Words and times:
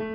Hi, 0.00 0.06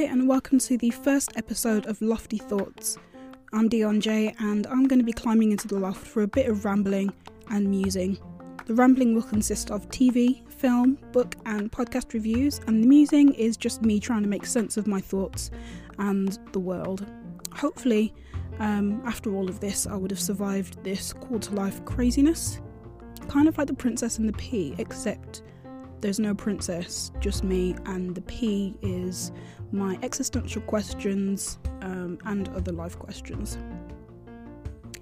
and 0.00 0.28
welcome 0.28 0.58
to 0.58 0.76
the 0.76 0.90
first 0.90 1.36
episode 1.36 1.86
of 1.86 2.02
Lofty 2.02 2.38
Thoughts. 2.38 2.98
I'm 3.52 3.68
Dion 3.68 4.00
J, 4.00 4.34
and 4.40 4.66
I'm 4.66 4.88
going 4.88 4.98
to 4.98 5.04
be 5.04 5.12
climbing 5.12 5.52
into 5.52 5.68
the 5.68 5.78
loft 5.78 6.04
for 6.04 6.22
a 6.22 6.26
bit 6.26 6.48
of 6.48 6.64
rambling 6.64 7.12
and 7.48 7.70
musing. 7.70 8.18
The 8.66 8.74
rambling 8.74 9.14
will 9.14 9.22
consist 9.22 9.70
of 9.70 9.88
TV, 9.88 10.44
film, 10.50 10.98
book, 11.12 11.36
and 11.46 11.70
podcast 11.70 12.12
reviews, 12.12 12.60
and 12.66 12.82
the 12.82 12.88
musing 12.88 13.32
is 13.34 13.56
just 13.56 13.82
me 13.82 14.00
trying 14.00 14.24
to 14.24 14.28
make 14.28 14.46
sense 14.46 14.76
of 14.76 14.88
my 14.88 15.00
thoughts 15.00 15.52
and 15.98 16.36
the 16.50 16.58
world. 16.58 17.06
Hopefully, 17.54 18.12
um, 18.58 19.00
after 19.06 19.32
all 19.32 19.48
of 19.48 19.60
this, 19.60 19.86
I 19.86 19.94
would 19.94 20.10
have 20.10 20.18
survived 20.18 20.82
this 20.82 21.12
quarter 21.12 21.52
life 21.52 21.84
craziness. 21.84 22.60
Kind 23.30 23.46
of 23.46 23.56
like 23.58 23.68
the 23.68 23.74
Princess 23.74 24.18
and 24.18 24.28
the 24.28 24.32
Pea, 24.32 24.74
except 24.78 25.42
there's 26.00 26.18
no 26.18 26.34
princess, 26.34 27.12
just 27.20 27.44
me, 27.44 27.76
and 27.86 28.12
the 28.12 28.22
P 28.22 28.74
is 28.82 29.30
my 29.70 29.96
existential 30.02 30.60
questions 30.62 31.60
um, 31.82 32.18
and 32.24 32.48
other 32.48 32.72
life 32.72 32.98
questions. 32.98 33.56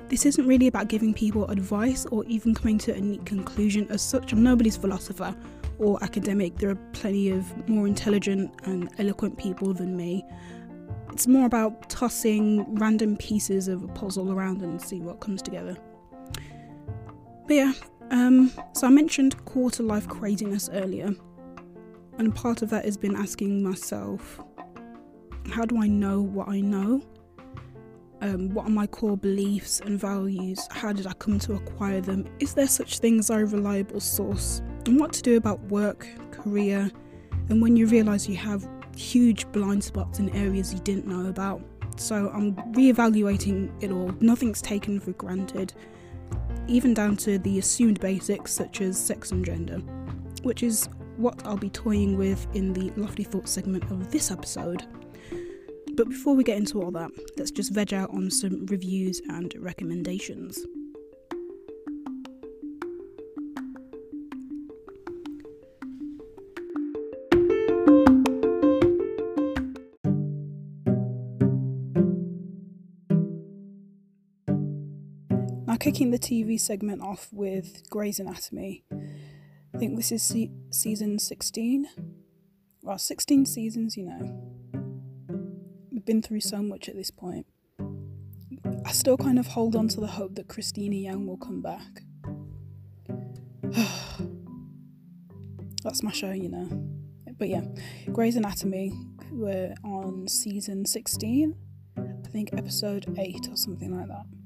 This 0.08 0.26
isn't 0.26 0.46
really 0.46 0.66
about 0.66 0.88
giving 0.88 1.14
people 1.14 1.46
advice 1.46 2.04
or 2.04 2.22
even 2.26 2.54
coming 2.54 2.76
to 2.80 2.94
a 2.94 3.00
neat 3.00 3.24
conclusion 3.24 3.86
as 3.88 4.02
such. 4.02 4.34
I'm 4.34 4.42
nobody's 4.42 4.76
philosopher 4.76 5.34
or 5.78 5.98
academic. 6.04 6.58
There 6.58 6.68
are 6.68 6.78
plenty 6.92 7.30
of 7.30 7.66
more 7.66 7.86
intelligent 7.86 8.52
and 8.64 8.90
eloquent 8.98 9.38
people 9.38 9.72
than 9.72 9.96
me. 9.96 10.22
It's 11.12 11.26
more 11.26 11.46
about 11.46 11.88
tossing 11.88 12.74
random 12.74 13.16
pieces 13.16 13.68
of 13.68 13.84
a 13.84 13.88
puzzle 13.88 14.30
around 14.30 14.60
and 14.60 14.82
see 14.82 15.00
what 15.00 15.18
comes 15.20 15.40
together. 15.40 15.78
But 17.46 17.54
yeah, 17.54 17.72
um, 18.10 18.52
so 18.72 18.86
I 18.86 18.90
mentioned 18.90 19.44
quarter 19.44 19.82
life 19.82 20.08
craziness 20.08 20.68
earlier, 20.72 21.14
and 22.18 22.34
part 22.34 22.62
of 22.62 22.70
that 22.70 22.84
has 22.84 22.96
been 22.96 23.16
asking 23.16 23.62
myself, 23.62 24.40
how 25.50 25.64
do 25.64 25.80
I 25.80 25.86
know 25.86 26.20
what 26.20 26.48
I 26.48 26.60
know? 26.60 27.02
Um, 28.20 28.52
what 28.52 28.66
are 28.66 28.70
my 28.70 28.86
core 28.86 29.16
beliefs 29.16 29.80
and 29.80 29.98
values? 29.98 30.66
How 30.70 30.92
did 30.92 31.06
I 31.06 31.12
come 31.14 31.38
to 31.40 31.54
acquire 31.54 32.00
them? 32.00 32.28
Is 32.40 32.54
there 32.54 32.66
such 32.66 32.98
thing 32.98 33.20
as 33.20 33.30
a 33.30 33.46
reliable 33.46 34.00
source? 34.00 34.60
And 34.86 34.98
what 34.98 35.12
to 35.12 35.22
do 35.22 35.36
about 35.36 35.60
work, 35.64 36.06
career, 36.32 36.90
and 37.48 37.62
when 37.62 37.76
you 37.76 37.86
realise 37.86 38.28
you 38.28 38.36
have 38.36 38.68
huge 38.96 39.46
blind 39.52 39.84
spots 39.84 40.18
in 40.18 40.28
areas 40.30 40.74
you 40.74 40.80
didn't 40.80 41.06
know 41.06 41.28
about. 41.28 41.62
So 41.96 42.30
I'm 42.34 42.56
re-evaluating 42.72 43.72
it 43.80 43.92
all. 43.92 44.12
Nothing's 44.20 44.60
taken 44.60 44.98
for 44.98 45.12
granted 45.12 45.72
even 46.68 46.94
down 46.94 47.16
to 47.16 47.38
the 47.38 47.58
assumed 47.58 47.98
basics 48.00 48.52
such 48.52 48.80
as 48.80 48.98
sex 48.98 49.32
and 49.32 49.44
gender, 49.44 49.78
which 50.42 50.62
is 50.62 50.88
what 51.16 51.44
I'll 51.44 51.56
be 51.56 51.70
toying 51.70 52.16
with 52.16 52.46
in 52.54 52.72
the 52.72 52.92
Lofty 52.96 53.24
Thoughts 53.24 53.50
segment 53.50 53.90
of 53.90 54.10
this 54.12 54.30
episode. 54.30 54.86
But 55.96 56.10
before 56.10 56.36
we 56.36 56.44
get 56.44 56.58
into 56.58 56.80
all 56.80 56.92
that, 56.92 57.10
let's 57.36 57.50
just 57.50 57.72
veg 57.72 57.92
out 57.92 58.10
on 58.10 58.30
some 58.30 58.66
reviews 58.66 59.20
and 59.28 59.52
recommendations. 59.58 60.64
Kicking 75.78 76.10
the 76.10 76.18
TV 76.18 76.60
segment 76.60 77.02
off 77.02 77.28
with 77.32 77.88
Grey's 77.90 78.18
Anatomy. 78.18 78.84
I 79.74 79.78
think 79.78 79.96
this 79.96 80.10
is 80.10 80.22
se- 80.22 80.50
season 80.70 81.18
16. 81.18 81.88
Well, 82.82 82.98
16 82.98 83.46
seasons, 83.46 83.96
you 83.96 84.06
know. 84.06 84.42
We've 85.90 86.04
been 86.04 86.22
through 86.22 86.40
so 86.40 86.62
much 86.62 86.88
at 86.88 86.96
this 86.96 87.10
point. 87.10 87.46
I 88.84 88.92
still 88.92 89.16
kind 89.16 89.38
of 89.38 89.46
hold 89.48 89.76
on 89.76 89.88
to 89.88 90.00
the 90.00 90.06
hope 90.06 90.34
that 90.36 90.48
Cristina 90.48 90.96
Yang 90.96 91.26
will 91.26 91.36
come 91.36 91.62
back. 91.62 92.02
That's 95.84 96.02
my 96.02 96.12
show, 96.12 96.32
you 96.32 96.48
know. 96.48 96.68
But 97.38 97.48
yeah, 97.48 97.62
Grey's 98.12 98.36
Anatomy, 98.36 98.92
we're 99.30 99.74
on 99.84 100.26
season 100.26 100.84
16, 100.86 101.54
I 101.96 102.28
think 102.30 102.50
episode 102.52 103.14
8 103.16 103.48
or 103.50 103.56
something 103.56 103.96
like 103.96 104.08
that. 104.08 104.37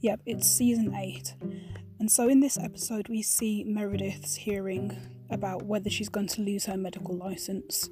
Yep, 0.00 0.20
it's 0.26 0.48
season 0.48 0.94
8. 0.94 1.34
And 1.98 2.10
so 2.10 2.28
in 2.28 2.38
this 2.38 2.56
episode, 2.56 3.08
we 3.08 3.20
see 3.20 3.64
Meredith's 3.64 4.36
hearing 4.36 4.96
about 5.28 5.64
whether 5.64 5.90
she's 5.90 6.08
going 6.08 6.28
to 6.28 6.42
lose 6.42 6.66
her 6.66 6.76
medical 6.76 7.16
license. 7.16 7.90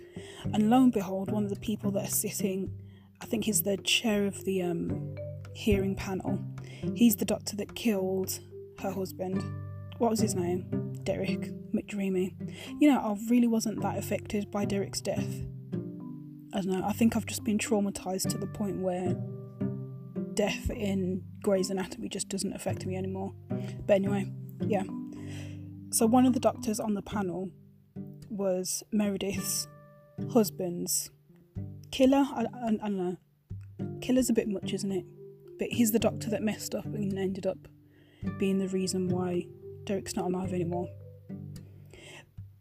And 0.55 0.71
lo 0.71 0.85
and 0.85 0.93
behold, 0.93 1.33
one 1.33 1.43
of 1.43 1.51
the 1.51 1.59
people 1.59 1.91
that 1.93 2.05
are 2.05 2.11
sitting, 2.11 2.71
I 3.21 3.27
think 3.27 3.45
he's 3.45 3.63
the 3.63 3.77
chair 3.79 4.25
of 4.25 4.45
the 4.45 4.63
um, 4.63 5.17
hearing 5.53 5.97
panel, 5.97 6.39
he's 6.95 7.17
the 7.17 7.25
doctor 7.25 7.57
that 7.57 7.75
killed 7.75 8.39
her 8.79 8.93
husband. 8.93 9.43
What 9.99 10.11
was 10.11 10.21
his 10.21 10.37
name? 10.37 10.93
Derek 11.03 11.51
McDreamy. 11.73 12.35
You 12.81 12.93
know, 12.93 13.01
I 13.01 13.17
really 13.29 13.49
wasn't 13.49 13.83
that 13.83 13.99
affected 13.99 14.51
by 14.53 14.65
Derek's 14.65 15.01
death. 15.01 15.45
I 16.55 16.61
don't 16.61 16.67
know, 16.67 16.87
I 16.87 16.93
think 16.93 17.17
I've 17.17 17.27
just 17.27 17.43
been 17.43 17.59
traumatized 17.59 18.31
to 18.31 18.39
the 18.39 18.47
point 18.47 18.81
where 18.81 19.17
death 20.37 20.71
in 20.71 21.25
Grey's 21.43 21.71
Anatomy 21.71 22.09
just 22.09 22.29
doesn't 22.29 22.53
affect 22.53 22.87
me 22.87 22.97
anymore. 22.97 23.33
But 23.87 23.95
anyway, 23.95 24.31
yeah. 24.61 24.85
So 25.91 26.07
one 26.07 26.27
of 26.27 26.35
the 26.35 26.41
doctors 26.41 26.79
on 26.79 26.95
the 26.95 27.03
panel 27.03 27.51
was 28.29 28.85
Meredith's 28.93 29.67
husband's 30.33 31.11
killer. 31.91 32.25
I, 32.33 32.45
I, 32.55 32.69
I 32.69 32.71
don't 32.71 32.97
know. 32.97 33.17
Killer's 34.01 34.31
a 34.31 34.35
bit 34.35 34.49
much, 34.49 34.73
isn't 34.73 34.93
it? 34.93 35.05
But 35.59 35.69
he's 35.69 35.91
the 35.91 35.99
doctor 35.99 36.29
that 36.31 36.43
messed 36.43 36.75
up 36.75 36.85
and 36.85 37.19
ended 37.19 37.47
up 37.47 37.59
being 38.39 38.59
the 38.59 38.69
reason 38.69 39.09
why 39.09 39.47
Derek's 39.85 40.17
not 40.17 40.27
alive 40.27 40.53
anymore. 40.53 40.89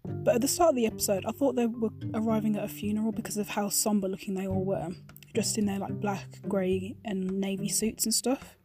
But 0.06 0.36
at 0.36 0.42
the 0.42 0.48
start 0.48 0.70
of 0.70 0.76
the 0.76 0.86
episode, 0.86 1.26
I 1.26 1.32
thought 1.32 1.56
they 1.56 1.66
were 1.66 1.90
arriving 2.14 2.56
at 2.56 2.64
a 2.64 2.68
funeral 2.70 3.12
because 3.12 3.38
of 3.38 3.50
how 3.50 3.70
somber 3.70 4.08
looking 4.08 4.36
they 4.36 4.48
all 4.48 4.64
were 4.64 4.90
dressed 5.36 5.58
in 5.58 5.66
their 5.66 5.78
like 5.78 6.00
black, 6.00 6.28
grey, 6.48 6.96
and 7.06 7.40
navy 7.40 7.70
suits 7.70 8.06
and 8.06 8.14
stuff. 8.14 8.58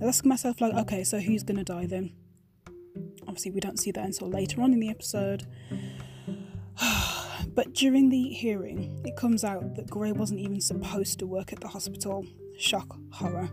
I 0.00 0.04
ask 0.04 0.24
myself 0.24 0.60
like, 0.60 0.74
okay, 0.74 1.02
so 1.02 1.18
who's 1.18 1.42
gonna 1.42 1.64
die 1.64 1.86
then? 1.86 2.12
Obviously, 3.26 3.50
we 3.50 3.60
don't 3.60 3.78
see 3.78 3.90
that 3.90 4.04
until 4.04 4.28
later 4.28 4.62
on 4.62 4.72
in 4.72 4.80
the 4.80 4.90
episode. 4.90 5.46
but 7.54 7.74
during 7.74 8.10
the 8.10 8.28
hearing, 8.28 9.02
it 9.04 9.16
comes 9.16 9.42
out 9.42 9.74
that 9.74 9.90
Grey 9.90 10.12
wasn't 10.12 10.40
even 10.40 10.60
supposed 10.60 11.18
to 11.18 11.26
work 11.26 11.52
at 11.52 11.60
the 11.60 11.68
hospital. 11.68 12.24
Shock, 12.58 12.96
horror. 13.12 13.48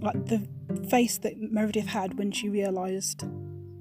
Like 0.00 0.26
the 0.26 0.46
face 0.88 1.18
that 1.18 1.38
Meredith 1.38 1.86
had 1.86 2.18
when 2.18 2.32
she 2.32 2.48
realised 2.48 3.24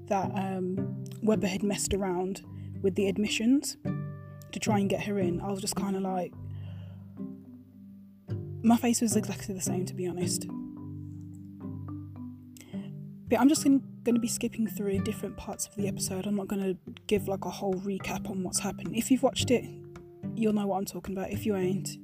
that 0.07 0.31
um, 0.35 1.03
Webber 1.22 1.47
had 1.47 1.63
messed 1.63 1.94
around 1.94 2.41
with 2.81 2.95
the 2.95 3.07
admissions 3.07 3.78
to 4.51 4.59
try 4.59 4.79
and 4.79 4.89
get 4.89 5.03
her 5.03 5.19
in, 5.19 5.41
I 5.41 5.51
was 5.51 5.62
just 5.62 5.75
kind 5.75 5.95
of 5.95 6.01
like, 6.01 6.33
my 8.64 8.78
face 8.78 9.02
was 9.02 9.16
exactly 9.16 9.56
the 9.56 9.62
same, 9.62 9.86
to 9.86 9.94
be 9.94 10.08
honest. 10.08 10.48
But 13.28 13.40
I'm 13.40 13.48
just 13.48 13.64
going 13.64 13.82
to 14.06 14.20
be 14.20 14.28
skipping 14.28 14.68
through 14.68 15.00
different 15.04 15.38
parts 15.38 15.66
of 15.66 15.76
the 15.76 15.88
episode. 15.88 16.28
I'm 16.28 16.36
not 16.36 16.48
going 16.48 16.62
to 16.62 16.78
give 17.08 17.28
like 17.28 17.46
a 17.46 17.50
whole 17.50 17.76
recap 17.76 18.30
on 18.30 18.44
what's 18.44 18.60
happened. 18.60 18.96
If 18.96 19.10
you've 19.10 19.24
watched 19.24 19.52
it, 19.52 19.64
you'll 20.36 20.54
know 20.54 20.68
what 20.68 20.78
I'm 20.78 20.86
talking 20.86 21.16
about. 21.18 21.32
If 21.32 21.46
you 21.46 21.56
ain't, 21.56 21.98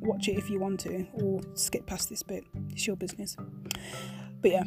watch 0.00 0.28
it 0.28 0.36
if 0.36 0.50
you 0.50 0.60
want 0.60 0.80
to, 0.80 1.06
or 1.14 1.40
skip 1.54 1.86
past 1.86 2.10
this 2.10 2.22
bit. 2.22 2.44
It's 2.70 2.86
your 2.86 2.96
business. 2.96 3.36
But 4.42 4.50
yeah, 4.50 4.64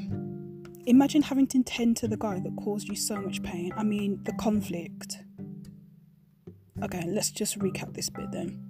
imagine 0.88 1.22
having 1.22 1.48
to 1.48 1.64
tend 1.64 1.98
to 1.98 2.08
the 2.08 2.18
guy 2.18 2.40
that 2.40 2.56
caused 2.64 2.88
you 2.88 2.96
so 2.96 3.16
much 3.16 3.44
pain. 3.44 3.72
I 3.78 3.84
mean, 3.84 4.20
the 4.24 4.34
conflict. 4.34 5.18
Okay, 6.84 7.04
let's 7.08 7.30
just 7.30 7.60
recap 7.60 7.94
this 7.94 8.10
bit 8.10 8.32
then. 8.32 8.68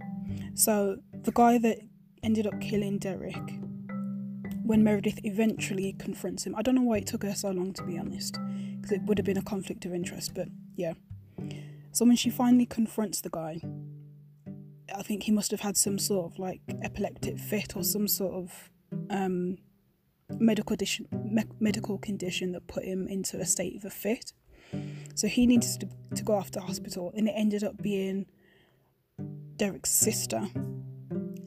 So, 0.55 0.97
the 1.23 1.31
guy 1.31 1.57
that 1.57 1.79
ended 2.21 2.47
up 2.47 2.59
killing 2.59 2.99
Derek, 2.99 3.35
when 4.63 4.83
Meredith 4.83 5.19
eventually 5.23 5.93
confronts 5.93 6.45
him, 6.45 6.55
I 6.55 6.61
don't 6.61 6.75
know 6.75 6.81
why 6.81 6.97
it 6.97 7.07
took 7.07 7.23
her 7.23 7.33
so 7.33 7.51
long 7.51 7.73
to 7.73 7.83
be 7.83 7.97
honest, 7.97 8.37
because 8.77 8.91
it 8.91 9.01
would 9.03 9.17
have 9.17 9.25
been 9.25 9.37
a 9.37 9.43
conflict 9.43 9.85
of 9.85 9.93
interest, 9.93 10.33
but 10.33 10.47
yeah. 10.75 10.93
So, 11.91 12.05
when 12.05 12.15
she 12.15 12.29
finally 12.29 12.65
confronts 12.65 13.21
the 13.21 13.29
guy, 13.29 13.61
I 14.95 15.03
think 15.03 15.23
he 15.23 15.31
must 15.31 15.51
have 15.51 15.61
had 15.61 15.77
some 15.77 15.99
sort 15.99 16.31
of 16.31 16.39
like 16.39 16.61
epileptic 16.81 17.39
fit 17.39 17.75
or 17.75 17.83
some 17.83 18.07
sort 18.07 18.33
of 18.33 18.71
um, 19.09 19.57
medical 20.39 20.65
condition, 20.65 21.07
me- 21.11 21.43
medical 21.59 21.97
condition 21.97 22.51
that 22.53 22.67
put 22.67 22.83
him 22.83 23.07
into 23.07 23.37
a 23.37 23.45
state 23.45 23.75
of 23.75 23.85
a 23.85 23.89
fit. 23.89 24.33
So 25.15 25.27
he 25.27 25.45
needs 25.45 25.77
to, 25.77 25.87
to 26.15 26.23
go 26.23 26.33
off 26.33 26.51
to 26.51 26.59
hospital, 26.61 27.13
and 27.15 27.27
it 27.27 27.33
ended 27.35 27.63
up 27.63 27.81
being 27.81 28.25
Derek's 29.57 29.91
sister, 29.91 30.47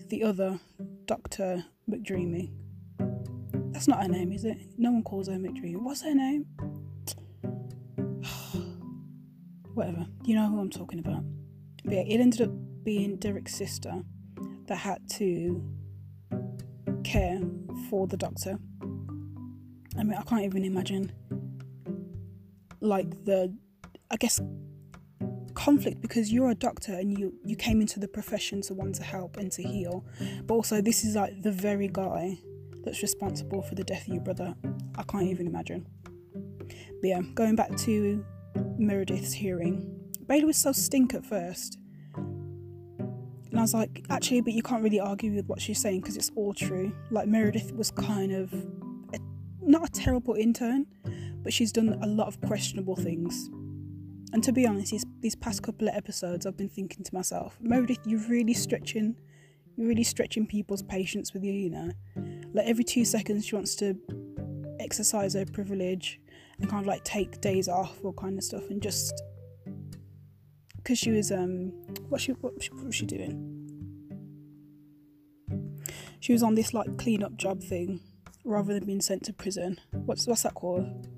the 0.08 0.22
other 0.22 0.60
Dr. 1.06 1.64
McDreamy. 1.90 2.52
That's 3.72 3.88
not 3.88 4.02
her 4.02 4.08
name, 4.08 4.32
is 4.32 4.44
it? 4.44 4.56
No 4.78 4.92
one 4.92 5.02
calls 5.02 5.28
her 5.28 5.34
McDreamy. 5.34 5.76
What's 5.76 6.02
her 6.02 6.14
name? 6.14 6.46
Whatever. 9.74 10.06
You 10.24 10.36
know 10.36 10.48
who 10.48 10.60
I'm 10.60 10.70
talking 10.70 10.98
about. 10.98 11.22
But 11.84 11.94
yeah, 11.94 12.04
it 12.06 12.20
ended 12.20 12.42
up 12.42 12.50
being 12.82 13.16
Derek's 13.16 13.54
sister 13.54 14.02
that 14.66 14.76
had 14.76 15.08
to 15.10 15.62
care 17.04 17.40
for 17.90 18.06
the 18.06 18.16
doctor. 18.16 18.58
I 19.98 20.02
mean, 20.02 20.14
I 20.14 20.22
can't 20.22 20.42
even 20.42 20.64
imagine 20.64 21.12
like 22.80 23.24
the, 23.24 23.54
I 24.10 24.16
guess, 24.16 24.40
conflict 25.66 26.00
because 26.00 26.32
you're 26.32 26.50
a 26.50 26.54
doctor 26.54 26.92
and 26.92 27.18
you 27.18 27.34
you 27.44 27.56
came 27.56 27.80
into 27.80 27.98
the 27.98 28.06
profession 28.06 28.62
to 28.62 28.72
want 28.72 28.94
to 28.94 29.02
help 29.02 29.36
and 29.36 29.50
to 29.50 29.62
heal, 29.62 30.04
but 30.46 30.54
also 30.54 30.80
this 30.80 31.04
is 31.04 31.16
like 31.16 31.42
the 31.42 31.50
very 31.50 31.88
guy 31.88 32.38
that's 32.84 33.02
responsible 33.02 33.62
for 33.62 33.74
the 33.74 33.82
death 33.82 34.06
of 34.06 34.14
your 34.14 34.22
brother. 34.22 34.54
I 34.96 35.02
can't 35.02 35.24
even 35.24 35.48
imagine. 35.48 35.84
But 37.00 37.08
yeah, 37.12 37.20
going 37.34 37.56
back 37.56 37.76
to 37.78 38.24
Meredith's 38.78 39.32
hearing, 39.32 39.74
Bailey 40.28 40.44
was 40.44 40.56
so 40.56 40.70
stink 40.70 41.14
at 41.14 41.26
first. 41.26 41.78
And 42.14 43.58
I 43.58 43.62
was 43.62 43.74
like, 43.74 44.04
actually, 44.08 44.42
but 44.42 44.52
you 44.52 44.62
can't 44.62 44.84
really 44.84 45.00
argue 45.00 45.32
with 45.34 45.46
what 45.46 45.60
she's 45.60 45.80
saying 45.80 46.02
because 46.02 46.16
it's 46.16 46.30
all 46.36 46.54
true. 46.54 46.92
Like, 47.10 47.26
Meredith 47.26 47.72
was 47.74 47.90
kind 47.90 48.32
of 48.32 48.52
a, 49.14 49.18
not 49.62 49.88
a 49.88 49.90
terrible 49.90 50.34
intern, 50.34 50.86
but 51.42 51.52
she's 51.52 51.72
done 51.72 51.98
a 52.02 52.06
lot 52.06 52.28
of 52.28 52.40
questionable 52.42 52.94
things. 52.94 53.50
And 54.36 54.44
to 54.44 54.52
be 54.52 54.66
honest, 54.66 54.90
these, 54.90 55.06
these 55.20 55.34
past 55.34 55.62
couple 55.62 55.88
of 55.88 55.94
episodes, 55.94 56.44
I've 56.44 56.58
been 56.58 56.68
thinking 56.68 57.02
to 57.02 57.14
myself, 57.14 57.56
Meredith, 57.58 58.00
you're 58.04 58.20
really 58.28 58.52
stretching, 58.52 59.16
you're 59.78 59.88
really 59.88 60.04
stretching 60.04 60.46
people's 60.46 60.82
patience 60.82 61.32
with 61.32 61.42
you, 61.42 61.54
you 61.54 61.70
know. 61.70 61.90
Like, 62.52 62.66
every 62.66 62.84
two 62.84 63.06
seconds, 63.06 63.46
she 63.46 63.54
wants 63.54 63.74
to 63.76 63.96
exercise 64.78 65.32
her 65.32 65.46
privilege 65.46 66.20
and 66.58 66.68
kind 66.68 66.82
of 66.82 66.86
like 66.86 67.02
take 67.02 67.40
days 67.40 67.66
off 67.66 67.96
or 68.02 68.12
kind 68.12 68.36
of 68.36 68.44
stuff 68.44 68.68
and 68.68 68.82
just 68.82 69.22
because 70.76 70.98
she 70.98 71.10
was 71.10 71.32
um 71.32 71.72
what 72.10 72.20
she 72.20 72.32
what, 72.32 72.52
what 72.72 72.84
was 72.84 72.94
she 72.94 73.06
doing? 73.06 73.40
She 76.20 76.34
was 76.34 76.42
on 76.42 76.56
this 76.56 76.74
like 76.74 76.98
clean 76.98 77.22
up 77.22 77.36
job 77.38 77.62
thing 77.62 78.00
rather 78.44 78.74
than 78.74 78.84
being 78.84 79.00
sent 79.00 79.24
to 79.24 79.32
prison. 79.32 79.80
What's 79.92 80.26
what's 80.26 80.42
that 80.42 80.52
called? 80.52 81.08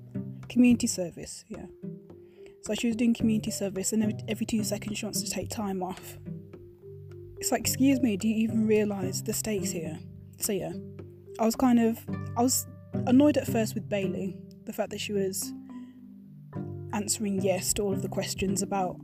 Community 0.47 0.87
service 0.87 1.43
yeah 1.49 1.65
so 2.63 2.73
she 2.73 2.87
was 2.87 2.95
doing 2.95 3.13
community 3.13 3.51
service 3.51 3.93
and 3.93 4.03
every, 4.03 4.15
every 4.27 4.45
two 4.45 4.63
seconds 4.63 4.97
she 4.97 5.05
wants 5.05 5.21
to 5.21 5.29
take 5.29 5.49
time 5.49 5.81
off 5.81 6.17
it's 7.37 7.51
like 7.51 7.61
excuse 7.61 8.01
me 8.01 8.17
do 8.17 8.27
you 8.27 8.35
even 8.35 8.67
realize 8.67 9.23
the 9.23 9.33
stakes 9.33 9.71
here 9.71 9.97
so 10.37 10.51
yeah 10.51 10.73
i 11.39 11.45
was 11.45 11.55
kind 11.55 11.79
of 11.79 11.99
i 12.37 12.41
was 12.41 12.67
annoyed 13.07 13.37
at 13.37 13.47
first 13.47 13.73
with 13.73 13.87
bailey 13.87 14.37
the 14.65 14.73
fact 14.73 14.89
that 14.89 14.99
she 14.99 15.13
was 15.13 15.53
answering 16.93 17.41
yes 17.41 17.73
to 17.73 17.81
all 17.81 17.93
of 17.93 18.01
the 18.01 18.09
questions 18.09 18.61
about 18.61 18.99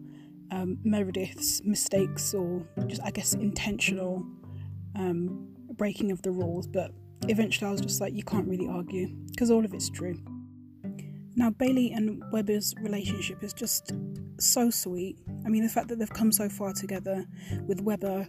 um, 0.51 0.77
Meredith's 0.83 1.61
mistakes 1.63 2.33
or 2.33 2.65
just, 2.87 3.01
I 3.03 3.11
guess, 3.11 3.33
intentional 3.33 4.25
um, 4.95 5.47
breaking 5.73 6.11
of 6.11 6.21
the 6.21 6.31
rules. 6.31 6.67
But 6.67 6.91
eventually 7.27 7.67
I 7.67 7.71
was 7.71 7.81
just 7.81 8.01
like, 8.01 8.13
you 8.13 8.23
can't 8.23 8.47
really 8.47 8.67
argue 8.67 9.09
because 9.31 9.51
all 9.51 9.65
of 9.65 9.73
it's 9.73 9.89
true. 9.89 10.17
Now, 11.35 11.49
Bailey 11.49 11.91
and 11.91 12.23
Webber's 12.31 12.73
relationship 12.81 13.43
is 13.43 13.53
just 13.53 13.93
so 14.39 14.69
sweet. 14.69 15.17
I 15.45 15.49
mean, 15.49 15.63
the 15.63 15.69
fact 15.69 15.89
that 15.89 15.99
they've 15.99 16.09
come 16.09 16.31
so 16.31 16.47
far 16.47 16.73
together 16.73 17.25
with 17.67 17.81
Webber 17.81 18.27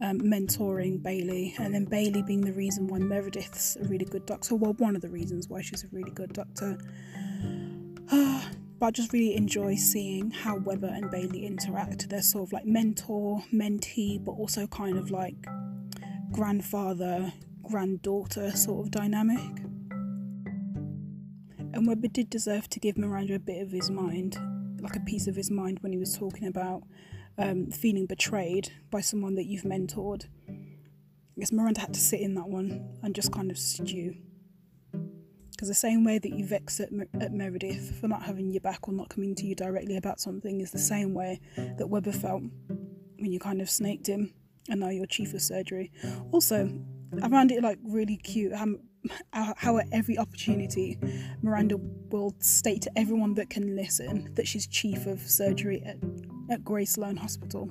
um, 0.00 0.20
mentoring 0.20 1.02
Bailey, 1.02 1.54
and 1.58 1.74
then 1.74 1.84
Bailey 1.84 2.22
being 2.22 2.40
the 2.40 2.52
reason 2.52 2.86
why 2.86 2.98
Meredith's 2.98 3.76
a 3.76 3.84
really 3.84 4.04
good 4.04 4.26
doctor. 4.26 4.54
Well, 4.54 4.74
one 4.74 4.94
of 4.94 5.02
the 5.02 5.08
reasons 5.08 5.48
why 5.48 5.62
she's 5.62 5.84
a 5.84 5.88
really 5.90 6.12
good 6.12 6.32
doctor. 6.32 6.78
but 8.78 8.86
I 8.86 8.90
just 8.92 9.12
really 9.12 9.34
enjoy 9.34 9.74
seeing 9.74 10.30
how 10.30 10.58
Webber 10.58 10.86
and 10.86 11.10
Bailey 11.10 11.44
interact. 11.46 12.08
They're 12.08 12.22
sort 12.22 12.48
of 12.48 12.52
like 12.52 12.66
mentor, 12.66 13.42
mentee, 13.52 14.24
but 14.24 14.32
also 14.32 14.66
kind 14.68 14.96
of 14.96 15.10
like 15.10 15.46
grandfather, 16.30 17.32
granddaughter 17.62 18.52
sort 18.52 18.86
of 18.86 18.90
dynamic. 18.92 19.67
And 21.78 21.86
Webber 21.86 22.08
did 22.08 22.28
deserve 22.28 22.68
to 22.70 22.80
give 22.80 22.98
Miranda 22.98 23.36
a 23.36 23.38
bit 23.38 23.62
of 23.62 23.70
his 23.70 23.88
mind, 23.88 24.36
like 24.80 24.96
a 24.96 25.00
piece 25.00 25.28
of 25.28 25.36
his 25.36 25.48
mind 25.48 25.78
when 25.78 25.92
he 25.92 25.98
was 25.98 26.18
talking 26.18 26.48
about 26.48 26.82
um, 27.38 27.70
feeling 27.70 28.04
betrayed 28.04 28.72
by 28.90 29.00
someone 29.00 29.36
that 29.36 29.44
you've 29.44 29.62
mentored. 29.62 30.24
I 30.48 31.38
guess 31.38 31.52
Miranda 31.52 31.82
had 31.82 31.94
to 31.94 32.00
sit 32.00 32.18
in 32.18 32.34
that 32.34 32.48
one 32.48 32.84
and 33.04 33.14
just 33.14 33.30
kind 33.30 33.48
of 33.48 33.56
stew. 33.56 34.16
Because 35.52 35.68
the 35.68 35.74
same 35.74 36.02
way 36.02 36.18
that 36.18 36.32
you 36.32 36.44
vex 36.44 36.80
at, 36.80 36.88
at 37.20 37.32
Meredith 37.32 38.00
for 38.00 38.08
not 38.08 38.24
having 38.24 38.50
your 38.50 38.60
back 38.60 38.88
or 38.88 38.92
not 38.92 39.08
coming 39.08 39.36
to 39.36 39.46
you 39.46 39.54
directly 39.54 39.96
about 39.96 40.18
something 40.18 40.60
is 40.60 40.72
the 40.72 40.80
same 40.80 41.14
way 41.14 41.40
that 41.56 41.86
Webber 41.86 42.10
felt 42.10 42.42
when 43.20 43.30
you 43.30 43.38
kind 43.38 43.60
of 43.60 43.70
snaked 43.70 44.08
him 44.08 44.34
and 44.68 44.80
now 44.80 44.88
you're 44.88 45.06
chief 45.06 45.32
of 45.32 45.40
surgery. 45.40 45.92
Also, 46.32 46.76
I 47.22 47.28
found 47.28 47.52
it 47.52 47.62
like 47.62 47.78
really 47.84 48.16
cute 48.16 48.52
how, 48.52 48.66
how 49.32 49.78
at 49.78 49.86
every 49.92 50.18
opportunity 50.18 50.98
Miranda 51.42 51.76
will 52.10 52.34
state 52.40 52.82
to 52.82 52.90
everyone 52.96 53.34
that 53.34 53.50
can 53.50 53.76
listen 53.76 54.32
that 54.34 54.46
she's 54.46 54.66
chief 54.66 55.06
of 55.06 55.20
surgery 55.20 55.82
at, 55.84 55.96
at 56.50 56.64
Grey 56.64 56.84
Sloan 56.84 57.16
Hospital. 57.16 57.70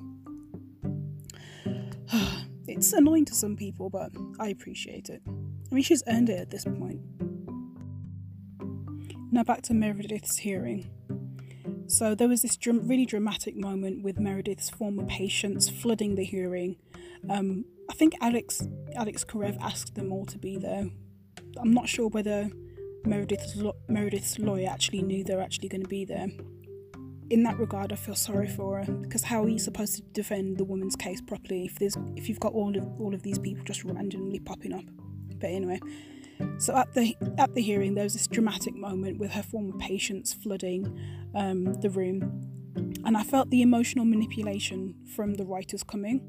it's 2.66 2.92
annoying 2.92 3.24
to 3.26 3.34
some 3.34 3.56
people, 3.56 3.90
but 3.90 4.10
I 4.38 4.48
appreciate 4.48 5.08
it. 5.08 5.22
I 5.26 5.74
mean, 5.74 5.84
she's 5.84 6.02
earned 6.08 6.30
it 6.30 6.40
at 6.40 6.50
this 6.50 6.64
point. 6.64 7.00
Now 9.30 9.44
back 9.44 9.62
to 9.62 9.74
Meredith's 9.74 10.38
hearing. 10.38 10.90
So 11.86 12.14
there 12.14 12.28
was 12.28 12.42
this 12.42 12.56
dr- 12.56 12.88
really 12.88 13.06
dramatic 13.06 13.56
moment 13.56 14.02
with 14.02 14.18
Meredith's 14.18 14.70
former 14.70 15.04
patients 15.04 15.68
flooding 15.68 16.14
the 16.14 16.24
hearing. 16.24 16.76
Um, 17.28 17.64
I 17.90 17.94
think 17.94 18.14
Alex 18.20 18.66
Alex 18.94 19.24
Karev 19.24 19.58
asked 19.60 19.94
them 19.94 20.12
all 20.12 20.26
to 20.26 20.38
be 20.38 20.58
there. 20.58 20.90
I'm 21.60 21.72
not 21.72 21.88
sure 21.88 22.08
whether 22.08 22.50
Meredith's 23.04 23.56
lo- 23.56 23.76
Meredith's 23.88 24.38
lawyer 24.38 24.68
actually 24.68 25.02
knew 25.02 25.24
they 25.24 25.34
were 25.34 25.42
actually 25.42 25.68
going 25.68 25.82
to 25.82 25.88
be 25.88 26.04
there. 26.04 26.28
In 27.30 27.42
that 27.42 27.58
regard, 27.58 27.92
I 27.92 27.96
feel 27.96 28.14
sorry 28.14 28.48
for 28.48 28.82
her 28.82 28.92
because 28.92 29.22
how 29.22 29.42
are 29.44 29.48
you 29.48 29.58
supposed 29.58 29.96
to 29.96 30.02
defend 30.12 30.56
the 30.56 30.64
woman's 30.64 30.96
case 30.96 31.20
properly 31.20 31.66
if 31.66 31.78
there's 31.78 31.96
if 32.16 32.28
you've 32.28 32.40
got 32.40 32.52
all 32.52 32.76
of 32.76 33.00
all 33.00 33.14
of 33.14 33.22
these 33.22 33.38
people 33.38 33.64
just 33.64 33.84
randomly 33.84 34.40
popping 34.40 34.72
up? 34.72 34.84
But 35.38 35.50
anyway, 35.50 35.80
so 36.58 36.76
at 36.76 36.92
the 36.94 37.16
at 37.36 37.54
the 37.54 37.62
hearing, 37.62 37.94
there 37.94 38.04
was 38.04 38.14
this 38.14 38.26
dramatic 38.26 38.74
moment 38.74 39.18
with 39.18 39.32
her 39.32 39.42
former 39.42 39.76
patients 39.78 40.32
flooding 40.32 40.98
um, 41.34 41.74
the 41.74 41.90
room, 41.90 42.22
and 43.04 43.16
I 43.16 43.22
felt 43.22 43.50
the 43.50 43.62
emotional 43.62 44.04
manipulation 44.04 44.94
from 45.14 45.34
the 45.34 45.44
writers 45.44 45.82
coming. 45.82 46.20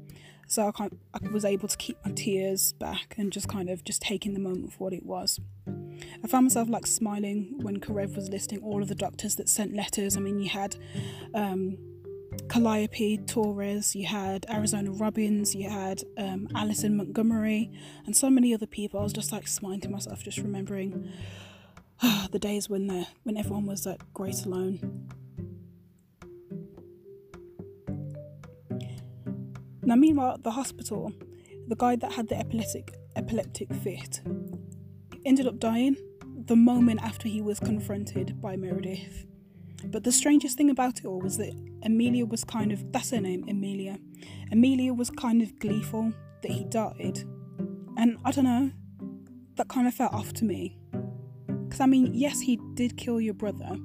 So 0.50 0.66
I, 0.66 0.72
kind 0.72 0.98
I 1.14 1.28
was 1.28 1.44
able 1.44 1.68
to 1.68 1.76
keep 1.76 1.96
my 2.04 2.10
tears 2.10 2.72
back 2.72 3.14
and 3.16 3.32
just 3.32 3.46
kind 3.46 3.70
of 3.70 3.84
just 3.84 4.02
taking 4.02 4.34
the 4.34 4.40
moment 4.40 4.72
for 4.72 4.78
what 4.78 4.92
it 4.92 5.06
was. 5.06 5.38
I 6.24 6.26
found 6.26 6.46
myself 6.46 6.68
like 6.68 6.88
smiling 6.88 7.54
when 7.62 7.78
Karev 7.78 8.16
was 8.16 8.28
listing 8.30 8.58
all 8.58 8.82
of 8.82 8.88
the 8.88 8.96
doctors 8.96 9.36
that 9.36 9.48
sent 9.48 9.74
letters. 9.74 10.16
I 10.16 10.20
mean, 10.20 10.40
you 10.40 10.48
had 10.48 10.74
um, 11.34 11.78
Calliope 12.48 13.18
Torres, 13.28 13.94
you 13.94 14.08
had 14.08 14.44
Arizona 14.50 14.90
Robbins, 14.90 15.54
you 15.54 15.70
had 15.70 16.02
um, 16.18 16.48
Addison 16.56 16.96
Montgomery, 16.96 17.70
and 18.04 18.16
so 18.16 18.28
many 18.28 18.52
other 18.52 18.66
people. 18.66 18.98
I 18.98 19.04
was 19.04 19.12
just 19.12 19.30
like 19.30 19.46
smiling 19.46 19.80
to 19.82 19.88
myself, 19.88 20.24
just 20.24 20.38
remembering 20.38 21.12
the 22.32 22.40
days 22.40 22.68
when 22.68 22.88
the 22.88 23.06
when 23.22 23.36
everyone 23.36 23.66
was 23.66 23.86
at 23.86 24.12
Grey 24.12 24.32
Sloan. 24.32 25.06
Now, 29.82 29.94
meanwhile, 29.94 30.34
at 30.34 30.42
the 30.42 30.50
hospital, 30.50 31.12
the 31.68 31.76
guy 31.76 31.96
that 31.96 32.12
had 32.12 32.28
the 32.28 32.38
epileptic 32.38 32.94
epileptic 33.16 33.72
fit 33.74 34.20
ended 35.24 35.46
up 35.46 35.58
dying 35.58 35.96
the 36.46 36.56
moment 36.56 37.00
after 37.02 37.28
he 37.28 37.42
was 37.42 37.60
confronted 37.60 38.40
by 38.40 38.56
Meredith. 38.56 39.26
But 39.84 40.04
the 40.04 40.12
strangest 40.12 40.56
thing 40.56 40.70
about 40.70 40.98
it 40.98 41.06
all 41.06 41.20
was 41.20 41.38
that 41.38 41.54
Amelia 41.82 42.26
was 42.26 42.44
kind 42.44 42.72
of 42.72 42.92
that's 42.92 43.10
her 43.10 43.20
name, 43.20 43.44
Amelia. 43.48 43.98
Amelia 44.52 44.92
was 44.92 45.10
kind 45.10 45.42
of 45.42 45.58
gleeful 45.58 46.12
that 46.42 46.50
he 46.50 46.64
died. 46.64 47.20
And 47.96 48.18
I 48.24 48.32
don't 48.32 48.44
know, 48.44 48.70
that 49.56 49.68
kind 49.68 49.86
of 49.86 49.94
felt 49.94 50.12
off 50.12 50.32
to 50.34 50.44
me. 50.44 50.78
Because 51.64 51.80
I 51.80 51.86
mean, 51.86 52.14
yes, 52.14 52.40
he 52.40 52.58
did 52.74 52.96
kill 52.96 53.20
your 53.20 53.34
brother, 53.34 53.76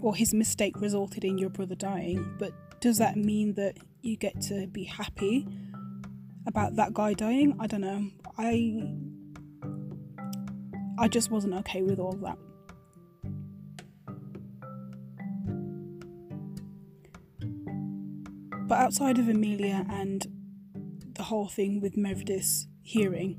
or 0.00 0.14
his 0.14 0.34
mistake 0.34 0.80
resulted 0.80 1.24
in 1.24 1.38
your 1.38 1.50
brother 1.50 1.74
dying, 1.74 2.34
but 2.38 2.52
does 2.80 2.98
that 2.98 3.16
mean 3.16 3.54
that 3.54 3.76
you 4.06 4.16
get 4.16 4.40
to 4.42 4.66
be 4.66 4.84
happy 4.84 5.46
about 6.46 6.76
that 6.76 6.94
guy 6.94 7.12
dying? 7.12 7.56
I 7.58 7.66
don't 7.66 7.80
know. 7.80 8.10
I 8.38 8.82
I 10.98 11.08
just 11.08 11.30
wasn't 11.30 11.54
okay 11.54 11.82
with 11.82 11.98
all 11.98 12.12
that. 12.12 12.38
But 18.68 18.78
outside 18.78 19.18
of 19.18 19.28
Amelia 19.28 19.86
and 19.90 20.26
the 21.14 21.24
whole 21.24 21.48
thing 21.48 21.80
with 21.80 21.96
Meredith's 21.96 22.66
hearing, 22.82 23.38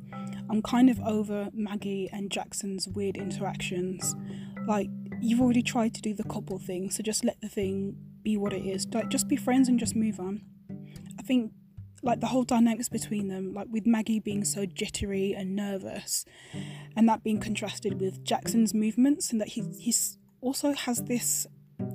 I'm 0.49 0.61
kind 0.61 0.89
of 0.89 0.99
over 1.01 1.49
Maggie 1.53 2.09
and 2.13 2.31
Jackson's 2.31 2.87
weird 2.87 3.17
interactions. 3.17 4.15
Like, 4.67 4.89
you've 5.19 5.41
already 5.41 5.63
tried 5.63 5.93
to 5.95 6.01
do 6.01 6.13
the 6.13 6.23
couple 6.23 6.59
thing, 6.59 6.89
so 6.89 7.03
just 7.03 7.25
let 7.25 7.41
the 7.41 7.49
thing 7.49 7.97
be 8.27 8.35
what 8.35 8.51
it 8.51 8.65
is. 8.65 8.85
Like 8.93 9.07
just 9.09 9.29
be 9.29 9.37
friends 9.37 9.69
and 9.69 9.79
just 9.79 9.95
move 9.95 10.19
on. 10.19 10.41
Think 11.27 11.51
like 12.03 12.19
the 12.21 12.27
whole 12.27 12.43
dynamics 12.43 12.89
between 12.89 13.27
them, 13.27 13.53
like 13.53 13.67
with 13.69 13.85
Maggie 13.85 14.19
being 14.19 14.45
so 14.45 14.65
jittery 14.65 15.33
and 15.35 15.55
nervous, 15.55 16.25
and 16.95 17.07
that 17.09 17.23
being 17.23 17.39
contrasted 17.39 17.99
with 17.99 18.23
Jackson's 18.23 18.73
movements, 18.73 19.31
and 19.31 19.41
that 19.41 19.49
he 19.49 19.63
he's 19.77 20.17
also 20.41 20.73
has 20.73 21.03
this 21.03 21.47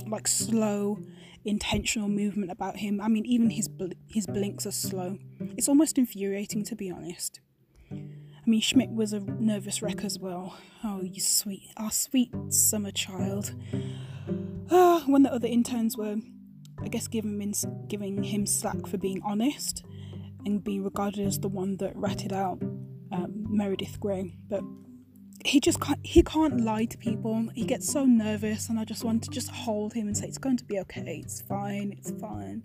like 0.07 0.29
slow, 0.29 0.99
intentional 1.45 2.09
movement 2.09 2.51
about 2.51 2.77
him. 2.77 3.01
I 3.01 3.09
mean, 3.09 3.25
even 3.27 3.51
his 3.51 3.69
bl- 3.69 3.93
his 4.07 4.27
blinks 4.27 4.67
are 4.67 4.73
slow. 4.73 5.19
It's 5.57 5.69
almost 5.69 5.99
infuriating 5.99 6.65
to 6.65 6.77
be 6.77 6.91
honest. 6.91 7.41
I 7.91 8.51
mean, 8.51 8.61
Schmitt 8.61 8.91
was 8.91 9.13
a 9.13 9.21
nervous 9.21 9.83
wreck 9.83 10.05
as 10.05 10.19
well. 10.19 10.59
Oh, 10.83 11.03
you 11.03 11.21
sweet, 11.21 11.71
our 11.77 11.93
sweet 11.93 12.33
summer 12.49 12.91
child. 12.91 13.55
Ah, 14.71 15.05
when 15.07 15.23
the 15.23 15.33
other 15.33 15.47
interns 15.47 15.97
were, 15.97 16.17
I 16.83 16.89
guess, 16.89 17.09
giving 17.09 17.41
him, 17.41 17.53
giving 17.89 18.23
him 18.23 18.47
slack 18.47 18.87
for 18.87 18.99
being 18.99 19.23
honest 19.25 19.85
and 20.45 20.63
being 20.63 20.83
regarded 20.83 21.27
as 21.27 21.39
the 21.39 21.49
one 21.49 21.77
that 21.79 21.97
ratted 21.97 22.33
out 22.33 22.61
um, 23.13 23.33
Meredith 23.49 24.01
Grey, 24.01 24.37
but 24.49 24.63
he 25.45 25.61
just 25.61 25.81
can't 25.81 25.99
he 26.05 26.23
can't 26.23 26.61
lie 26.61 26.85
to 26.85 26.99
people. 26.99 27.49
He 27.55 27.65
gets 27.65 27.91
so 27.91 28.05
nervous 28.05 28.69
and 28.69 28.79
i 28.79 28.85
just 28.85 29.03
want 29.03 29.25
to 29.25 29.31
just 29.31 29.51
hold 29.51 29.93
him 29.93 30.07
and 30.07 30.17
say 30.17 30.27
it's 30.27 30.39
going 30.39 30.57
to 30.59 30.65
be 30.65 30.79
okay. 30.81 31.21
It's 31.25 31.41
fine. 31.43 31.95
It's 31.99 32.11
fine. 32.21 32.63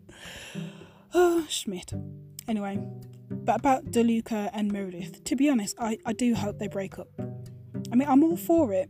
Oh 1.13 1.45
schmitt. 1.49 1.93
Anyway 2.49 2.79
but 3.29 3.59
about 3.59 3.91
deluca 3.91 4.49
and 4.53 4.71
meredith 4.71 5.23
to 5.23 5.35
be 5.35 5.49
honest 5.49 5.75
i, 5.79 5.97
I 6.05 6.13
do 6.13 6.35
hope 6.35 6.59
they 6.59 6.67
break 6.67 6.99
up. 6.99 7.07
I 7.91 7.95
mean 7.95 8.07
i'm 8.07 8.23
all 8.23 8.37
for 8.37 8.73
it 8.73 8.89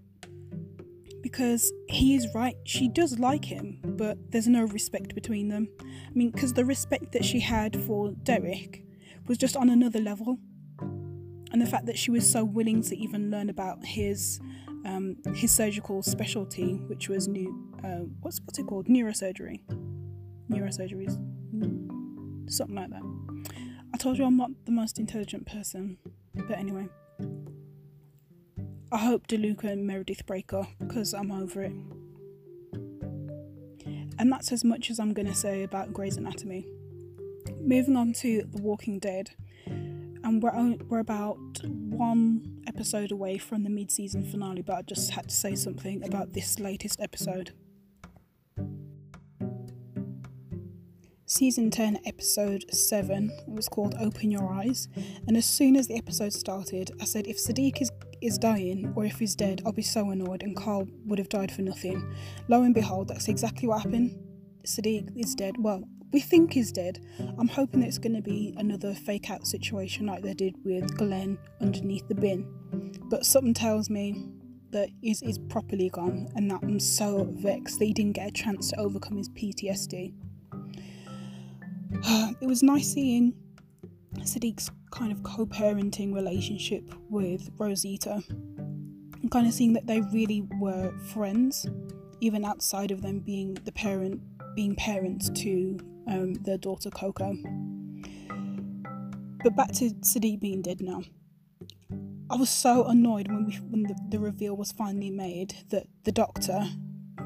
because 1.21 1.71
he 1.87 2.15
is 2.15 2.27
right 2.35 2.55
she 2.63 2.87
does 2.87 3.19
like 3.19 3.45
him 3.45 3.79
but 3.83 4.17
there's 4.31 4.47
no 4.47 4.63
respect 4.65 5.15
between 5.15 5.47
them 5.49 5.67
i 5.81 6.11
mean 6.13 6.31
because 6.31 6.53
the 6.53 6.65
respect 6.65 7.11
that 7.11 7.25
she 7.25 7.39
had 7.39 7.75
for 7.85 8.11
derek 8.23 8.83
was 9.27 9.37
just 9.37 9.57
on 9.57 9.69
another 9.69 9.99
level 9.99 10.37
and 11.51 11.61
the 11.61 11.65
fact 11.65 11.85
that 11.85 11.97
she 11.97 12.11
was 12.11 12.29
so 12.29 12.43
willing 12.43 12.81
to 12.81 12.95
even 12.97 13.31
learn 13.31 13.49
about 13.49 13.83
his 13.85 14.39
um, 14.85 15.17
his 15.33 15.51
surgical 15.51 16.01
specialty, 16.01 16.75
which 16.87 17.09
was 17.09 17.27
new. 17.27 17.71
Uh, 17.83 18.05
what's 18.21 18.39
what's 18.45 18.57
it 18.57 18.67
called? 18.67 18.87
Neurosurgery. 18.87 19.59
Neurosurgeries, 20.49 21.17
something 22.49 22.75
like 22.75 22.89
that. 22.89 23.01
I 23.93 23.97
told 23.97 24.17
you 24.17 24.25
I'm 24.25 24.37
not 24.37 24.51
the 24.65 24.71
most 24.71 24.97
intelligent 24.97 25.45
person, 25.45 25.97
but 26.33 26.57
anyway. 26.57 26.87
I 28.91 28.97
hope 28.97 29.27
DeLuca 29.27 29.65
and 29.65 29.85
Meredith 29.85 30.25
break 30.25 30.53
up 30.53 30.67
because 30.79 31.13
I'm 31.13 31.31
over 31.31 31.63
it. 31.63 31.73
And 34.19 34.31
that's 34.31 34.51
as 34.51 34.63
much 34.63 34.89
as 34.89 34.99
I'm 34.99 35.13
going 35.13 35.27
to 35.27 35.35
say 35.35 35.63
about 35.63 35.93
Grey's 35.93 36.17
Anatomy. 36.17 36.65
Moving 37.59 37.95
on 37.95 38.13
to 38.13 38.43
The 38.49 38.61
Walking 38.61 38.99
Dead 38.99 39.31
and 40.27 40.43
we're 40.43 40.53
only, 40.53 40.77
we're 40.89 40.99
about 40.99 41.37
one 41.63 42.61
episode 42.67 43.11
away 43.11 43.37
from 43.37 43.63
the 43.63 43.69
mid-season 43.69 44.25
finale 44.25 44.61
but 44.61 44.75
i 44.75 44.81
just 44.81 45.11
had 45.11 45.29
to 45.29 45.33
say 45.33 45.55
something 45.55 46.03
about 46.03 46.33
this 46.33 46.59
latest 46.59 46.99
episode 46.99 47.53
season 51.29 51.69
10 51.69 51.99
episode 52.05 52.63
7 52.73 53.29
was 53.47 53.67
called 53.67 53.93
open 53.99 54.31
your 54.31 54.49
eyes 54.49 54.87
and 55.27 55.35
as 55.35 55.45
soon 55.45 55.75
as 55.75 55.85
the 55.85 55.97
episode 55.97 56.31
started 56.31 56.89
i 57.01 57.03
said 57.03 57.27
if 57.27 57.37
siddiq 57.37 57.81
is 57.81 57.91
is 58.21 58.37
dying 58.37 58.93
or 58.95 59.03
if 59.03 59.19
he's 59.19 59.35
dead 59.35 59.61
i'll 59.65 59.73
be 59.73 59.81
so 59.81 60.09
annoyed 60.09 60.41
and 60.41 60.55
carl 60.55 60.87
would 61.05 61.19
have 61.19 61.27
died 61.27 61.51
for 61.51 61.63
nothing 61.63 62.15
lo 62.47 62.63
and 62.63 62.73
behold 62.73 63.09
that's 63.09 63.27
exactly 63.27 63.67
what 63.67 63.81
happened 63.81 64.17
siddiq 64.65 65.11
is 65.17 65.35
dead 65.35 65.55
well 65.59 65.83
we 66.13 66.21
think 66.21 66.53
he's 66.53 66.71
dead. 66.71 67.05
I'm 67.37 67.49
hoping 67.49 67.83
it's 67.83 67.97
going 67.97 68.15
to 68.15 68.21
be 68.21 68.53
another 68.55 68.93
fake 68.93 69.29
out 69.29 69.45
situation 69.45 70.05
like 70.05 70.23
they 70.23 70.33
did 70.33 70.55
with 70.63 70.95
Glenn 70.97 71.37
underneath 71.59 72.07
the 72.07 72.15
bin. 72.15 72.47
But 73.09 73.25
something 73.25 73.53
tells 73.53 73.89
me 73.89 74.23
that 74.71 74.87
he's, 75.01 75.19
he's 75.19 75.37
properly 75.37 75.89
gone, 75.89 76.29
and 76.35 76.49
that 76.49 76.61
I'm 76.63 76.79
so 76.79 77.27
vexed 77.31 77.79
that 77.79 77.85
he 77.85 77.93
didn't 77.93 78.13
get 78.13 78.29
a 78.29 78.31
chance 78.31 78.69
to 78.69 78.79
overcome 78.79 79.17
his 79.17 79.27
PTSD. 79.27 80.13
it 82.41 82.47
was 82.47 82.63
nice 82.63 82.93
seeing 82.93 83.33
Siddiq's 84.19 84.69
kind 84.91 85.11
of 85.11 85.23
co 85.23 85.45
parenting 85.45 86.13
relationship 86.13 86.83
with 87.09 87.49
Rosita 87.57 88.21
and 88.29 89.31
kind 89.31 89.47
of 89.47 89.53
seeing 89.53 89.73
that 89.73 89.87
they 89.87 90.01
really 90.01 90.47
were 90.59 90.91
friends, 91.13 91.65
even 92.21 92.45
outside 92.45 92.91
of 92.91 93.01
them 93.01 93.19
being 93.19 93.55
the 93.65 93.71
parent 93.71 94.21
being 94.55 94.75
parents 94.75 95.29
to 95.29 95.77
um, 96.07 96.33
their 96.35 96.57
daughter 96.57 96.89
Coco. 96.89 97.35
But 99.43 99.55
back 99.55 99.71
to 99.73 99.91
Siddiq 100.01 100.39
being 100.39 100.61
dead 100.61 100.81
now. 100.81 101.03
I 102.29 102.35
was 102.35 102.49
so 102.49 102.85
annoyed 102.85 103.31
when 103.31 103.45
we 103.45 103.53
when 103.55 103.83
the, 103.83 103.95
the 104.09 104.19
reveal 104.19 104.57
was 104.57 104.71
finally 104.71 105.11
made 105.11 105.55
that 105.69 105.87
the 106.03 106.11
doctor 106.11 106.67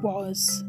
was 0.02 0.62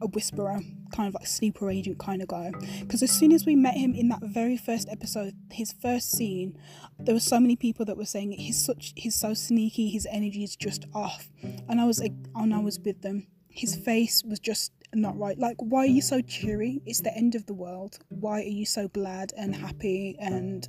a 0.00 0.06
whisperer, 0.06 0.60
kind 0.92 1.08
of 1.08 1.14
like 1.14 1.26
sleeper 1.26 1.70
agent 1.70 1.98
kind 1.98 2.22
of 2.22 2.28
guy. 2.28 2.52
Because 2.80 3.02
as 3.02 3.10
soon 3.10 3.32
as 3.32 3.46
we 3.46 3.56
met 3.56 3.74
him 3.74 3.94
in 3.94 4.08
that 4.08 4.22
very 4.22 4.56
first 4.56 4.88
episode, 4.90 5.34
his 5.50 5.72
first 5.72 6.10
scene, 6.10 6.58
there 6.98 7.14
were 7.14 7.20
so 7.20 7.40
many 7.40 7.56
people 7.56 7.84
that 7.86 7.96
were 7.96 8.04
saying 8.04 8.32
he's 8.32 8.62
such 8.64 8.92
he's 8.96 9.14
so 9.14 9.34
sneaky, 9.34 9.88
his 9.90 10.06
energy 10.10 10.44
is 10.44 10.56
just 10.56 10.86
off, 10.94 11.30
and 11.68 11.80
I 11.80 11.84
was 11.84 12.00
like, 12.00 12.12
and 12.34 12.54
I 12.54 12.60
was 12.60 12.78
with 12.80 13.02
them. 13.02 13.26
His 13.48 13.74
face 13.74 14.22
was 14.24 14.38
just 14.38 14.72
not 14.94 15.18
right. 15.18 15.38
Like, 15.38 15.56
why 15.58 15.80
are 15.80 15.86
you 15.86 16.02
so 16.02 16.20
cheery? 16.20 16.80
It's 16.86 17.00
the 17.00 17.14
end 17.14 17.34
of 17.34 17.46
the 17.46 17.54
world. 17.54 17.98
Why 18.08 18.40
are 18.40 18.44
you 18.44 18.66
so 18.66 18.88
glad 18.88 19.32
and 19.36 19.54
happy? 19.54 20.16
And 20.18 20.66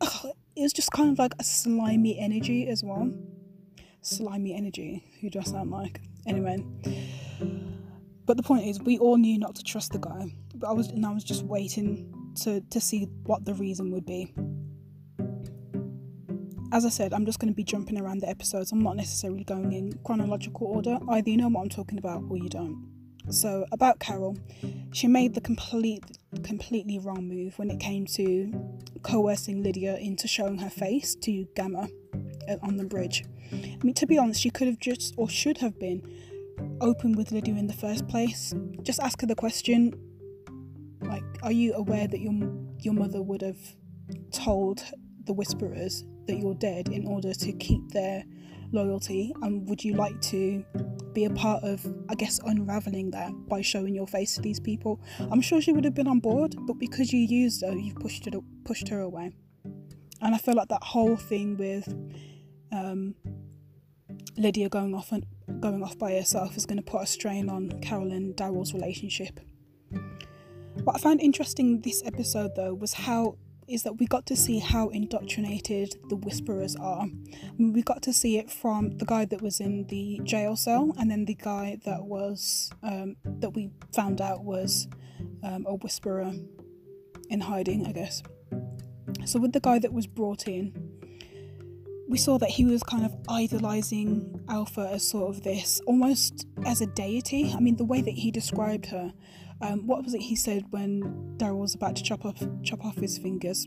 oh, 0.00 0.32
it 0.56 0.62
was 0.62 0.72
just 0.72 0.90
kind 0.92 1.10
of 1.10 1.18
like 1.18 1.34
a 1.38 1.44
slimy 1.44 2.18
energy 2.18 2.68
as 2.68 2.84
well. 2.84 3.12
Slimy 4.00 4.54
energy. 4.54 5.04
Who 5.20 5.30
do 5.30 5.40
I 5.40 5.42
sound 5.42 5.70
like? 5.70 6.00
Anyway. 6.26 6.64
But 8.28 8.36
the 8.36 8.44
point 8.44 8.66
is, 8.66 8.80
we 8.80 8.98
all 8.98 9.16
knew 9.16 9.38
not 9.38 9.56
to 9.56 9.64
trust 9.64 9.90
the 9.90 9.98
guy. 9.98 10.32
But 10.54 10.68
I 10.68 10.72
was, 10.72 10.88
and 10.88 11.04
I 11.04 11.12
was 11.12 11.24
just 11.24 11.42
waiting 11.42 12.14
to 12.42 12.60
to 12.60 12.80
see 12.80 13.08
what 13.24 13.44
the 13.44 13.54
reason 13.54 13.90
would 13.90 14.06
be 14.06 14.32
as 16.72 16.84
I 16.84 16.90
said, 16.90 17.12
I'm 17.12 17.24
just 17.24 17.38
going 17.38 17.50
to 17.50 17.56
be 17.56 17.64
jumping 17.64 17.98
around 17.98 18.20
the 18.20 18.28
episodes. 18.28 18.72
I'm 18.72 18.82
not 18.82 18.96
necessarily 18.96 19.44
going 19.44 19.72
in 19.72 19.98
chronological 20.04 20.66
order. 20.66 20.98
Either 21.08 21.30
you 21.30 21.36
know 21.36 21.48
what 21.48 21.62
I'm 21.62 21.68
talking 21.68 21.98
about 21.98 22.24
or 22.28 22.36
you 22.36 22.48
don't. 22.48 22.86
So 23.30 23.66
about 23.72 24.00
Carol, 24.00 24.36
she 24.92 25.06
made 25.06 25.34
the 25.34 25.40
complete, 25.40 26.04
completely 26.42 26.98
wrong 26.98 27.28
move 27.28 27.58
when 27.58 27.70
it 27.70 27.78
came 27.80 28.06
to 28.06 28.52
coercing 29.02 29.62
Lydia 29.62 29.96
into 29.96 30.26
showing 30.28 30.58
her 30.58 30.70
face 30.70 31.14
to 31.16 31.46
Gamma 31.54 31.88
uh, 32.48 32.56
on 32.62 32.76
the 32.76 32.84
bridge. 32.84 33.24
I 33.52 33.78
mean, 33.82 33.94
to 33.94 34.06
be 34.06 34.18
honest, 34.18 34.40
she 34.40 34.50
could 34.50 34.66
have 34.66 34.78
just 34.78 35.14
or 35.16 35.28
should 35.28 35.58
have 35.58 35.78
been 35.78 36.02
open 36.80 37.12
with 37.12 37.32
Lydia 37.32 37.54
in 37.54 37.66
the 37.66 37.74
first 37.74 38.08
place. 38.08 38.54
Just 38.82 39.00
ask 39.00 39.20
her 39.20 39.26
the 39.26 39.34
question, 39.34 39.94
like, 41.02 41.24
are 41.42 41.52
you 41.52 41.74
aware 41.74 42.06
that 42.06 42.20
your 42.20 42.32
your 42.80 42.94
mother 42.94 43.22
would 43.22 43.42
have 43.42 43.58
told 44.32 44.82
the 45.24 45.32
Whisperers 45.32 46.04
that 46.26 46.38
you're 46.38 46.54
dead 46.54 46.88
in 46.88 47.06
order 47.06 47.32
to 47.34 47.52
keep 47.52 47.90
their 47.90 48.24
loyalty? 48.72 49.32
And 49.42 49.68
would 49.68 49.82
you 49.84 49.94
like 49.94 50.20
to 50.22 50.64
be 51.12 51.24
a 51.24 51.30
part 51.30 51.64
of, 51.64 51.84
I 52.08 52.14
guess, 52.14 52.38
unraveling 52.44 53.10
that 53.12 53.32
by 53.48 53.62
showing 53.62 53.94
your 53.94 54.06
face 54.06 54.34
to 54.36 54.40
these 54.40 54.60
people? 54.60 55.00
I'm 55.30 55.40
sure 55.40 55.60
she 55.60 55.72
would 55.72 55.84
have 55.84 55.94
been 55.94 56.08
on 56.08 56.20
board, 56.20 56.54
but 56.66 56.78
because 56.78 57.12
you 57.12 57.20
used 57.20 57.62
her, 57.62 57.72
you've 57.72 57.96
pushed 57.96 58.26
it, 58.26 58.34
pushed 58.64 58.88
her 58.88 59.00
away. 59.00 59.32
And 60.20 60.34
I 60.34 60.38
feel 60.38 60.54
like 60.54 60.68
that 60.68 60.82
whole 60.82 61.16
thing 61.16 61.56
with 61.56 61.88
um, 62.72 63.14
Lydia 64.36 64.68
going 64.68 64.94
off 64.94 65.12
and 65.12 65.26
going 65.60 65.82
off 65.82 65.98
by 65.98 66.12
herself 66.12 66.56
is 66.56 66.66
going 66.66 66.78
to 66.78 66.82
put 66.82 67.02
a 67.02 67.06
strain 67.06 67.48
on 67.48 67.80
Carol 67.80 68.12
and 68.12 68.36
Daryl's 68.36 68.72
relationship. 68.72 69.40
What 70.84 70.96
I 70.96 70.98
found 70.98 71.20
interesting 71.20 71.80
this 71.80 72.02
episode 72.04 72.52
though 72.54 72.74
was 72.74 72.92
how 72.92 73.36
is 73.68 73.82
that 73.82 73.98
we 73.98 74.06
got 74.06 74.26
to 74.26 74.34
see 74.34 74.58
how 74.58 74.88
indoctrinated 74.88 75.94
the 76.08 76.16
Whisperers 76.16 76.74
are. 76.76 77.06
we 77.58 77.82
got 77.82 78.00
to 78.02 78.12
see 78.12 78.38
it 78.38 78.50
from 78.50 78.96
the 78.96 79.04
guy 79.04 79.26
that 79.26 79.42
was 79.42 79.60
in 79.60 79.86
the 79.88 80.20
jail 80.24 80.56
cell, 80.56 80.94
and 80.98 81.10
then 81.10 81.26
the 81.26 81.34
guy 81.34 81.78
that 81.84 82.02
was 82.02 82.70
um, 82.82 83.16
that 83.24 83.50
we 83.50 83.70
found 83.94 84.22
out 84.22 84.42
was 84.42 84.88
um, 85.42 85.66
a 85.68 85.74
Whisperer 85.74 86.32
in 87.28 87.40
hiding, 87.40 87.86
I 87.86 87.92
guess. 87.92 88.22
So 89.26 89.38
with 89.38 89.52
the 89.52 89.60
guy 89.60 89.78
that 89.78 89.92
was 89.92 90.06
brought 90.06 90.48
in, 90.48 90.97
we 92.08 92.18
saw 92.18 92.38
that 92.38 92.48
he 92.48 92.64
was 92.64 92.82
kind 92.82 93.04
of 93.04 93.14
idolizing 93.28 94.40
Alpha 94.48 94.88
as 94.92 95.06
sort 95.06 95.28
of 95.28 95.42
this, 95.42 95.80
almost 95.86 96.46
as 96.64 96.80
a 96.80 96.86
deity. 96.86 97.52
I 97.54 97.60
mean, 97.60 97.76
the 97.76 97.84
way 97.84 98.00
that 98.00 98.14
he 98.14 98.30
described 98.30 98.86
her 98.86 99.12
um, 99.60 99.86
what 99.86 100.04
was 100.04 100.14
it 100.14 100.22
he 100.22 100.36
said 100.36 100.64
when 100.70 101.02
Daryl 101.36 101.58
was 101.58 101.74
about 101.74 101.96
to 101.96 102.02
chop 102.02 102.24
off 102.24 102.40
chop 102.62 102.84
off 102.84 102.96
his 102.96 103.18
fingers? 103.18 103.66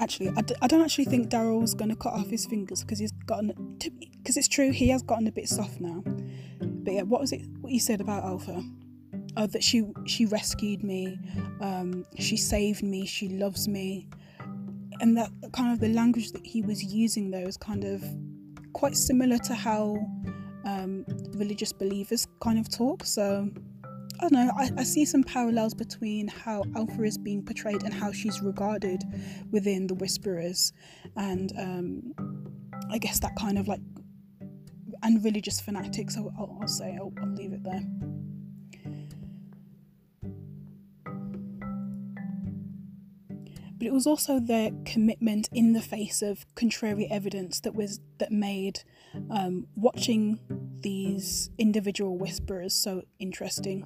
Actually, 0.00 0.30
I 0.36 0.40
d- 0.40 0.56
I 0.60 0.66
don't 0.66 0.82
actually 0.82 1.04
think 1.04 1.28
Daryl's 1.28 1.74
going 1.74 1.90
to 1.90 1.96
cut 1.96 2.14
off 2.14 2.28
his 2.28 2.44
fingers 2.46 2.82
because 2.82 2.98
he's 2.98 3.12
gotten 3.26 3.78
because 3.78 4.36
it's 4.36 4.48
true 4.48 4.72
he 4.72 4.88
has 4.88 5.02
gotten 5.02 5.28
a 5.28 5.32
bit 5.32 5.48
soft 5.48 5.80
now. 5.80 6.02
but 6.60 6.92
yeah, 6.92 7.02
what 7.02 7.20
was 7.20 7.32
it? 7.32 7.42
What 7.60 7.72
you 7.72 7.80
said 7.80 8.00
about 8.00 8.24
Alpha? 8.24 8.62
Uh, 9.36 9.46
that 9.46 9.62
she 9.62 9.84
she 10.06 10.26
rescued 10.26 10.82
me, 10.82 11.18
um, 11.60 12.04
she 12.18 12.36
saved 12.36 12.82
me, 12.82 13.06
she 13.06 13.28
loves 13.28 13.68
me, 13.68 14.08
and 15.04 15.18
that 15.18 15.30
kind 15.52 15.70
of 15.70 15.80
the 15.80 15.88
language 15.88 16.32
that 16.32 16.46
he 16.46 16.62
was 16.62 16.82
using 16.82 17.30
there 17.30 17.46
is 17.46 17.58
kind 17.58 17.84
of 17.84 18.02
quite 18.72 18.96
similar 18.96 19.36
to 19.36 19.54
how 19.54 19.98
um, 20.64 21.04
religious 21.34 21.74
believers 21.74 22.26
kind 22.42 22.58
of 22.58 22.74
talk. 22.74 23.04
So 23.04 23.50
I 24.18 24.20
don't 24.22 24.32
know. 24.32 24.50
I, 24.56 24.70
I 24.78 24.82
see 24.82 25.04
some 25.04 25.22
parallels 25.22 25.74
between 25.74 26.26
how 26.28 26.62
Alpha 26.74 27.02
is 27.02 27.18
being 27.18 27.44
portrayed 27.44 27.82
and 27.82 27.92
how 27.92 28.12
she's 28.12 28.40
regarded 28.40 29.02
within 29.50 29.86
the 29.86 29.94
Whisperers, 29.94 30.72
and 31.18 31.52
um, 31.58 32.14
I 32.90 32.96
guess 32.96 33.18
that 33.20 33.36
kind 33.36 33.58
of 33.58 33.68
like 33.68 33.80
and 35.02 35.22
religious 35.22 35.60
fanatics. 35.60 36.16
I'll, 36.16 36.32
I'll 36.38 36.66
say 36.66 36.96
I'll, 36.98 37.12
I'll 37.20 37.34
leave 37.34 37.52
it 37.52 37.62
there. 37.62 37.82
But 43.84 43.88
it 43.88 43.92
was 43.92 44.06
also 44.06 44.40
their 44.40 44.70
commitment 44.86 45.50
in 45.52 45.74
the 45.74 45.82
face 45.82 46.22
of 46.22 46.46
contrary 46.54 47.06
evidence 47.10 47.60
that 47.60 47.74
was 47.74 48.00
that 48.16 48.32
made 48.32 48.82
um, 49.30 49.66
watching 49.76 50.40
these 50.80 51.50
individual 51.58 52.16
whisperers 52.16 52.72
so 52.72 53.02
interesting. 53.18 53.84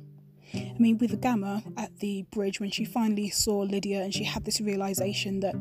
I 0.54 0.76
mean, 0.78 0.98
with 0.98 1.20
Gamma 1.20 1.64
at 1.76 1.98
the 1.98 2.22
bridge, 2.30 2.60
when 2.60 2.70
she 2.70 2.84
finally 2.84 3.28
saw 3.28 3.58
Lydia 3.58 4.00
and 4.00 4.14
she 4.14 4.22
had 4.22 4.44
this 4.44 4.60
realization 4.60 5.40
that 5.40 5.56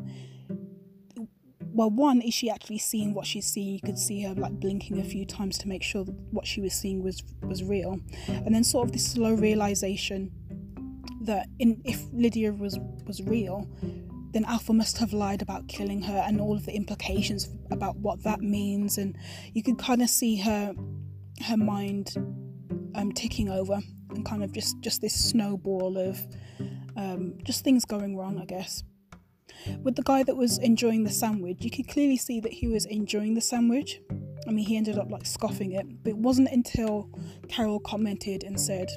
well, 1.60 1.90
one 1.90 2.20
is 2.20 2.32
she 2.32 2.48
actually 2.48 2.78
seeing 2.78 3.14
what 3.14 3.26
she's 3.26 3.46
seeing. 3.46 3.74
You 3.74 3.80
could 3.80 3.98
see 3.98 4.22
her 4.22 4.34
like 4.34 4.52
blinking 4.52 5.00
a 5.00 5.04
few 5.04 5.26
times 5.26 5.58
to 5.58 5.68
make 5.68 5.82
sure 5.82 6.04
that 6.04 6.14
what 6.30 6.46
she 6.46 6.60
was 6.60 6.74
seeing 6.74 7.02
was 7.02 7.24
was 7.42 7.64
real, 7.64 7.98
and 8.28 8.54
then 8.54 8.62
sort 8.62 8.86
of 8.86 8.92
this 8.92 9.10
slow 9.10 9.34
realization 9.34 10.30
that 11.22 11.48
in 11.58 11.82
if 11.84 12.04
Lydia 12.12 12.52
was 12.52 12.78
was 13.04 13.20
real, 13.20 13.68
then 14.32 14.44
Alpha 14.44 14.72
must 14.72 14.98
have 14.98 15.12
lied 15.12 15.42
about 15.42 15.68
killing 15.68 16.02
her 16.02 16.24
and 16.26 16.40
all 16.40 16.56
of 16.56 16.66
the 16.66 16.72
implications 16.74 17.48
about 17.70 17.96
what 17.96 18.22
that 18.24 18.40
means, 18.40 18.98
and 18.98 19.16
you 19.54 19.62
could 19.62 19.78
kind 19.78 20.02
of 20.02 20.10
see 20.10 20.36
her 20.36 20.74
her 21.46 21.56
mind 21.56 22.14
um, 22.94 23.12
ticking 23.12 23.48
over 23.48 23.78
and 24.10 24.24
kind 24.26 24.42
of 24.42 24.52
just 24.52 24.80
just 24.80 25.00
this 25.00 25.14
snowball 25.14 25.96
of 25.96 26.18
um, 26.96 27.34
just 27.44 27.64
things 27.64 27.84
going 27.84 28.16
wrong, 28.16 28.38
I 28.40 28.44
guess. 28.44 28.82
With 29.82 29.96
the 29.96 30.02
guy 30.02 30.22
that 30.22 30.36
was 30.36 30.58
enjoying 30.58 31.04
the 31.04 31.10
sandwich, 31.10 31.58
you 31.60 31.70
could 31.70 31.88
clearly 31.88 32.16
see 32.16 32.40
that 32.40 32.52
he 32.52 32.68
was 32.68 32.84
enjoying 32.86 33.34
the 33.34 33.40
sandwich. 33.40 34.00
I 34.46 34.50
mean, 34.50 34.66
he 34.66 34.76
ended 34.76 34.98
up 34.98 35.10
like 35.10 35.26
scoffing 35.26 35.72
it, 35.72 35.86
but 36.02 36.10
it 36.10 36.16
wasn't 36.16 36.48
until 36.50 37.10
Carol 37.48 37.80
commented 37.80 38.44
and 38.44 38.58
said, 38.58 38.88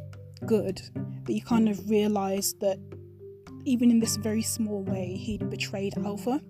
good, 0.46 0.82
that 1.26 1.34
you 1.34 1.42
kind 1.42 1.68
of 1.68 1.90
realised 1.90 2.60
that 2.62 2.80
even 3.66 3.92
in 3.92 4.00
this 4.00 4.18
very 4.18 4.42
small 4.42 4.84
way, 4.84 5.16
he'd 5.16 5.50
betrayed 5.50 5.94
Alpha. 5.98 6.42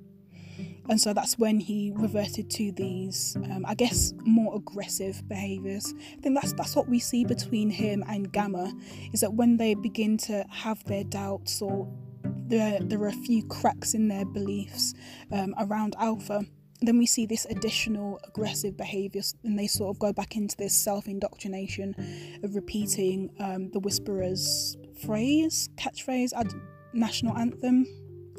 And 0.89 0.99
so 0.99 1.13
that's 1.13 1.37
when 1.37 1.59
he 1.59 1.91
reverted 1.95 2.49
to 2.51 2.71
these, 2.71 3.35
um, 3.37 3.65
I 3.67 3.75
guess, 3.75 4.13
more 4.25 4.55
aggressive 4.55 5.27
behaviours. 5.27 5.93
I 6.17 6.21
think 6.21 6.35
that's 6.35 6.53
that's 6.53 6.75
what 6.75 6.89
we 6.89 6.99
see 6.99 7.23
between 7.23 7.69
him 7.69 8.03
and 8.07 8.31
Gamma, 8.31 8.73
is 9.13 9.21
that 9.21 9.33
when 9.33 9.57
they 9.57 9.75
begin 9.75 10.17
to 10.17 10.45
have 10.49 10.83
their 10.85 11.03
doubts 11.03 11.61
or 11.61 11.87
there, 12.23 12.79
there 12.81 13.01
are 13.01 13.07
a 13.07 13.13
few 13.13 13.43
cracks 13.47 13.93
in 13.93 14.07
their 14.07 14.25
beliefs 14.25 14.93
um, 15.31 15.55
around 15.57 15.95
alpha 15.97 16.43
then 16.81 16.97
we 16.97 17.05
see 17.05 17.25
this 17.25 17.45
additional 17.45 18.19
aggressive 18.23 18.75
behavior 18.75 19.21
and 19.43 19.57
they 19.57 19.67
sort 19.67 19.95
of 19.95 19.99
go 19.99 20.11
back 20.11 20.35
into 20.35 20.57
this 20.57 20.73
self-indoctrination 20.73 21.95
of 22.43 22.55
repeating 22.55 23.29
um, 23.39 23.69
the 23.69 23.79
whisperer's 23.79 24.75
phrase 25.05 25.69
catchphrase 25.75 26.33
ad- 26.33 26.53
national 26.93 27.37
anthem 27.37 27.85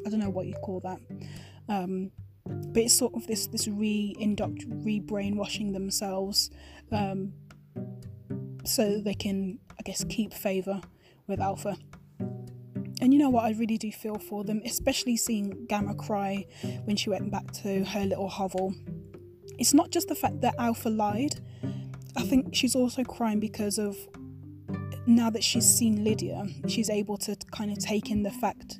i 0.05 0.09
don't 0.09 0.19
know 0.19 0.29
what 0.29 0.45
you 0.45 0.53
call 0.55 0.79
that 0.79 0.99
um, 1.69 2.11
but 2.45 2.83
it's 2.83 2.93
sort 2.93 3.13
of 3.13 3.25
this 3.27 3.47
this 3.47 3.67
re 3.67 4.15
re-brainwashing 4.83 5.71
themselves 5.71 6.49
um, 6.91 7.33
so 8.65 8.99
they 8.99 9.13
can 9.13 9.59
i 9.79 9.81
guess 9.83 10.03
keep 10.09 10.33
favor 10.33 10.81
with 11.27 11.39
alpha 11.39 11.77
and 13.01 13.11
you 13.11 13.19
know 13.19 13.29
what? 13.29 13.43
I 13.43 13.51
really 13.51 13.77
do 13.77 13.91
feel 13.91 14.17
for 14.17 14.45
them, 14.45 14.61
especially 14.63 15.17
seeing 15.17 15.65
Gamma 15.67 15.93
cry 15.93 16.45
when 16.85 16.95
she 16.95 17.09
went 17.09 17.29
back 17.31 17.51
to 17.63 17.83
her 17.83 18.05
little 18.05 18.29
hovel. 18.29 18.73
It's 19.59 19.73
not 19.73 19.91
just 19.91 20.07
the 20.07 20.15
fact 20.15 20.39
that 20.39 20.55
Alpha 20.57 20.87
lied, 20.87 21.41
I 22.15 22.23
think 22.23 22.55
she's 22.55 22.75
also 22.75 23.03
crying 23.03 23.39
because 23.39 23.77
of 23.77 23.97
now 25.05 25.29
that 25.29 25.43
she's 25.43 25.65
seen 25.65 26.03
Lydia, 26.03 26.45
she's 26.67 26.89
able 26.89 27.17
to 27.17 27.35
kind 27.51 27.71
of 27.71 27.79
take 27.79 28.09
in 28.09 28.23
the 28.23 28.31
fact 28.31 28.79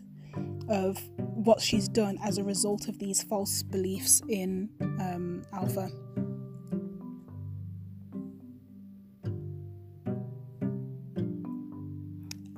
of 0.70 0.98
what 1.18 1.62
she's 1.62 1.90
done 1.90 2.18
as 2.24 2.38
a 2.38 2.44
result 2.44 2.88
of 2.88 2.98
these 3.00 3.22
false 3.24 3.64
beliefs 3.64 4.22
in 4.30 4.70
um, 5.00 5.44
Alpha. 5.54 5.90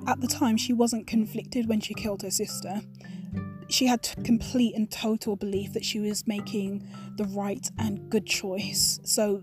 At 0.06 0.20
the 0.20 0.28
time, 0.28 0.56
she 0.56 0.72
wasn't 0.72 1.08
conflicted 1.08 1.68
when 1.68 1.80
she 1.80 1.92
killed 1.92 2.22
her 2.22 2.30
sister. 2.30 2.80
She 3.68 3.86
had 3.86 4.08
complete 4.22 4.76
and 4.76 4.88
total 4.88 5.34
belief 5.34 5.72
that 5.72 5.84
she 5.84 5.98
was 5.98 6.28
making 6.28 6.88
the 7.16 7.24
right 7.24 7.68
and 7.76 8.08
good 8.08 8.24
choice. 8.24 9.00
So, 9.02 9.42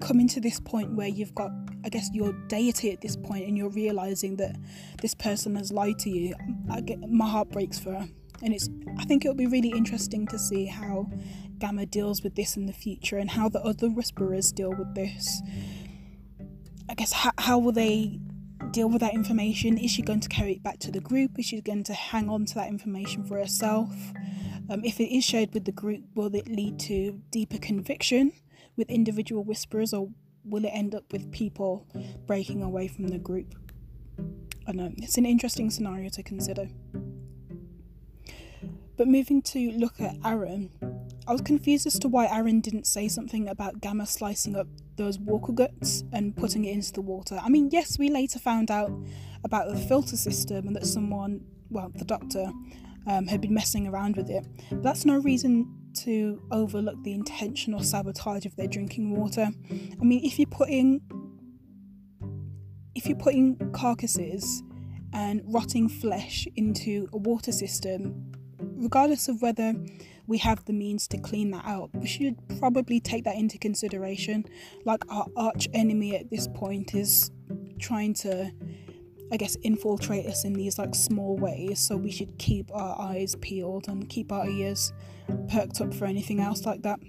coming 0.00 0.28
to 0.28 0.40
this 0.40 0.60
point 0.60 0.94
where 0.94 1.08
you've 1.08 1.34
got, 1.34 1.50
I 1.86 1.88
guess, 1.88 2.10
your 2.12 2.32
deity 2.48 2.90
at 2.90 3.00
this 3.00 3.16
point 3.16 3.46
and 3.46 3.56
you're 3.56 3.70
realizing 3.70 4.34
that 4.38 4.56
this 5.00 5.14
person 5.14 5.54
has 5.54 5.70
lied 5.70 6.00
to 6.00 6.10
you, 6.10 6.34
I 6.68 6.80
get, 6.80 6.98
my 7.08 7.28
heart 7.28 7.50
breaks 7.50 7.78
for 7.78 7.92
her. 7.92 8.08
And 8.42 8.52
it's, 8.52 8.68
I 8.98 9.04
think 9.04 9.24
it'll 9.24 9.36
be 9.36 9.46
really 9.46 9.70
interesting 9.70 10.26
to 10.26 10.38
see 10.38 10.66
how 10.66 11.08
Gamma 11.60 11.86
deals 11.86 12.24
with 12.24 12.34
this 12.34 12.56
in 12.56 12.66
the 12.66 12.72
future 12.72 13.18
and 13.18 13.30
how 13.30 13.48
the 13.48 13.62
other 13.62 13.88
Whisperers 13.88 14.50
deal 14.50 14.74
with 14.74 14.96
this. 14.96 15.40
I 16.88 16.94
guess, 16.94 17.12
how, 17.12 17.30
how 17.38 17.58
will 17.58 17.72
they 17.72 18.18
deal 18.72 18.90
with 18.90 19.00
that 19.00 19.14
information? 19.14 19.78
Is 19.78 19.92
she 19.92 20.02
going 20.02 20.20
to 20.20 20.28
carry 20.28 20.54
it 20.54 20.64
back 20.64 20.80
to 20.80 20.90
the 20.90 21.00
group? 21.00 21.38
Is 21.38 21.46
she 21.46 21.60
going 21.60 21.84
to 21.84 21.94
hang 21.94 22.28
on 22.28 22.46
to 22.46 22.54
that 22.56 22.68
information 22.68 23.24
for 23.24 23.38
herself? 23.38 23.94
Um, 24.68 24.84
if 24.84 24.98
it 24.98 25.16
is 25.16 25.24
shared 25.24 25.54
with 25.54 25.64
the 25.64 25.72
group, 25.72 26.02
will 26.16 26.34
it 26.34 26.48
lead 26.48 26.80
to 26.80 27.22
deeper 27.30 27.58
conviction 27.58 28.32
with 28.76 28.90
individual 28.90 29.44
whisperers, 29.44 29.94
or 29.94 30.08
will 30.48 30.64
it 30.64 30.70
end 30.72 30.94
up 30.94 31.12
with 31.12 31.30
people 31.32 31.86
breaking 32.26 32.62
away 32.62 32.88
from 32.88 33.08
the 33.08 33.18
group? 33.18 33.54
I 34.66 34.72
know 34.72 34.92
it's 34.96 35.18
an 35.18 35.26
interesting 35.26 35.70
scenario 35.70 36.08
to 36.10 36.22
consider. 36.22 36.68
But 38.96 39.08
moving 39.08 39.42
to 39.42 39.72
look 39.72 40.00
at 40.00 40.16
Aaron, 40.24 40.70
I 41.28 41.32
was 41.32 41.42
confused 41.42 41.86
as 41.86 41.98
to 41.98 42.08
why 42.08 42.26
Aaron 42.26 42.60
didn't 42.60 42.86
say 42.86 43.08
something 43.08 43.48
about 43.48 43.80
Gamma 43.80 44.06
slicing 44.06 44.56
up 44.56 44.68
those 44.96 45.18
walker 45.18 45.52
guts 45.52 46.02
and 46.12 46.34
putting 46.34 46.64
it 46.64 46.72
into 46.72 46.92
the 46.92 47.02
water. 47.02 47.38
I 47.42 47.50
mean, 47.50 47.68
yes, 47.70 47.98
we 47.98 48.08
later 48.08 48.38
found 48.38 48.70
out 48.70 48.90
about 49.44 49.68
the 49.68 49.76
filter 49.76 50.16
system 50.16 50.66
and 50.66 50.74
that 50.74 50.86
someone, 50.86 51.44
well, 51.68 51.92
the 51.94 52.04
doctor, 52.04 52.50
um, 53.06 53.26
had 53.26 53.40
been 53.40 53.54
messing 53.54 53.86
around 53.86 54.16
with 54.16 54.30
it. 54.30 54.46
But 54.70 54.82
that's 54.82 55.04
no 55.04 55.18
reason 55.18 55.72
to 56.04 56.42
overlook 56.50 57.02
the 57.02 57.12
intentional 57.12 57.82
sabotage 57.82 58.46
of 58.46 58.54
their 58.56 58.66
drinking 58.66 59.16
water. 59.16 59.48
I 59.70 60.04
mean, 60.04 60.24
if 60.24 60.38
you're 60.38 60.46
putting 60.46 61.00
if 62.94 63.06
you're 63.06 63.18
putting 63.18 63.56
carcasses 63.72 64.62
and 65.12 65.42
rotting 65.44 65.88
flesh 65.88 66.48
into 66.56 67.08
a 67.12 67.18
water 67.18 67.52
system, 67.52 68.32
regardless 68.58 69.28
of 69.28 69.42
whether 69.42 69.74
we 70.26 70.38
have 70.38 70.64
the 70.64 70.72
means 70.72 71.06
to 71.08 71.18
clean 71.18 71.50
that 71.52 71.64
out. 71.64 71.90
We 71.94 72.06
should 72.06 72.36
probably 72.58 73.00
take 73.00 73.24
that 73.24 73.36
into 73.36 73.58
consideration. 73.58 74.44
Like 74.84 75.04
our 75.08 75.26
arch 75.36 75.68
enemy 75.72 76.16
at 76.16 76.30
this 76.30 76.48
point 76.48 76.94
is 76.94 77.30
trying 77.78 78.14
to, 78.14 78.50
I 79.32 79.36
guess, 79.36 79.56
infiltrate 79.62 80.26
us 80.26 80.44
in 80.44 80.52
these 80.52 80.78
like 80.78 80.94
small 80.94 81.36
ways. 81.36 81.80
So 81.80 81.96
we 81.96 82.10
should 82.10 82.38
keep 82.38 82.70
our 82.72 83.00
eyes 83.00 83.34
peeled 83.40 83.88
and 83.88 84.08
keep 84.08 84.32
our 84.32 84.48
ears 84.48 84.92
perked 85.48 85.80
up 85.80 85.92
for 85.94 86.04
anything 86.04 86.40
else 86.40 86.64
like 86.64 86.82
that. 86.82 87.00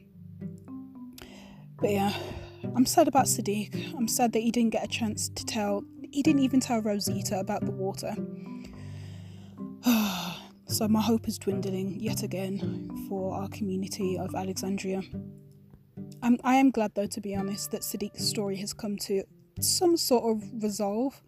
But 1.80 1.92
yeah, 1.92 2.14
I'm 2.76 2.86
sad 2.86 3.08
about 3.08 3.26
Siddiq. 3.26 3.94
I'm 3.96 4.08
sad 4.08 4.34
that 4.34 4.40
he 4.40 4.52
didn't 4.52 4.72
get 4.72 4.84
a 4.84 4.88
chance 4.88 5.30
to 5.30 5.46
tell. 5.46 5.84
He 6.12 6.24
didn't 6.24 6.42
even 6.42 6.60
tell 6.60 6.82
Rosita 6.82 7.40
about 7.40 7.66
the 7.66 7.72
water. 7.72 8.16
So 10.70 10.86
my 10.86 11.00
hope 11.00 11.30
is 11.30 11.38
dwindling 11.38 11.98
yet 12.02 12.24
again 12.24 12.90
for 13.08 13.34
our 13.34 13.48
community 13.48 14.18
of 14.18 14.36
Alexandria. 14.36 15.02
I'm, 16.22 16.38
I 16.44 16.56
am 16.56 16.72
glad, 16.72 16.94
though, 16.94 17.08
to 17.08 17.22
be 17.22 17.36
honest, 17.36 17.72
that 17.72 17.84
Siddiq's 17.84 18.28
story 18.28 18.58
has 18.58 18.74
come 18.74 18.98
to 18.98 19.24
some 19.62 19.96
sort 19.96 20.26
of 20.26 20.44
resolve. 20.62 21.22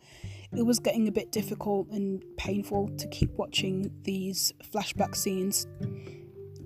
It 0.55 0.65
was 0.65 0.79
getting 0.79 1.07
a 1.07 1.11
bit 1.11 1.31
difficult 1.31 1.89
and 1.89 2.23
painful 2.37 2.89
to 2.97 3.07
keep 3.09 3.31
watching 3.37 3.91
these 4.03 4.51
flashback 4.73 5.15
scenes. 5.15 5.67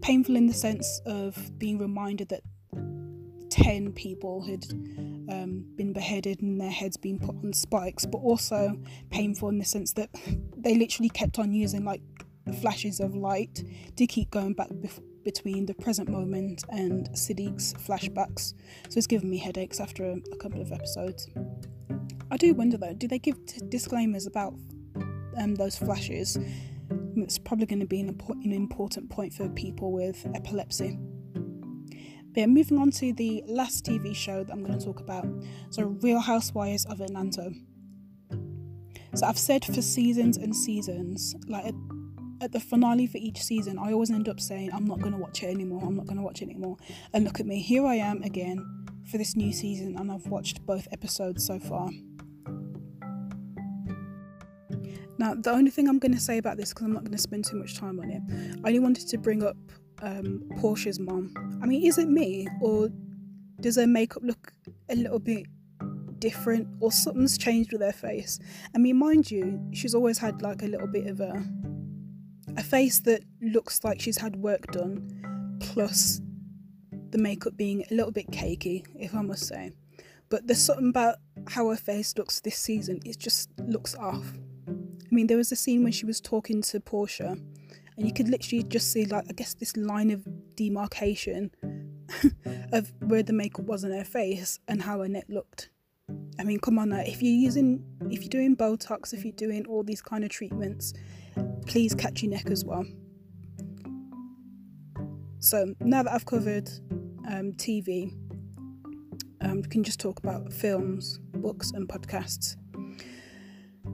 Painful 0.01 0.35
in 0.35 0.47
the 0.47 0.53
sense 0.53 1.01
of 1.05 1.57
being 1.59 1.77
reminded 1.77 2.29
that 2.29 2.43
10 3.49 3.91
people 3.93 4.41
had 4.41 4.65
um, 5.29 5.65
been 5.75 5.93
beheaded 5.93 6.41
and 6.41 6.59
their 6.59 6.71
heads 6.71 6.97
being 6.97 7.19
put 7.19 7.35
on 7.43 7.53
spikes, 7.53 8.05
but 8.05 8.17
also 8.17 8.77
painful 9.09 9.49
in 9.49 9.59
the 9.59 9.65
sense 9.65 9.93
that 9.93 10.09
they 10.57 10.75
literally 10.75 11.09
kept 11.09 11.37
on 11.37 11.51
using 11.51 11.83
like 11.83 12.01
flashes 12.61 12.99
of 12.99 13.15
light 13.15 13.63
to 13.95 14.07
keep 14.07 14.31
going 14.31 14.53
back 14.53 14.69
bef- 14.69 15.03
between 15.23 15.65
the 15.65 15.73
present 15.73 16.09
moment 16.09 16.63
and 16.69 17.09
Siddiq's 17.11 17.73
flashbacks. 17.75 18.53
So 18.89 18.97
it's 18.97 19.07
given 19.07 19.29
me 19.29 19.37
headaches 19.37 19.79
after 19.79 20.03
a, 20.05 20.15
a 20.31 20.37
couple 20.37 20.61
of 20.61 20.71
episodes. 20.71 21.29
I 22.33 22.37
do 22.37 22.51
wonder 22.55 22.77
though, 22.77 22.93
do 22.93 23.07
they 23.07 23.19
give 23.19 23.45
t- 23.45 23.61
disclaimers 23.69 24.25
about 24.25 24.55
um, 25.37 25.53
those 25.53 25.77
flashes? 25.77 26.35
It's 27.15 27.37
probably 27.37 27.67
going 27.67 27.81
to 27.81 27.85
be 27.85 27.99
an, 27.99 28.19
an 28.43 28.51
important 28.51 29.11
point 29.11 29.33
for 29.33 29.47
people 29.49 29.91
with 29.91 30.25
epilepsy. 30.33 30.97
But 31.35 32.37
yeah, 32.39 32.45
moving 32.47 32.79
on 32.79 32.89
to 32.89 33.13
the 33.13 33.43
last 33.45 33.85
TV 33.85 34.15
show 34.15 34.43
that 34.43 34.51
I'm 34.51 34.63
going 34.63 34.79
to 34.79 34.83
talk 34.83 34.99
about. 34.99 35.27
So, 35.69 35.83
Real 36.01 36.19
Housewives 36.19 36.85
of 36.85 37.01
Atlanta. 37.01 37.51
So, 39.13 39.27
I've 39.27 39.37
said 39.37 39.63
for 39.63 39.83
seasons 39.83 40.37
and 40.37 40.55
seasons, 40.55 41.35
like 41.47 41.65
at, 41.65 41.75
at 42.41 42.51
the 42.51 42.59
finale 42.59 43.05
for 43.05 43.19
each 43.19 43.43
season, 43.43 43.77
I 43.77 43.93
always 43.93 44.09
end 44.09 44.27
up 44.27 44.39
saying, 44.39 44.71
I'm 44.73 44.85
not 44.85 45.01
going 45.01 45.13
to 45.13 45.19
watch 45.19 45.43
it 45.43 45.51
anymore, 45.51 45.83
I'm 45.85 45.95
not 45.95 46.07
going 46.07 46.17
to 46.17 46.23
watch 46.23 46.41
it 46.41 46.45
anymore. 46.45 46.77
And 47.13 47.25
look 47.25 47.39
at 47.39 47.45
me, 47.45 47.61
here 47.61 47.85
I 47.85 47.97
am 47.97 48.23
again 48.23 48.57
for 49.11 49.19
this 49.19 49.35
new 49.35 49.53
season, 49.53 49.97
and 49.99 50.11
I've 50.11 50.25
watched 50.25 50.65
both 50.65 50.87
episodes 50.91 51.45
so 51.45 51.59
far. 51.59 51.89
Now, 55.17 55.35
the 55.35 55.51
only 55.51 55.71
thing 55.71 55.87
I'm 55.87 55.99
going 55.99 56.13
to 56.13 56.19
say 56.19 56.37
about 56.37 56.57
this, 56.57 56.69
because 56.69 56.85
I'm 56.85 56.93
not 56.93 57.03
going 57.03 57.15
to 57.15 57.21
spend 57.21 57.45
too 57.45 57.57
much 57.57 57.77
time 57.77 57.99
on 57.99 58.09
it, 58.09 58.21
I 58.63 58.67
only 58.69 58.79
wanted 58.79 59.07
to 59.07 59.17
bring 59.17 59.43
up 59.43 59.57
um, 60.01 60.43
Porsha's 60.57 60.99
mom. 60.99 61.33
I 61.61 61.65
mean, 61.65 61.85
is 61.85 61.97
it 61.97 62.07
me, 62.07 62.47
or 62.61 62.89
does 63.61 63.75
her 63.75 63.87
makeup 63.87 64.23
look 64.23 64.51
a 64.89 64.95
little 64.95 65.19
bit 65.19 65.45
different, 66.19 66.67
or 66.79 66.91
something's 66.91 67.37
changed 67.37 67.71
with 67.71 67.81
her 67.81 67.91
face? 67.91 68.39
I 68.75 68.79
mean, 68.79 68.97
mind 68.97 69.29
you, 69.29 69.61
she's 69.71 69.93
always 69.93 70.17
had 70.17 70.41
like 70.41 70.61
a 70.63 70.67
little 70.67 70.87
bit 70.87 71.07
of 71.07 71.19
a 71.19 71.43
a 72.55 72.63
face 72.63 72.99
that 72.99 73.23
looks 73.41 73.83
like 73.83 73.99
she's 73.99 74.17
had 74.17 74.35
work 74.35 74.67
done, 74.71 75.57
plus 75.59 76.21
the 77.09 77.17
makeup 77.17 77.55
being 77.55 77.83
a 77.89 77.93
little 77.93 78.11
bit 78.11 78.29
cakey, 78.31 78.85
if 78.95 79.15
I 79.15 79.21
must 79.21 79.47
say. 79.47 79.71
But 80.29 80.47
there's 80.47 80.61
something 80.61 80.89
about 80.89 81.15
how 81.47 81.69
her 81.69 81.75
face 81.75 82.13
looks 82.17 82.39
this 82.41 82.57
season, 82.57 82.99
it 83.05 83.19
just 83.19 83.49
looks 83.59 83.95
off. 83.95 84.33
I 85.13 85.15
mean, 85.15 85.27
there 85.27 85.37
was 85.37 85.51
a 85.51 85.55
scene 85.55 85.83
when 85.83 85.91
she 85.91 86.07
was 86.07 86.19
talking 86.19 86.63
to 86.63 86.79
Porsha, 86.79 87.39
and 87.97 88.07
you 88.07 88.11
could 88.11 88.29
literally 88.29 88.63
just 88.63 88.91
see, 88.91 89.05
like, 89.05 89.25
I 89.29 89.33
guess 89.33 89.53
this 89.53 89.77
line 89.77 90.09
of 90.09 90.25
demarcation 90.55 91.51
of 92.73 92.91
where 92.97 93.21
the 93.21 93.31
makeup 93.31 93.65
was 93.65 93.85
on 93.85 93.91
her 93.91 94.05
face 94.05 94.59
and 94.67 94.81
how 94.81 95.01
her 95.01 95.07
neck 95.07 95.25
looked. 95.29 95.69
I 96.39 96.43
mean, 96.43 96.59
come 96.59 96.79
on 96.79 96.89
now, 96.89 97.01
if 97.05 97.21
you're 97.21 97.31
using, 97.31 97.85
if 98.09 98.21
you're 98.21 98.29
doing 98.29 98.57
Botox, 98.57 99.13
if 99.13 99.23
you're 99.23 99.33
doing 99.33 99.67
all 99.67 99.83
these 99.83 100.01
kind 100.01 100.23
of 100.23 100.31
treatments, 100.31 100.95
please 101.67 101.93
catch 101.93 102.23
your 102.23 102.31
neck 102.31 102.49
as 102.49 102.65
well. 102.65 102.83
So 105.37 105.75
now 105.79 106.01
that 106.01 106.11
I've 106.11 106.25
covered 106.25 106.69
um, 107.29 107.53
TV, 107.53 108.11
um, 109.41 109.61
we 109.61 109.69
can 109.69 109.83
just 109.83 109.99
talk 109.99 110.17
about 110.17 110.51
films, 110.51 111.19
books, 111.35 111.69
and 111.69 111.87
podcasts. 111.87 112.55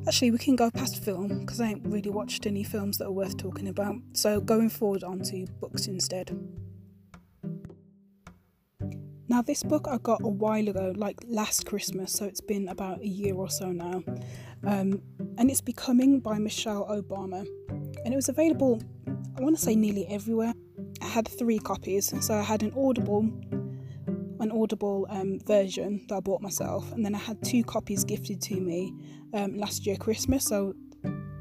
Actually, 0.07 0.31
we 0.31 0.38
can 0.38 0.55
go 0.55 0.71
past 0.71 1.03
film 1.03 1.39
because 1.39 1.62
I 1.62 1.67
ain't 1.67 1.85
really 1.85 2.09
watched 2.09 2.45
any 2.45 2.63
films 2.63 2.97
that 2.97 3.05
are 3.05 3.12
worth 3.12 3.38
talking 3.38 3.67
about. 3.67 3.95
So, 4.13 4.41
going 4.41 4.69
forward 4.69 5.03
onto 5.03 5.45
books 5.59 5.88
instead. 5.88 6.35
Now, 9.27 9.43
this 9.43 9.62
book 9.62 9.88
I 9.88 9.97
got 9.99 10.21
a 10.23 10.27
while 10.27 10.67
ago, 10.67 10.91
like 10.95 11.17
last 11.27 11.67
Christmas, 11.67 12.12
so 12.12 12.25
it's 12.25 12.41
been 12.41 12.67
about 12.67 13.01
a 13.01 13.07
year 13.07 13.35
or 13.35 13.47
so 13.49 13.71
now. 13.71 14.03
Um, 14.65 15.03
and 15.38 15.51
it's 15.51 15.62
Becoming 15.62 16.19
by 16.19 16.39
Michelle 16.39 16.88
Obama. 16.88 17.45
And 18.03 18.12
it 18.12 18.15
was 18.15 18.29
available, 18.29 18.81
I 19.38 19.41
want 19.41 19.55
to 19.55 19.62
say 19.62 19.75
nearly 19.75 20.07
everywhere. 20.07 20.53
I 21.01 21.05
had 21.05 21.27
three 21.27 21.59
copies, 21.59 22.12
so 22.25 22.33
I 22.33 22.41
had 22.41 22.63
an 22.63 22.73
Audible 22.75 23.29
an 24.39 24.52
Audible 24.52 25.08
um, 25.10 25.39
version 25.45 26.06
that 26.10 26.15
I 26.15 26.19
bought 26.19 26.41
myself, 26.41 26.91
and 26.91 27.04
then 27.06 27.15
I 27.15 27.19
had 27.19 27.43
two 27.43 27.63
copies 27.63 28.04
gifted 28.04 28.41
to 28.43 28.60
me 28.60 28.93
um, 29.34 29.58
last 29.58 29.86
year 29.86 29.97
Christmas. 29.97 30.45
So 30.45 30.73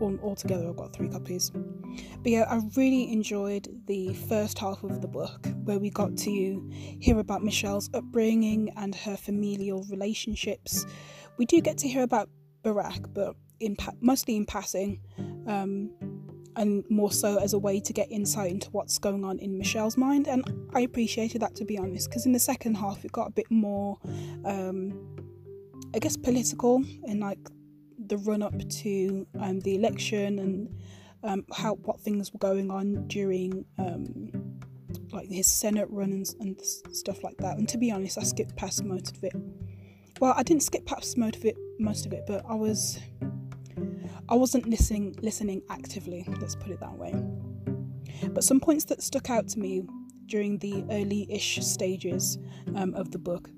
altogether, 0.01 0.69
I've 0.69 0.77
got 0.77 0.93
three 0.93 1.09
copies. 1.09 1.51
But 1.51 2.33
yeah, 2.33 2.45
I 2.49 2.61
really 2.77 3.13
enjoyed 3.13 3.69
the 3.87 4.15
first 4.15 4.59
half 4.59 4.83
of 4.85 5.01
the 5.01 5.09
book 5.09 5.47
where 5.65 5.79
we 5.79 5.91
got 5.91 6.17
to 6.19 6.71
hear 7.01 7.19
about 7.19 7.43
Michelle's 7.43 7.91
upbringing 7.95 8.71
and 8.77 8.95
her 8.95 9.17
familial 9.17 9.85
relationships. 9.91 10.87
We 11.37 11.47
do 11.47 11.61
get 11.61 11.79
to 11.79 11.89
hear 11.89 12.03
about 12.03 12.29
Barack, 12.63 13.13
but 13.13 13.35
in 13.61 13.77
pa- 13.77 13.93
mostly 14.01 14.37
in 14.37 14.47
passing. 14.47 15.01
Um, 15.47 15.91
and 16.59 16.85
more 16.91 17.13
so 17.13 17.39
as 17.39 17.53
a 17.53 17.59
way 17.59 17.79
to 17.79 17.93
get 17.93 18.11
insight 18.11 18.51
into 18.51 18.69
what's 18.71 18.99
going 18.99 19.25
on 19.25 19.39
in 19.39 19.57
Michelle's 19.57 19.97
mind. 19.97 20.27
And 20.27 20.43
I 20.75 20.81
appreciated 20.81 21.41
that 21.43 21.55
to 21.57 21.65
be 21.65 21.79
honest, 21.79 22.11
because 22.11 22.27
in 22.27 22.33
the 22.33 22.41
second 22.41 22.75
half 22.75 23.05
it 23.05 23.13
got 23.13 23.29
a 23.29 23.31
bit 23.31 23.51
more, 23.51 23.99
um, 24.45 25.17
I 25.95 26.01
guess, 26.01 26.17
political 26.17 26.83
in 27.07 27.21
like 27.21 27.39
the 28.07 28.19
run 28.19 28.43
up 28.43 28.57
to 28.69 29.27
um, 29.39 29.61
the 29.61 29.77
election 29.77 30.39
and 30.41 30.75
um, 31.23 31.45
how 31.55 31.75
what 31.75 32.01
things 32.01 32.33
were 32.33 32.39
going 32.39 32.71
on 32.71 33.07
during 33.07 33.65
um, 33.79 34.59
like 35.13 35.29
his 35.29 35.47
Senate 35.47 35.89
run 35.91 36.13
and, 36.13 36.35
and 36.41 36.61
stuff 36.61 37.23
like 37.23 37.37
that. 37.39 37.57
And 37.59 37.69
to 37.69 37.79
be 37.79 37.93
honest, 37.93 38.19
I 38.19 38.25
skipped 38.25 38.57
past 38.57 38.83
most 38.85 39.17
of 39.17 39.23
it. 39.23 39.35
Well, 40.21 40.35
I 40.37 40.43
didn't 40.43 40.65
skip 40.65 40.85
past 40.87 41.17
most 41.17 41.37
of 41.37 41.45
it, 41.45 41.57
most 41.79 42.05
of 42.05 42.13
it, 42.13 42.25
but 42.27 42.45
I 42.49 42.55
was 42.55 42.99
I 44.29 44.35
wasn't 44.35 44.69
listening 44.69 45.17
listening 45.21 45.63
actively, 45.71 46.25
let's 46.41 46.55
put 46.55 46.71
it 46.71 46.81
that 46.81 46.97
way. 46.97 47.15
But 48.31 48.45
some 48.45 48.61
points 48.61 48.85
that 48.87 49.03
stuck 49.03 49.31
out 49.31 49.49
to 49.49 49.59
me 49.59 49.83
during 50.27 50.59
the 50.59 50.85
early-ish 50.91 51.59
stages 51.65 52.39
um, 52.75 52.95
of 52.95 53.11
the 53.11 53.19
book 53.19 53.51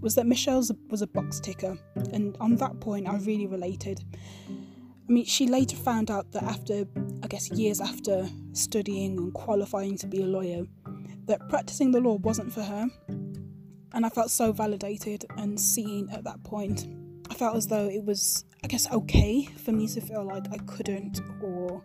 was 0.00 0.14
that 0.14 0.26
Michelle 0.26 0.62
was 0.90 1.02
a 1.02 1.06
box 1.06 1.40
ticker, 1.40 1.78
and 2.12 2.36
on 2.40 2.56
that 2.56 2.78
point, 2.80 3.08
I 3.08 3.16
really 3.16 3.46
related. 3.46 4.04
I 4.48 5.12
mean, 5.12 5.24
she 5.24 5.46
later 5.46 5.76
found 5.76 6.10
out 6.10 6.32
that 6.32 6.42
after, 6.42 6.86
I 7.22 7.26
guess, 7.26 7.50
years 7.50 7.80
after 7.80 8.26
studying 8.52 9.18
and 9.18 9.34
qualifying 9.34 9.98
to 9.98 10.06
be 10.06 10.22
a 10.22 10.26
lawyer, 10.26 10.64
that 11.26 11.46
practicing 11.48 11.90
the 11.90 12.00
law 12.00 12.14
wasn't 12.14 12.52
for 12.52 12.62
her. 12.62 12.86
And 13.92 14.04
I 14.04 14.08
felt 14.08 14.30
so 14.30 14.52
validated 14.52 15.24
and 15.36 15.60
seen 15.60 16.08
at 16.10 16.24
that 16.24 16.42
point. 16.42 16.86
I 17.30 17.34
felt 17.34 17.56
as 17.56 17.66
though 17.66 17.88
it 17.88 18.04
was 18.04 18.44
I 18.64 18.66
guess, 18.66 18.90
okay 18.90 19.44
for 19.44 19.72
me 19.72 19.86
to 19.88 20.00
feel 20.00 20.24
like 20.24 20.46
I 20.50 20.56
couldn't 20.66 21.20
or 21.42 21.84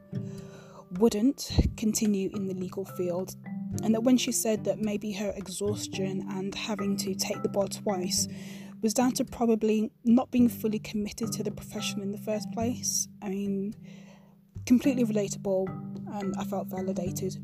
wouldn't 0.93 1.51
continue 1.75 2.29
in 2.33 2.47
the 2.47 2.53
legal 2.53 2.85
field. 2.85 3.35
And 3.83 3.93
that 3.93 4.01
when 4.01 4.17
she 4.17 4.31
said 4.31 4.63
that 4.63 4.79
maybe 4.79 5.11
her 5.11 5.33
exhaustion 5.35 6.25
and 6.31 6.55
having 6.55 6.95
to 6.97 7.13
take 7.15 7.43
the 7.43 7.49
bar 7.49 7.67
twice 7.67 8.29
was 8.81 8.93
down 8.93 9.11
to 9.11 9.25
probably 9.25 9.91
not 10.05 10.31
being 10.31 10.47
fully 10.47 10.79
committed 10.79 11.33
to 11.33 11.43
the 11.43 11.51
profession 11.51 12.01
in 12.01 12.13
the 12.13 12.17
first 12.17 12.49
place. 12.53 13.09
I 13.21 13.27
mean, 13.27 13.73
completely 14.65 15.03
relatable, 15.03 15.67
and 16.17 16.33
I 16.39 16.45
felt 16.45 16.67
validated. 16.67 17.37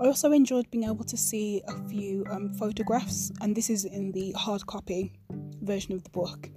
I 0.00 0.06
also 0.06 0.30
enjoyed 0.30 0.70
being 0.70 0.84
able 0.84 1.04
to 1.04 1.16
see 1.16 1.60
a 1.66 1.88
few 1.88 2.24
um, 2.30 2.54
photographs, 2.54 3.32
and 3.40 3.56
this 3.56 3.68
is 3.68 3.84
in 3.84 4.12
the 4.12 4.30
hard 4.32 4.64
copy 4.66 5.12
version 5.60 5.92
of 5.92 6.04
the 6.04 6.10
book 6.10 6.48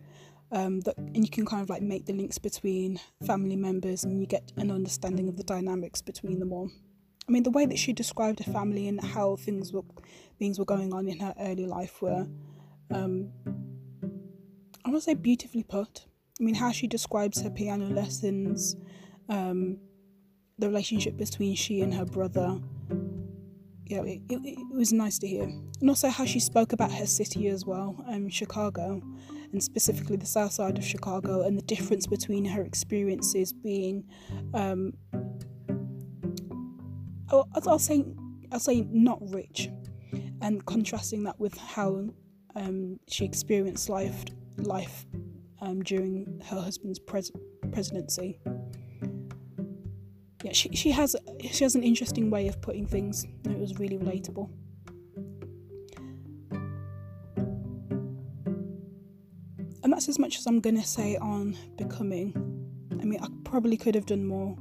um, 0.52 0.82
that, 0.82 0.98
and 0.98 1.24
you 1.24 1.30
can 1.30 1.46
kind 1.46 1.62
of 1.62 1.70
like 1.70 1.82
make 1.82 2.06
the 2.06 2.14
links 2.14 2.38
between 2.38 3.00
family 3.26 3.56
members 3.56 4.04
and 4.04 4.20
you 4.20 4.26
get 4.26 4.52
an 4.58 4.72
understanding 4.72 5.30
of 5.30 5.38
the 5.38 5.44
dynamics 5.44 6.02
between 6.02 6.40
them 6.40 6.52
all. 6.52 6.70
I 7.28 7.32
mean, 7.32 7.44
the 7.44 7.52
way 7.52 7.66
that 7.66 7.78
she 7.78 7.94
described 7.94 8.44
her 8.44 8.52
family 8.52 8.88
and 8.88 9.02
how 9.02 9.38
things 9.38 9.72
were 9.72 9.84
things 10.40 10.60
were 10.60 10.66
going 10.66 10.94
on 10.94 11.08
in 11.08 11.20
her 11.20 11.34
early 11.40 11.66
life 11.66 12.02
were, 12.02 12.28
um, 12.90 13.32
I 14.84 14.90
want 14.90 14.98
to 14.98 15.02
say, 15.02 15.14
beautifully 15.14 15.64
put. 15.64 16.06
I 16.40 16.44
mean, 16.44 16.56
how 16.56 16.72
she 16.72 16.88
describes 16.88 17.42
her 17.42 17.50
piano 17.52 17.86
lessons, 17.86 18.76
um, 19.30 19.78
the 20.58 20.68
relationship 20.68 21.16
between 21.16 21.56
she 21.56 21.82
and 21.82 21.94
her 21.94 22.06
brother. 22.06 22.60
Yeah, 23.86 24.04
it, 24.04 24.22
it, 24.30 24.40
it 24.44 24.76
was 24.76 24.92
nice 24.92 25.20
to 25.20 25.28
hear, 25.28 25.44
and 25.44 25.90
also 25.90 26.10
how 26.10 26.26
she 26.26 26.40
spoke 26.40 26.74
about 26.74 26.92
her 26.94 27.06
city 27.06 27.48
as 27.50 27.66
well, 27.66 28.04
um, 28.08 28.30
Chicago, 28.30 29.02
and 29.52 29.64
specifically 29.64 30.16
the 30.16 30.26
south 30.26 30.54
side 30.54 30.78
of 30.78 30.84
Chicago, 30.84 31.42
and 31.42 31.58
the 31.58 31.64
difference 31.64 32.08
between 32.08 32.46
her 32.46 32.64
experiences 32.64 33.54
being, 33.54 34.04
um, 34.54 34.94
I'll, 37.30 37.48
I'll 37.68 37.80
say, 37.80 38.04
I'll 38.52 38.60
say 38.60 38.86
not 38.90 39.20
rich, 39.22 39.70
and 40.42 40.66
contrasting 40.66 41.24
that 41.24 41.40
with 41.40 41.58
how 41.58 42.10
um, 42.56 43.00
she 43.08 43.26
experienced 43.26 43.90
life 43.90 44.26
life 44.58 45.06
um, 45.62 45.82
during 45.84 46.42
her 46.46 46.60
husband's 46.60 47.00
pres- 47.00 47.32
presidency. 47.72 48.40
Yeah, 50.44 50.54
she, 50.54 50.70
she 50.76 50.92
has 50.92 51.16
she 51.52 51.64
has 51.64 51.76
an 51.76 51.84
interesting 51.84 52.30
way 52.30 52.48
of 52.48 52.62
putting 52.62 52.86
things. 52.86 53.26
It 53.46 53.60
was 53.60 53.78
really 53.80 53.98
relatable. 53.98 54.50
And 59.92 59.98
that's 59.98 60.08
as 60.08 60.20
much 60.20 60.38
as 60.40 60.46
I'm 60.46 60.62
gonna 60.62 60.86
say 60.86 61.18
on 61.18 61.58
becoming. 61.76 62.32
I 63.02 63.04
mean, 63.04 63.20
I 63.22 63.28
probably 63.44 63.76
could 63.76 63.94
have 63.94 64.06
done 64.06 64.26
more 64.26 64.56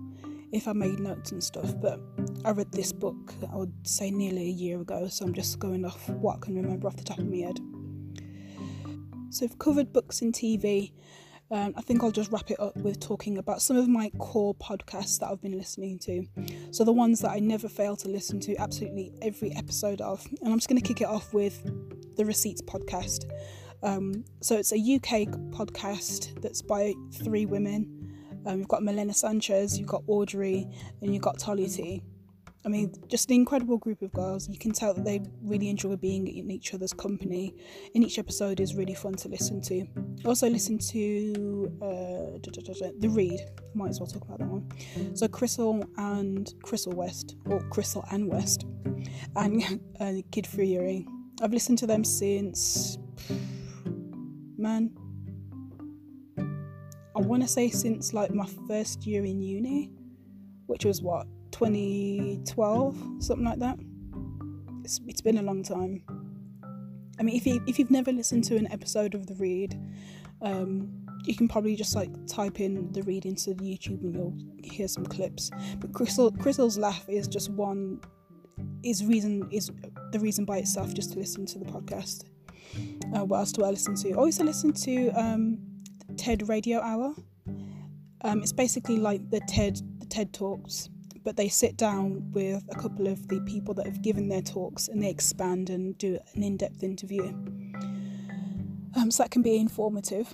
if 0.51 0.67
I 0.67 0.73
made 0.73 0.99
notes 0.99 1.31
and 1.31 1.41
stuff, 1.41 1.73
but 1.81 2.01
I 2.45 2.51
read 2.51 2.73
this 2.73 2.91
book, 2.93 3.33
I 3.49 3.55
would 3.55 3.73
say 3.87 4.11
nearly 4.11 4.47
a 4.47 4.53
year 4.53 4.81
ago, 4.81 5.07
so 5.07 5.25
I'm 5.25 5.33
just 5.33 5.61
going 5.61 5.85
off 5.85 6.09
what 6.09 6.39
I 6.39 6.41
can 6.41 6.57
remember 6.57 6.89
off 6.89 6.97
the 6.97 7.05
top 7.05 7.19
of 7.21 7.29
my 7.29 7.47
head. 7.47 7.61
So 9.33 9.45
I've 9.45 9.57
covered 9.61 9.93
books 9.93 10.21
and 10.21 10.35
TV. 10.35 10.91
Um, 11.53 11.75
I 11.77 11.83
think 11.83 12.03
I'll 12.03 12.11
just 12.11 12.33
wrap 12.33 12.51
it 12.51 12.59
up 12.59 12.77
with 12.79 12.99
talking 12.99 13.39
about 13.39 13.63
some 13.63 13.77
of 13.77 13.87
my 13.87 14.11
core 14.19 14.57
podcasts 14.57 15.21
that 15.21 15.29
I've 15.31 15.41
been 15.41 15.57
listening 15.57 16.01
to. 16.01 16.27
So 16.73 16.83
the 16.83 16.93
ones 16.93 17.21
that 17.21 17.31
I 17.31 17.39
never 17.39 17.69
fail 17.69 17.95
to 17.99 18.09
listen 18.09 18.41
to 18.41 18.57
absolutely 18.57 19.13
every 19.23 19.55
episode 19.55 20.01
of. 20.01 20.27
And 20.43 20.53
I'm 20.53 20.59
just 20.59 20.69
going 20.69 20.83
to 20.83 20.89
kick 20.89 21.01
it 21.01 21.07
off 21.07 21.33
with 21.33 21.63
the 22.17 22.25
Receipts 22.25 22.63
podcast. 22.63 23.31
Um, 23.83 24.25
so 24.41 24.57
it's 24.57 24.73
a 24.73 24.77
UK 24.77 25.29
podcast 25.51 26.41
that's 26.43 26.63
by 26.63 26.95
three 27.13 27.47
women. 27.47 27.97
Um, 28.47 28.61
you've 28.61 28.69
got 28.69 28.83
Milena 28.83 29.13
Sanchez, 29.13 29.79
you've 29.79 29.89
got 29.89 30.03
Audrey, 30.07 30.67
and 31.03 31.13
you've 31.13 31.23
got 31.23 31.39
Tolly 31.39 31.69
T. 31.69 32.03
I 32.65 32.69
mean, 32.69 32.93
just 33.09 33.31
an 33.31 33.37
incredible 33.37 33.79
group 33.79 34.03
of 34.03 34.13
girls. 34.13 34.47
You 34.49 34.59
can 34.59 34.73
tell 34.73 34.93
that 34.93 35.05
they 35.05 35.23
really 35.43 35.71
enjoy 35.71 35.97
being 35.97 36.27
in 36.27 36.51
each 36.51 36.75
other's 36.75 36.93
company, 36.93 37.55
and 37.95 38.05
each 38.05 38.19
episode 38.19 38.61
is 38.61 38.75
really 38.75 38.95
fun 38.95 39.15
to 39.15 39.29
listen 39.29 39.63
to. 39.63 39.87
Also, 40.27 40.49
listen 40.49 40.77
to 40.79 41.73
uh, 41.81 42.39
The 42.99 43.09
Read. 43.11 43.41
Might 43.75 43.89
as 43.89 44.01
well 44.01 44.07
talk 44.07 44.25
about 44.25 44.41
that 44.41 44.49
one. 44.49 45.17
So, 45.17 45.27
Crissle 45.27 45.87
and 45.97 46.53
Crissle 46.63 46.95
West, 46.95 47.37
or 47.47 47.61
Crissle 47.71 48.07
and 48.13 48.29
West, 48.29 48.67
and 49.37 49.81
uh, 50.01 50.13
Kid 50.31 50.47
Fury. 50.47 51.07
I've 51.41 51.53
listened 51.53 51.79
to 51.79 51.87
them 51.87 52.05
since. 52.05 52.99
Man, 54.61 54.91
I 56.37 57.21
want 57.21 57.43
to 57.43 57.49
say 57.49 57.71
since 57.71 58.13
like 58.13 58.35
my 58.35 58.45
first 58.69 59.07
year 59.07 59.25
in 59.25 59.41
uni, 59.41 59.91
which 60.67 60.85
was 60.85 61.01
what 61.01 61.27
2012, 61.53 62.97
something 63.21 63.45
like 63.47 63.59
that. 63.59 63.79
It's, 64.85 65.01
it's 65.07 65.23
been 65.23 65.39
a 65.39 65.43
long 65.43 65.63
time. 65.63 66.03
I 67.19 67.23
mean, 67.23 67.37
if 67.37 67.47
you 67.47 67.65
if 67.67 67.79
you've 67.79 67.91
never 67.91 68.13
listened 68.13 68.45
to 68.45 68.57
an 68.57 68.71
episode 68.71 69.15
of 69.15 69.27
the 69.27 69.35
read, 69.37 69.81
um, 70.43 71.07
you 71.25 71.35
can 71.35 71.49
probably 71.49 71.75
just 71.75 71.97
like 71.97 72.11
type 72.27 72.61
in 72.61 72.93
the 72.93 73.03
read 73.05 73.25
into 73.25 73.55
YouTube 73.55 74.03
and 74.03 74.15
you'll 74.15 74.37
hear 74.63 74.89
some 74.89 75.07
clips. 75.07 75.51
But 75.79 75.93
Crissle 75.93 76.37
Crissle's 76.37 76.77
laugh 76.77 77.09
is 77.09 77.29
just 77.29 77.49
one 77.49 77.99
is 78.83 79.07
reason 79.07 79.49
is 79.51 79.71
the 80.13 80.21
reason 80.21 80.45
by 80.45 80.59
itself 80.59 80.93
just 80.93 81.15
to 81.15 81.19
listen 81.19 81.47
to 81.47 81.59
the 81.59 81.65
podcast. 81.65 82.25
Uh, 83.15 83.25
what 83.25 83.39
else 83.39 83.53
do 83.53 83.65
I 83.65 83.71
listen 83.71 83.95
to? 83.97 84.13
I 84.13 84.17
also 84.17 84.45
listen 84.45 84.73
to 84.73 85.09
um, 85.11 85.59
TED 86.17 86.49
Radio 86.49 86.81
Hour. 86.81 87.15
Um, 88.23 88.43
it's 88.43 88.53
basically 88.53 88.99
like 88.99 89.31
the 89.31 89.41
TED 89.49 89.81
the 89.99 90.07
TED 90.07 90.33
Talks 90.33 90.91
but 91.25 91.37
they 91.37 91.49
sit 91.49 91.77
down 91.77 92.31
with 92.33 92.65
a 92.71 92.75
couple 92.75 93.07
of 93.07 93.29
the 93.29 93.41
people 93.43 93.75
that 93.75 93.87
have 93.87 94.03
given 94.03 94.29
their 94.29 94.43
talks 94.43 94.89
and 94.89 95.03
they 95.03 95.11
expand 95.11 95.71
and 95.71 95.97
do 95.99 96.19
an 96.35 96.43
in 96.43 96.57
depth 96.57 96.83
interview. 96.83 97.23
Um, 98.97 99.11
so 99.11 99.23
that 99.23 99.31
can 99.31 99.43
be 99.43 99.57
informative. 99.57 100.33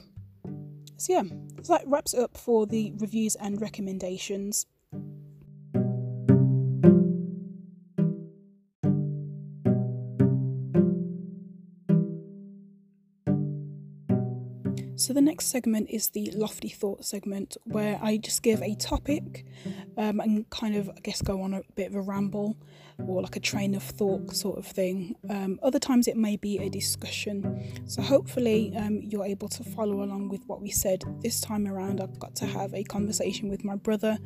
So, 0.97 1.13
yeah, 1.13 1.23
so 1.63 1.75
that 1.75 1.87
wraps 1.87 2.15
up 2.15 2.37
for 2.37 2.67
the 2.67 2.93
reviews 2.97 3.35
and 3.37 3.61
recommendations. 3.61 4.67
So, 14.99 15.13
the 15.13 15.21
next 15.21 15.49
segment 15.49 15.91
is 15.91 16.09
the 16.09 16.31
lofty 16.35 16.71
thought 16.71 17.05
segment 17.05 17.59
where 17.65 17.99
I 18.03 18.17
just 18.17 18.43
give 18.43 18.63
a 18.63 18.75
topic 18.77 19.45
um, 19.99 20.21
and 20.21 20.49
kind 20.49 20.75
of, 20.75 20.89
I 20.89 21.01
guess, 21.03 21.21
go 21.21 21.43
on 21.43 21.53
a 21.53 21.61
bit 21.75 21.89
of 21.89 21.97
a 21.97 22.01
ramble 22.01 22.57
or 23.07 23.21
like 23.21 23.37
a 23.37 23.41
train 23.41 23.75
of 23.75 23.83
thought 23.83 24.35
sort 24.35 24.57
of 24.57 24.65
thing. 24.67 25.15
Um, 25.29 25.61
other 25.63 25.79
times 25.79 26.09
it 26.09 26.17
may 26.17 26.37
be 26.37 26.57
a 26.59 26.71
discussion. 26.71 27.79
So, 27.87 28.01
hopefully, 28.01 28.73
um, 28.75 29.03
you're 29.03 29.27
able 29.27 29.49
to 29.51 29.65
follow 29.65 30.03
along 30.03 30.31
with 30.31 30.41
what 30.47 30.63
we 30.63 30.71
said. 30.71 31.05
This 31.21 31.43
time 31.43 31.67
around, 31.67 32.01
I've 32.01 32.19
got 32.19 32.35
to 32.37 32.47
have 32.47 32.73
a 32.73 32.83
conversation 32.83 33.51
with 33.51 33.65
my 33.65 33.77
brother 33.77 34.17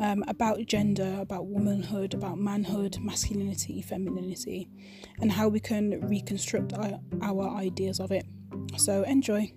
um, 0.00 0.22
about 0.28 0.64
gender, 0.66 1.18
about 1.20 1.46
womanhood, 1.46 2.14
about 2.14 2.38
manhood, 2.38 2.96
masculinity, 3.00 3.82
femininity, 3.82 4.68
and 5.20 5.32
how 5.32 5.48
we 5.48 5.58
can 5.58 6.00
reconstruct 6.06 6.74
our, 6.74 7.00
our 7.22 7.50
ideas 7.56 7.98
of 7.98 8.12
it. 8.12 8.24
So, 8.76 9.02
enjoy. 9.02 9.52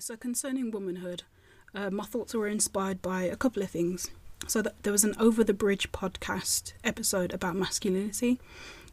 So 0.00 0.16
concerning 0.16 0.70
womanhood, 0.70 1.24
uh, 1.74 1.90
my 1.90 2.04
thoughts 2.04 2.32
were 2.32 2.48
inspired 2.48 3.02
by 3.02 3.22
a 3.22 3.36
couple 3.36 3.62
of 3.62 3.70
things. 3.70 4.10
So 4.46 4.62
there 4.82 4.92
was 4.92 5.04
an 5.04 5.14
Over 5.20 5.44
the 5.44 5.52
Bridge 5.52 5.92
podcast 5.92 6.72
episode 6.82 7.34
about 7.34 7.54
masculinity, 7.54 8.40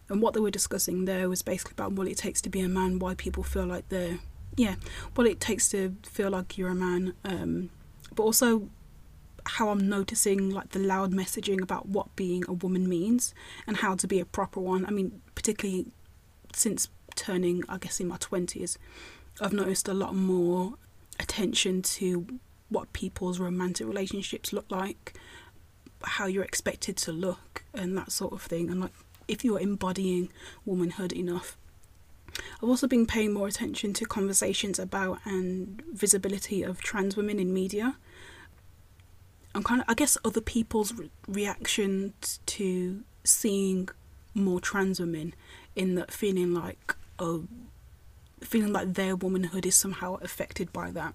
and 0.09 0.21
what 0.21 0.33
they 0.33 0.41
were 0.41 0.51
discussing 0.51 1.05
there 1.05 1.29
was 1.29 1.41
basically 1.41 1.73
about 1.73 1.93
what 1.93 2.07
it 2.07 2.17
takes 2.17 2.41
to 2.41 2.49
be 2.49 2.59
a 2.59 2.67
man, 2.67 2.99
why 2.99 3.13
people 3.13 3.43
feel 3.43 3.65
like 3.65 3.87
they're, 3.87 4.19
yeah, 4.57 4.75
what 5.15 5.27
it 5.27 5.39
takes 5.39 5.69
to 5.69 5.95
feel 6.03 6.29
like 6.29 6.57
you're 6.57 6.69
a 6.69 6.75
man, 6.75 7.13
um, 7.23 7.69
but 8.13 8.23
also 8.23 8.69
how 9.45 9.69
I'm 9.69 9.87
noticing 9.87 10.49
like 10.49 10.71
the 10.71 10.79
loud 10.79 11.13
messaging 11.13 11.61
about 11.61 11.87
what 11.87 12.13
being 12.17 12.43
a 12.49 12.53
woman 12.53 12.89
means 12.89 13.33
and 13.65 13.77
how 13.77 13.95
to 13.95 14.07
be 14.07 14.19
a 14.19 14.25
proper 14.25 14.59
one. 14.59 14.85
I 14.85 14.89
mean, 14.89 15.21
particularly 15.35 15.85
since 16.53 16.89
turning, 17.15 17.63
I 17.69 17.77
guess, 17.77 18.01
in 18.01 18.09
my 18.09 18.17
20s, 18.17 18.77
I've 19.39 19.53
noticed 19.53 19.87
a 19.87 19.93
lot 19.93 20.13
more 20.13 20.73
attention 21.19 21.81
to 21.81 22.27
what 22.69 22.91
people's 22.93 23.39
romantic 23.39 23.87
relationships 23.87 24.51
look 24.51 24.69
like, 24.69 25.17
how 26.03 26.25
you're 26.25 26.43
expected 26.43 26.97
to 26.97 27.11
look, 27.11 27.63
and 27.73 27.97
that 27.97 28.11
sort 28.11 28.33
of 28.33 28.41
thing. 28.41 28.69
And 28.69 28.81
like, 28.81 28.91
if 29.27 29.43
you're 29.43 29.59
embodying 29.59 30.29
womanhood 30.65 31.11
enough. 31.11 31.57
I've 32.61 32.69
also 32.69 32.87
been 32.87 33.07
paying 33.07 33.33
more 33.33 33.47
attention 33.47 33.93
to 33.93 34.05
conversations 34.05 34.79
about 34.79 35.19
and 35.25 35.81
visibility 35.93 36.61
of 36.63 36.81
trans 36.81 37.15
women 37.17 37.39
in 37.39 37.53
media. 37.53 37.97
I'm 39.55 39.63
kind 39.63 39.81
of, 39.81 39.85
I 39.89 39.95
guess, 39.95 40.17
other 40.23 40.41
people's 40.41 40.93
re- 40.93 41.09
reactions 41.27 42.39
to 42.45 43.03
seeing 43.23 43.89
more 44.35 44.59
trans 44.59 44.99
women 44.99 45.33
in 45.75 45.95
that 45.95 46.11
feeling 46.11 46.53
like, 46.53 46.95
oh, 47.17 47.45
feeling 48.41 48.73
like 48.73 48.93
their 48.93 49.15
womanhood 49.15 49.65
is 49.65 49.75
somehow 49.75 50.15
affected 50.21 50.71
by 50.71 50.91
that. 50.91 51.13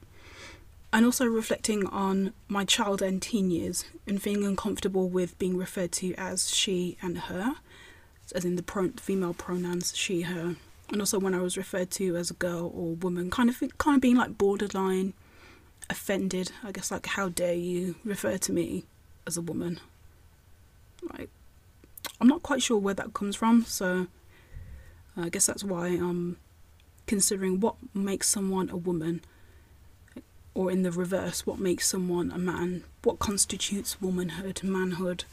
And 0.93 1.07
also 1.07 1.25
reflecting 1.25 1.87
on 1.87 2.35
my 2.49 2.65
child 2.65 3.01
and 3.01 3.23
teen 3.23 3.51
years 3.51 3.87
and 4.07 4.21
feeling 4.21 4.45
uncomfortable 4.45 5.09
with 5.09 5.39
being 5.39 5.57
referred 5.57 5.93
to 5.93 6.15
as 6.15 6.51
she 6.51 6.99
and 7.01 7.19
her, 7.19 7.55
as 8.35 8.45
in 8.45 8.57
the 8.57 8.63
pro- 8.63 8.91
female 8.91 9.33
pronouns 9.33 9.97
she, 9.97 10.23
her. 10.23 10.57
And 10.91 11.01
also 11.01 11.19
when 11.19 11.35
I 11.35 11.41
was 11.41 11.57
referred 11.57 11.91
to 11.93 12.17
as 12.17 12.31
a 12.31 12.35
girl 12.35 12.71
or 12.75 12.95
woman, 12.97 13.31
kind 13.31 13.49
of 13.49 13.63
kind 13.79 13.97
of 13.97 14.03
being 14.03 14.17
like 14.17 14.37
borderline 14.37 15.15
offended. 15.89 16.53
I 16.63 16.73
guess 16.73 16.91
like 16.91 17.07
how 17.07 17.31
dare 17.31 17.55
you 17.55 17.95
refer 18.05 18.37
to 18.37 18.53
me 18.53 18.85
as 19.27 19.39
a 19.39 19.41
woman? 19.41 19.81
Like 21.15 21.31
I'm 22.21 22.29
not 22.29 22.43
quite 22.43 22.63
sure 22.63 22.79
where 22.79 22.95
that 22.95 23.15
comes 23.15 23.37
from, 23.37 23.65
so 23.65 24.07
I 25.17 25.29
guess 25.31 25.47
that's 25.47 25.65
why 25.65 25.89
I'm 25.89 26.37
considering 27.07 27.61
what 27.61 27.77
makes 27.95 28.29
someone 28.29 28.71
a 28.71 28.77
woman, 28.77 29.23
or 30.55 30.71
in 30.71 30.83
the 30.83 30.93
reverse, 30.93 31.47
what 31.47 31.59
makes 31.59 31.87
someone 31.87 32.31
a 32.31 32.39
man, 32.39 32.85
what 33.03 33.19
constitutes 33.19 34.01
womanhood, 34.01 34.63
manhood, 34.63 35.25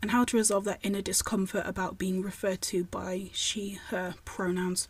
and 0.00 0.10
how 0.10 0.24
to 0.24 0.36
resolve 0.36 0.64
that 0.64 0.80
inner 0.82 1.02
discomfort 1.02 1.64
about 1.66 1.98
being 1.98 2.22
referred 2.22 2.62
to 2.62 2.84
by 2.84 3.30
she, 3.32 3.78
her 3.88 4.14
pronouns. 4.24 4.88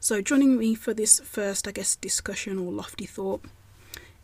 So, 0.00 0.20
joining 0.20 0.58
me 0.58 0.74
for 0.74 0.92
this 0.92 1.20
first, 1.20 1.68
I 1.68 1.70
guess, 1.70 1.96
discussion 1.96 2.58
or 2.58 2.72
lofty 2.72 3.06
thought 3.06 3.44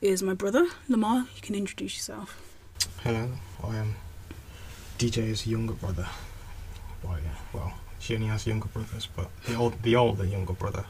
is 0.00 0.22
my 0.22 0.34
brother, 0.34 0.66
Lamar. 0.88 1.28
You 1.34 1.40
can 1.40 1.54
introduce 1.54 1.96
yourself. 1.96 2.36
Hello, 3.02 3.30
I 3.62 3.76
am 3.76 3.94
DJ's 4.98 5.46
younger 5.46 5.74
brother. 5.74 6.08
Well, 7.02 7.18
yeah, 7.24 7.38
well, 7.52 7.74
she 7.98 8.14
only 8.14 8.28
has 8.28 8.46
younger 8.46 8.68
brothers, 8.68 9.08
but 9.14 9.28
the 9.46 9.54
old, 9.54 9.82
the 9.82 9.96
older 9.96 10.24
younger 10.24 10.52
brother. 10.52 10.84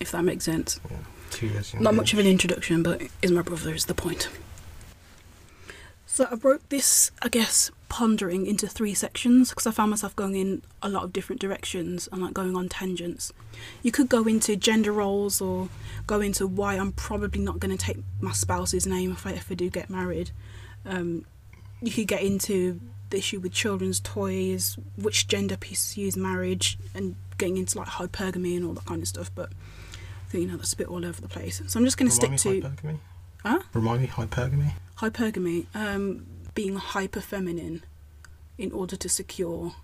If 0.00 0.10
that 0.12 0.22
makes 0.22 0.44
sense. 0.44 0.80
Yeah, 0.90 0.96
two 1.30 1.46
years 1.46 1.72
younger. 1.72 1.84
Not 1.84 1.94
much 1.94 2.12
of 2.12 2.18
an 2.18 2.26
introduction, 2.26 2.82
but 2.82 3.02
is 3.22 3.30
my 3.30 3.42
brother 3.42 3.74
is 3.74 3.86
the 3.86 3.94
point. 3.94 4.28
So 6.06 6.28
I 6.30 6.36
broke 6.36 6.68
this, 6.68 7.10
I 7.22 7.28
guess, 7.28 7.72
pondering 7.88 8.46
into 8.46 8.68
three 8.68 8.94
sections 8.94 9.50
because 9.50 9.66
I 9.66 9.72
found 9.72 9.90
myself 9.90 10.14
going 10.14 10.36
in 10.36 10.62
a 10.80 10.88
lot 10.88 11.02
of 11.02 11.12
different 11.12 11.40
directions 11.40 12.08
and 12.12 12.22
like 12.22 12.32
going 12.32 12.54
on 12.54 12.68
tangents. 12.68 13.32
You 13.82 13.90
could 13.90 14.08
go 14.08 14.22
into 14.24 14.54
gender 14.54 14.92
roles 14.92 15.40
or 15.40 15.68
go 16.06 16.20
into 16.20 16.46
why 16.46 16.74
I'm 16.74 16.92
probably 16.92 17.40
not 17.40 17.58
going 17.58 17.76
to 17.76 17.84
take 17.84 17.98
my 18.20 18.30
spouse's 18.30 18.86
name 18.86 19.10
if 19.10 19.26
I 19.26 19.32
ever 19.32 19.56
do 19.56 19.70
get 19.70 19.90
married. 19.90 20.30
Um, 20.86 21.24
you 21.82 21.90
could 21.90 22.06
get 22.06 22.22
into 22.22 22.80
the 23.14 23.18
issue 23.18 23.38
with 23.38 23.52
children's 23.52 24.00
toys, 24.00 24.76
which 24.96 25.28
gender 25.28 25.56
pursues 25.56 26.16
marriage, 26.16 26.78
and 26.94 27.14
getting 27.38 27.56
into 27.56 27.78
like 27.78 27.86
hypergamy 27.86 28.56
and 28.56 28.66
all 28.66 28.74
that 28.74 28.84
kind 28.84 29.00
of 29.00 29.08
stuff. 29.08 29.30
But 29.34 29.50
I 29.50 30.30
think 30.30 30.42
you 30.42 30.50
know 30.50 30.56
that's 30.56 30.72
a 30.72 30.76
bit 30.76 30.88
all 30.88 31.04
over 31.04 31.20
the 31.20 31.28
place. 31.28 31.62
So 31.66 31.78
I'm 31.78 31.84
just 31.84 31.96
going 31.96 32.08
to 32.08 32.14
stick 32.14 32.36
to 32.36 32.60
hypergamy. 32.60 32.98
Huh? 33.42 33.60
Remind 33.72 34.02
me 34.02 34.08
hypergamy. 34.08 34.72
hypergamy, 34.98 35.66
um, 35.74 36.26
being 36.54 36.76
hyper 36.76 37.20
feminine 37.20 37.84
in 38.58 38.72
order 38.72 38.96
to 38.96 39.08
secure 39.08 39.74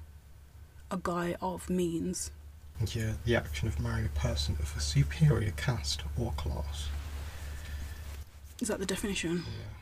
a 0.91 0.99
guy 1.01 1.37
of 1.41 1.71
means. 1.71 2.33
Yeah, 2.93 3.13
the 3.25 3.37
action 3.37 3.69
of 3.69 3.79
marrying 3.79 4.07
a 4.07 4.19
person 4.19 4.57
of 4.59 4.75
a 4.77 4.81
superior 4.81 5.53
caste 5.57 6.03
or 6.19 6.33
class. 6.33 6.89
Is 8.61 8.69
that 8.69 8.79
the 8.79 8.87
definition? 8.87 9.45
Yeah. 9.47 9.80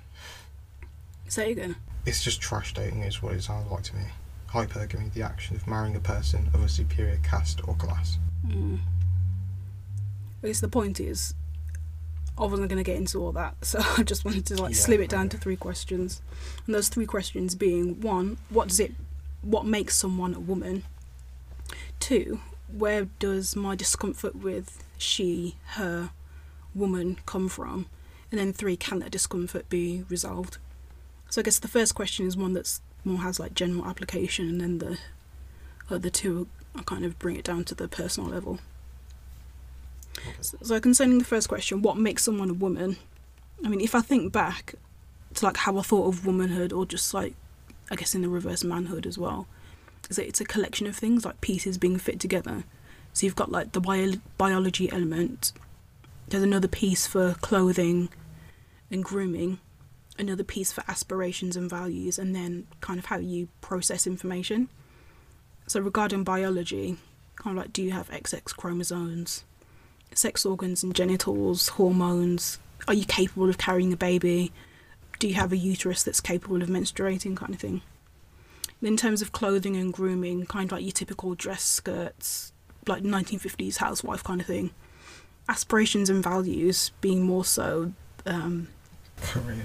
Say 1.28 1.52
again. 1.52 1.76
It's 2.06 2.22
just 2.24 2.40
trash 2.40 2.72
dating, 2.74 3.02
is 3.02 3.22
what 3.22 3.34
it 3.34 3.42
sounds 3.42 3.70
like 3.70 3.82
to 3.84 3.96
me. 3.96 4.04
Hypergamy, 4.50 5.12
the 5.12 5.22
action 5.22 5.56
of 5.56 5.66
marrying 5.66 5.94
a 5.94 6.00
person 6.00 6.48
of 6.54 6.64
a 6.64 6.68
superior 6.68 7.18
caste 7.22 7.60
or 7.68 7.74
class. 7.74 8.18
Mm. 8.46 8.78
I 10.42 10.46
guess 10.46 10.60
the 10.60 10.68
point 10.68 11.00
is, 11.00 11.34
I 12.38 12.42
wasn't 12.42 12.68
going 12.70 12.82
to 12.82 12.88
get 12.88 12.96
into 12.96 13.18
all 13.22 13.32
that, 13.32 13.56
so 13.62 13.80
I 13.98 14.02
just 14.04 14.24
wanted 14.24 14.46
to 14.46 14.62
like 14.62 14.72
Yeah, 14.72 14.80
slim 14.80 15.02
it 15.02 15.10
down 15.10 15.28
to 15.30 15.36
three 15.36 15.56
questions, 15.56 16.22
and 16.66 16.74
those 16.74 16.88
three 16.88 17.06
questions 17.06 17.54
being: 17.54 18.00
one, 18.00 18.38
what 18.48 18.68
does 18.68 18.80
it, 18.80 18.94
what 19.42 19.66
makes 19.66 19.96
someone 19.96 20.34
a 20.34 20.40
woman? 20.40 20.84
Two, 22.00 22.40
where 22.72 23.08
does 23.18 23.54
my 23.54 23.74
discomfort 23.74 24.36
with 24.36 24.82
she, 24.96 25.56
her, 25.72 26.10
woman 26.74 27.18
come 27.26 27.48
from? 27.48 27.86
And 28.30 28.38
then 28.38 28.52
three, 28.52 28.76
can 28.76 29.00
that 29.00 29.10
discomfort 29.10 29.68
be 29.68 30.04
resolved? 30.08 30.58
So 31.28 31.40
I 31.40 31.44
guess 31.44 31.58
the 31.58 31.68
first 31.68 31.94
question 31.94 32.26
is 32.26 32.36
one 32.36 32.54
that's 32.54 32.80
more 33.04 33.18
has 33.18 33.38
like 33.38 33.54
general 33.54 33.86
application, 33.86 34.48
and 34.48 34.60
then 34.60 34.78
the 34.78 34.92
uh, 35.90 35.94
other 35.96 36.10
two 36.10 36.48
I 36.74 36.82
kind 36.82 37.04
of 37.04 37.18
bring 37.18 37.36
it 37.36 37.44
down 37.44 37.64
to 37.64 37.74
the 37.74 37.88
personal 37.88 38.30
level. 38.30 38.60
Okay. 40.16 40.32
So 40.40 40.80
concerning 40.80 41.18
the 41.18 41.24
first 41.24 41.48
question, 41.48 41.82
what 41.82 41.96
makes 41.96 42.24
someone 42.24 42.50
a 42.50 42.54
woman? 42.54 42.96
I 43.64 43.68
mean, 43.68 43.80
if 43.80 43.94
I 43.94 44.00
think 44.00 44.32
back 44.32 44.74
to 45.34 45.44
like 45.44 45.58
how 45.58 45.78
I 45.78 45.82
thought 45.82 46.08
of 46.08 46.26
womanhood, 46.26 46.72
or 46.72 46.86
just 46.86 47.12
like, 47.14 47.34
I 47.90 47.96
guess 47.96 48.14
in 48.14 48.22
the 48.22 48.28
reverse 48.28 48.64
manhood 48.64 49.06
as 49.06 49.18
well, 49.18 49.46
is 50.08 50.16
that 50.16 50.26
it's 50.26 50.40
a 50.40 50.44
collection 50.44 50.86
of 50.86 50.96
things 50.96 51.24
like 51.24 51.40
pieces 51.40 51.78
being 51.78 51.98
fit 51.98 52.20
together. 52.20 52.64
So 53.12 53.26
you've 53.26 53.36
got 53.36 53.50
like 53.50 53.72
the 53.72 53.80
bio- 53.80 54.20
biology 54.36 54.90
element. 54.90 55.52
There's 56.28 56.42
another 56.42 56.68
piece 56.68 57.06
for 57.06 57.34
clothing 57.40 58.08
and 58.90 59.04
grooming, 59.04 59.58
another 60.18 60.44
piece 60.44 60.72
for 60.72 60.84
aspirations 60.88 61.56
and 61.56 61.70
values, 61.70 62.18
and 62.18 62.34
then 62.34 62.66
kind 62.80 62.98
of 62.98 63.06
how 63.06 63.18
you 63.18 63.48
process 63.60 64.06
information. 64.06 64.68
So 65.66 65.80
regarding 65.80 66.24
biology, 66.24 66.96
kind 67.36 67.56
of 67.56 67.64
like, 67.64 67.72
do 67.72 67.82
you 67.82 67.92
have 67.92 68.10
XX 68.10 68.56
chromosomes? 68.56 69.44
sex 70.14 70.44
organs 70.44 70.82
and 70.82 70.94
genitals, 70.94 71.68
hormones. 71.68 72.58
Are 72.86 72.94
you 72.94 73.04
capable 73.04 73.48
of 73.48 73.58
carrying 73.58 73.92
a 73.92 73.96
baby? 73.96 74.52
Do 75.18 75.28
you 75.28 75.34
have 75.34 75.52
a 75.52 75.56
uterus 75.56 76.02
that's 76.02 76.20
capable 76.20 76.62
of 76.62 76.68
menstruating, 76.68 77.36
kind 77.36 77.54
of 77.54 77.60
thing? 77.60 77.82
In 78.80 78.96
terms 78.96 79.22
of 79.22 79.32
clothing 79.32 79.76
and 79.76 79.92
grooming, 79.92 80.46
kind 80.46 80.66
of 80.66 80.72
like 80.72 80.84
your 80.84 80.92
typical 80.92 81.34
dress 81.34 81.62
skirts, 81.62 82.52
like 82.86 83.02
1950s 83.02 83.78
housewife 83.78 84.22
kind 84.22 84.40
of 84.40 84.46
thing. 84.46 84.70
Aspirations 85.48 86.08
and 86.10 86.22
values 86.22 86.92
being 87.00 87.22
more 87.22 87.44
so. 87.44 87.92
Um, 88.24 88.68
Career. 89.20 89.64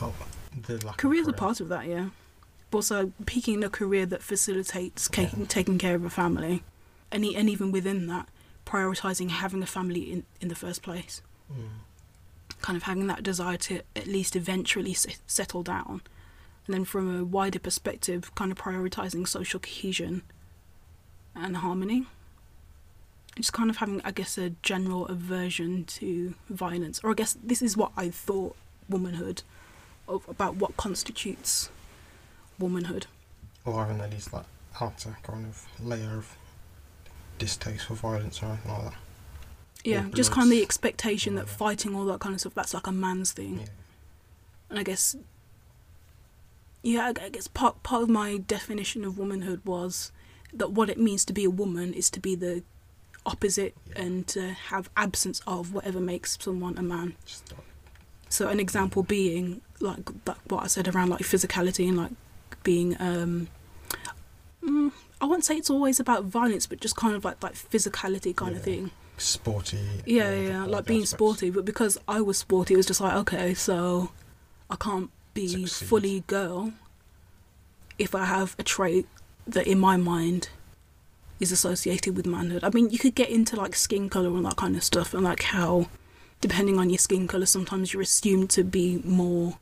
Well, 0.00 0.14
of 0.68 0.96
career's 0.96 1.28
a 1.28 1.32
part 1.32 1.60
of 1.60 1.68
that, 1.68 1.86
yeah. 1.86 2.10
But 2.70 2.78
also 2.78 3.12
picking 3.26 3.62
a 3.64 3.70
career 3.70 4.06
that 4.06 4.22
facilitates 4.22 5.08
Yeah. 5.12 5.24
taking, 5.26 5.46
taking 5.46 5.78
care 5.78 5.94
of 5.94 6.04
a 6.04 6.10
family. 6.10 6.62
And, 7.10 7.24
e- 7.24 7.34
and 7.36 7.48
even 7.48 7.72
within 7.72 8.06
that, 8.08 8.28
prioritising 8.66 9.30
having 9.30 9.62
a 9.62 9.66
family 9.66 10.12
in, 10.12 10.24
in 10.40 10.48
the 10.48 10.54
first 10.54 10.82
place. 10.82 11.22
Mm. 11.52 11.68
kind 12.60 12.76
of 12.76 12.82
having 12.82 13.06
that 13.06 13.22
desire 13.22 13.56
to 13.56 13.80
at 13.96 14.06
least 14.06 14.34
eventually 14.36 14.90
s- 14.90 15.06
settle 15.26 15.62
down. 15.62 16.02
And 16.66 16.74
then 16.74 16.84
from 16.84 17.20
a 17.20 17.24
wider 17.24 17.58
perspective, 17.58 18.34
kind 18.34 18.50
of 18.52 18.58
prioritizing 18.58 19.26
social 19.28 19.60
cohesion 19.60 20.22
and 21.34 21.56
harmony. 21.58 22.06
Just 23.36 23.52
kind 23.52 23.70
of 23.70 23.76
having, 23.76 24.00
I 24.04 24.10
guess, 24.10 24.36
a 24.36 24.50
general 24.62 25.06
aversion 25.06 25.84
to 25.84 26.34
violence. 26.50 27.00
Or 27.04 27.10
I 27.12 27.14
guess 27.14 27.36
this 27.42 27.62
is 27.62 27.76
what 27.76 27.92
I 27.96 28.10
thought 28.10 28.56
womanhood, 28.88 29.42
of, 30.08 30.28
about 30.28 30.56
what 30.56 30.76
constitutes 30.76 31.70
womanhood. 32.58 33.06
Or 33.64 33.84
having 33.84 34.00
at 34.00 34.10
least 34.10 34.30
that 34.32 34.46
outer 34.80 35.16
kind 35.22 35.46
of 35.46 35.66
layer 35.84 36.16
of 36.16 36.36
distaste 37.38 37.84
for 37.86 37.94
violence 37.94 38.42
or 38.42 38.46
anything 38.46 38.72
like 38.72 38.84
that. 38.84 38.94
Yeah, 39.84 40.06
Or 40.06 40.10
just 40.10 40.32
kind 40.32 40.44
of 40.46 40.50
the 40.50 40.62
expectation 40.62 41.34
that 41.36 41.46
Yeah. 41.46 41.52
fighting 41.54 41.94
all 41.94 42.04
that 42.06 42.20
kind 42.20 42.34
of 42.34 42.40
stuff, 42.40 42.54
that's 42.54 42.74
like 42.74 42.86
a 42.86 42.92
man's 42.92 43.32
thing. 43.32 43.60
Yeah. 43.60 43.66
and 44.70 44.78
I 44.78 44.82
guess 44.82 45.16
yeah, 46.82 47.12
I 47.20 47.28
guess 47.28 47.48
part 47.48 47.82
part 47.82 48.02
of 48.02 48.08
my 48.08 48.38
definition 48.38 49.04
of 49.04 49.18
womanhood 49.18 49.60
was 49.64 50.12
that 50.52 50.72
what 50.72 50.88
it 50.88 50.98
means 50.98 51.24
to 51.26 51.32
be 51.32 51.44
a 51.44 51.50
woman 51.50 51.92
is 51.92 52.08
to 52.10 52.20
be 52.20 52.34
the 52.34 52.62
opposite 53.26 53.74
Yeah. 53.90 54.02
and 54.02 54.26
to 54.28 54.52
have 54.52 54.88
absence 54.96 55.40
of 55.46 55.72
whatever 55.74 56.00
makes 56.00 56.38
someone 56.40 56.78
a 56.78 56.82
man. 56.82 57.16
Just 57.26 57.52
So 58.28 58.48
an 58.48 58.60
example 58.60 59.02
being 59.02 59.60
like 59.80 60.08
what 60.48 60.64
I 60.64 60.66
said 60.66 60.88
around 60.88 61.08
like 61.10 61.20
physicality 61.20 61.88
and 61.88 61.96
like 61.96 62.12
being 62.62 62.96
um 63.00 63.48
mm, 64.62 64.92
I 65.20 65.26
won't 65.26 65.44
say 65.44 65.56
it's 65.56 65.70
always 65.70 65.98
about 66.00 66.24
violence, 66.24 66.66
but 66.66 66.80
just 66.80 66.96
kind 66.96 67.14
of 67.14 67.24
like 67.24 67.42
like 67.42 67.54
physicality 67.54 68.34
kind 68.34 68.56
of 68.56 68.62
thing. 68.62 68.90
sporty. 69.16 69.78
Yeah, 70.06 70.32
yeah, 70.34 70.64
like 70.64 70.86
being 70.86 71.02
aspects. 71.02 71.10
sporty. 71.10 71.50
But 71.50 71.64
because 71.64 71.98
I 72.06 72.20
was 72.20 72.38
sporty, 72.38 72.74
it 72.74 72.76
was 72.76 72.86
just 72.86 73.00
like, 73.00 73.14
okay, 73.14 73.54
so 73.54 74.10
I 74.70 74.76
can't 74.76 75.10
be 75.34 75.48
Succeed. 75.48 75.86
fully 75.88 76.20
girl 76.26 76.72
if 77.98 78.14
I 78.14 78.24
have 78.26 78.54
a 78.58 78.62
trait 78.62 79.06
that 79.46 79.66
in 79.66 79.78
my 79.78 79.96
mind 79.96 80.50
is 81.40 81.50
associated 81.52 82.16
with 82.16 82.26
manhood. 82.26 82.62
I 82.64 82.70
mean, 82.70 82.90
you 82.90 82.98
could 82.98 83.14
get 83.14 83.28
into 83.30 83.56
like 83.56 83.74
skin 83.74 84.08
color 84.08 84.28
and 84.28 84.44
that 84.44 84.56
kind 84.56 84.76
of 84.76 84.84
stuff, 84.84 85.14
and 85.14 85.24
like 85.24 85.42
how, 85.42 85.88
depending 86.40 86.78
on 86.78 86.90
your 86.90 86.98
skin 86.98 87.26
color, 87.26 87.46
sometimes 87.46 87.92
you're 87.92 88.02
assumed 88.02 88.50
to 88.50 88.64
be 88.64 89.00
more 89.04 89.58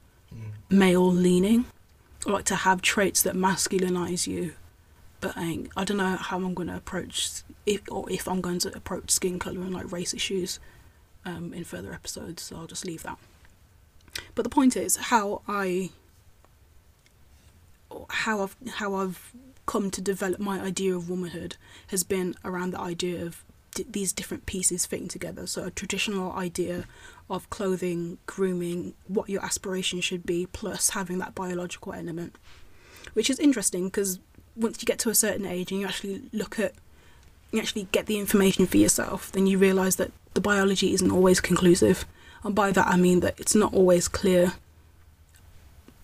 male 0.69 1.11
leaning, 1.11 1.67
or 2.27 2.33
like 2.33 2.45
to 2.47 2.57
have 2.57 2.83
traits 2.83 3.23
that 3.23 3.35
masculinize 3.35 4.27
you. 4.27 4.55
But 5.21 5.33
I, 5.37 5.65
I 5.77 5.85
don't 5.85 5.97
know 5.97 6.17
how 6.17 6.37
I'm 6.37 6.55
going 6.55 6.69
to 6.69 6.77
approach 6.77 7.43
if 7.65 7.81
or 7.91 8.11
if 8.11 8.29
I'm 8.29 8.41
going 8.41 8.59
to 8.61 8.77
approach 8.77 9.11
skin 9.11 9.39
color 9.39 9.61
and 9.61 9.73
like 9.73 9.91
race 9.91 10.13
issues 10.13 10.61
um, 11.25 11.55
in 11.55 11.65
further 11.65 11.93
episodes. 11.93 12.43
So 12.43 12.57
I'll 12.57 12.67
just 12.67 12.85
leave 12.85 13.03
that. 13.05 13.19
But 14.35 14.43
the 14.43 14.51
point 14.51 14.77
is 14.77 14.97
how 14.97 15.43
I 15.49 15.91
how 18.11 18.43
I've 18.43 18.57
how 18.75 18.95
I've 18.95 19.33
come 19.65 19.91
to 19.91 20.01
develop 20.01 20.39
my 20.39 20.61
idea 20.61 20.95
of 20.95 21.11
womanhood 21.11 21.57
has 21.89 22.05
been 22.05 22.35
around 22.45 22.71
the 22.73 22.81
idea 22.81 23.25
of 23.25 23.45
d- 23.77 23.87
these 23.89 24.13
different 24.13 24.47
pieces 24.47 24.87
fitting 24.87 25.07
together. 25.07 25.47
So 25.47 25.65
a 25.65 25.71
traditional 25.71 26.33
idea 26.33 26.85
of 27.29 27.49
clothing, 27.51 28.19
grooming, 28.27 28.95
what 29.07 29.29
your 29.29 29.45
aspiration 29.45 30.01
should 30.01 30.25
be, 30.25 30.47
plus 30.47 30.91
having 30.91 31.19
that 31.19 31.35
biological 31.35 31.93
element, 31.93 32.35
which 33.13 33.29
is 33.29 33.39
interesting 33.39 33.85
because 33.85 34.19
once 34.57 34.81
you 34.81 34.87
get 34.87 34.99
to 35.01 35.11
a 35.11 35.15
certain 35.15 35.45
age 35.45 35.71
and 35.71 35.81
you 35.81 35.87
actually 35.87 36.23
look 36.33 36.59
at, 36.59 36.73
you 37.53 37.61
actually 37.61 37.87
get 37.93 38.07
the 38.07 38.19
information 38.19 38.67
for 38.67 38.79
yourself, 38.79 39.31
then 39.33 39.47
you 39.47 39.59
realise 39.59 39.97
that 39.97 40.11
the 40.35 40.41
biology 40.41 40.95
isn't 40.95 41.11
always 41.11 41.41
conclusive. 41.41 42.07
And 42.43 42.55
by 42.55 42.73
that 42.73 42.87
I 42.87 42.97
mean 42.97 43.21
that 43.21 43.39
it's 43.39 43.55
not 43.55 43.75
always 43.75 44.09
clear 44.09 44.55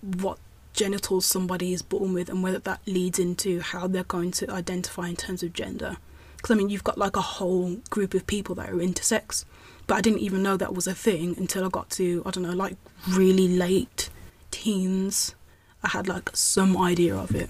what 0.03 0.39
genitals 0.75 1.25
somebody 1.25 1.73
is 1.73 1.83
born 1.83 2.13
with 2.13 2.29
and 2.29 2.43
whether 2.43 2.59
that 2.59 2.81
leads 2.87 3.19
into 3.19 3.61
how 3.61 3.87
they're 3.87 4.05
going 4.05 4.33
to 4.33 4.51
identify 4.51 5.09
in 5.09 5.17
terms 5.17 5.43
of 5.43 5.53
gender. 5.53 5.97
Because 6.43 6.57
I 6.57 6.59
mean, 6.59 6.71
you've 6.71 6.83
got 6.83 6.99
like 6.99 7.15
a 7.15 7.21
whole 7.21 7.77
group 7.89 8.15
of 8.15 8.27
people 8.27 8.57
that 8.57 8.69
are 8.69 8.75
intersex, 8.75 9.45
but 9.87 9.95
I 9.95 10.01
didn't 10.01 10.19
even 10.19 10.43
know 10.43 10.57
that 10.57 10.75
was 10.75 10.89
a 10.89 10.95
thing 10.95 11.37
until 11.39 11.65
I 11.65 11.69
got 11.69 11.89
to, 11.91 12.21
I 12.27 12.33
don't 12.33 12.43
know, 12.43 12.51
like 12.51 12.77
really 13.09 13.47
late 13.47 14.11
teens. 14.51 15.37
I 15.85 15.89
had 15.89 16.09
like 16.09 16.31
some 16.35 16.77
idea 16.77 17.15
of 17.15 17.33
it. 17.37 17.49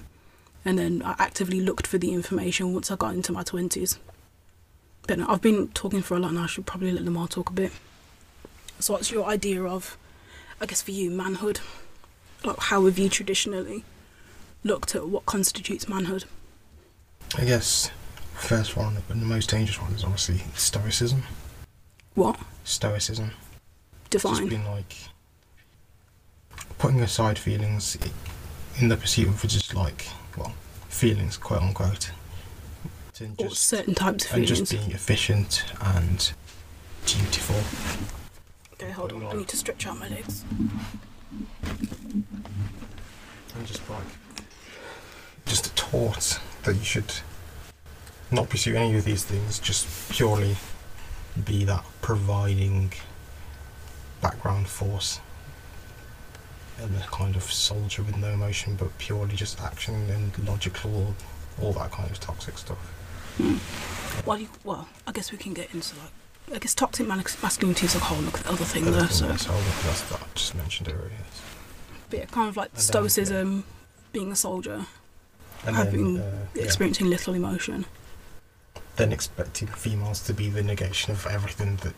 And 0.63 0.79
then 0.79 1.03
I 1.07 1.15
actively 1.19 1.59
looked 1.63 1.87
for 1.87 1.97
the 1.97 2.13
information 2.13 2.75
once 2.75 2.91
I 2.91 2.97
got 2.97 3.15
into 3.15 3.33
my 3.33 3.43
20s. 3.43 3.97
But 5.07 5.19
no, 5.19 5.27
I've 5.27 5.41
been 5.41 5.69
talking 5.69 6.03
for 6.03 6.15
a 6.15 6.21
lot 6.21 6.35
now, 6.35 6.45
I 6.45 6.47
should 6.47 6.67
probably 6.67 6.93
let 6.93 7.03
Lamar 7.03 7.29
talk 7.29 7.49
a 7.49 7.55
bit. 7.55 7.73
So, 8.79 8.93
what's 8.93 9.11
your 9.11 9.25
idea 9.27 9.65
of, 9.65 9.97
I 10.61 10.67
guess 10.67 10.83
for 10.83 10.91
you, 10.91 11.11
manhood? 11.11 11.61
Like, 12.45 12.59
how 12.59 12.85
have 12.85 12.99
you 12.99 13.09
traditionally 13.09 13.85
looked 14.65 14.95
at 14.95 15.09
what 15.09 15.25
constitutes 15.25 15.89
manhood? 15.89 16.25
I 17.39 17.47
guess 17.47 17.91
first 18.35 18.77
one 18.77 18.97
and 19.09 19.23
the 19.23 19.27
most 19.27 19.51
dangerous 19.51 19.81
one 19.81 19.93
is 19.93 20.05
obviously 20.05 20.43
stoicism. 20.55 21.23
What? 22.15 22.39
Stoicism. 22.65 23.31
Define. 24.11 24.37
Just 24.37 24.49
being 24.49 24.67
like 24.67 24.95
putting 26.79 27.01
aside 27.01 27.39
feelings, 27.39 27.97
in 28.79 28.89
the 28.89 28.97
pursuit 28.97 29.29
of 29.29 29.41
just 29.43 29.75
like 29.75 30.07
well 30.37 30.53
feelings, 30.89 31.37
quote 31.37 31.63
unquote, 31.63 32.11
to 33.15 33.31
or 33.39 33.51
certain 33.51 33.95
types 33.95 34.27
of 34.27 34.37
and 34.37 34.49
feelings. 34.49 34.61
And 34.61 34.69
just 34.69 34.73
being 34.73 34.93
efficient 34.93 35.65
and 35.81 36.33
dutiful. 37.07 37.57
okay, 38.75 38.91
hold 38.93 39.13
on. 39.13 39.25
I 39.27 39.33
need 39.35 39.49
to 39.49 39.57
stretch 39.57 39.87
out 39.87 39.99
my 39.99 40.09
legs. 40.09 40.45
and 43.55 43.67
just 43.67 43.89
like 43.89 44.05
just 45.47 45.75
taught 45.77 46.41
that 46.63 46.75
you 46.75 46.85
should 46.85 47.13
not 48.33 48.49
pursue 48.49 48.75
any 48.77 48.97
of 48.97 49.05
these 49.05 49.25
things 49.25 49.59
just 49.59 49.87
purely 50.11 50.57
be 51.45 51.65
that 51.65 51.85
providing 52.01 52.93
background 54.21 54.67
force 54.69 55.21
and 56.81 56.95
a 56.97 57.01
kind 57.07 57.37
of 57.37 57.43
soldier 57.43 58.03
with 58.03 58.17
no 58.17 58.29
emotion 58.29 58.75
but 58.77 58.97
purely 58.99 59.35
just 59.37 59.61
action 59.61 59.95
and 60.11 60.47
logical 60.49 61.15
all 61.61 61.73
that 61.73 61.91
kind 61.91 62.11
of 62.11 62.19
toxic 62.21 62.57
stuff 62.59 62.79
Well, 64.27 64.39
you, 64.39 64.49
well, 64.65 64.89
I 65.07 65.13
guess 65.13 65.33
we 65.33 65.39
can 65.39 65.55
get 65.55 65.73
into 65.75 65.95
like. 65.97 66.11
I 66.55 66.59
guess 66.59 66.75
toxic 66.75 67.07
masculinity 67.07 67.87
is 67.87 67.95
a 67.95 67.99
whole 67.99 68.19
other 68.19 68.65
thing, 68.65 68.83
Other 68.89 68.91
though. 69.01 69.07
thing 69.07 69.17
So, 69.17 69.29
that's 69.29 69.49
all 69.49 69.57
that- 69.57 69.83
that's 69.85 70.01
that 70.03 70.21
I 70.21 70.27
just 70.35 70.55
mentioned 70.55 70.89
earlier 70.89 71.11
yes. 71.19 71.41
but 72.11 72.19
yeah, 72.19 72.25
kind 72.27 72.49
of 72.51 72.57
like 72.59 72.69
And 72.71 72.77
then, 72.77 72.83
stoicism, 72.83 73.65
being 74.13 74.33
a 74.33 74.37
soldier, 74.37 74.85
and 75.65 75.77
Having 75.77 76.15
then, 76.15 76.23
uh, 76.23 76.47
yeah. 76.55 76.63
experiencing 76.65 77.09
little 77.09 77.33
emotion. 77.35 77.87
Then 78.97 79.13
expecting 79.13 79.69
females 79.69 80.21
to 80.27 80.35
be 80.35 80.49
the 80.51 80.63
negation 80.63 81.13
of 81.13 81.27
everything 81.27 81.77
that 81.77 81.95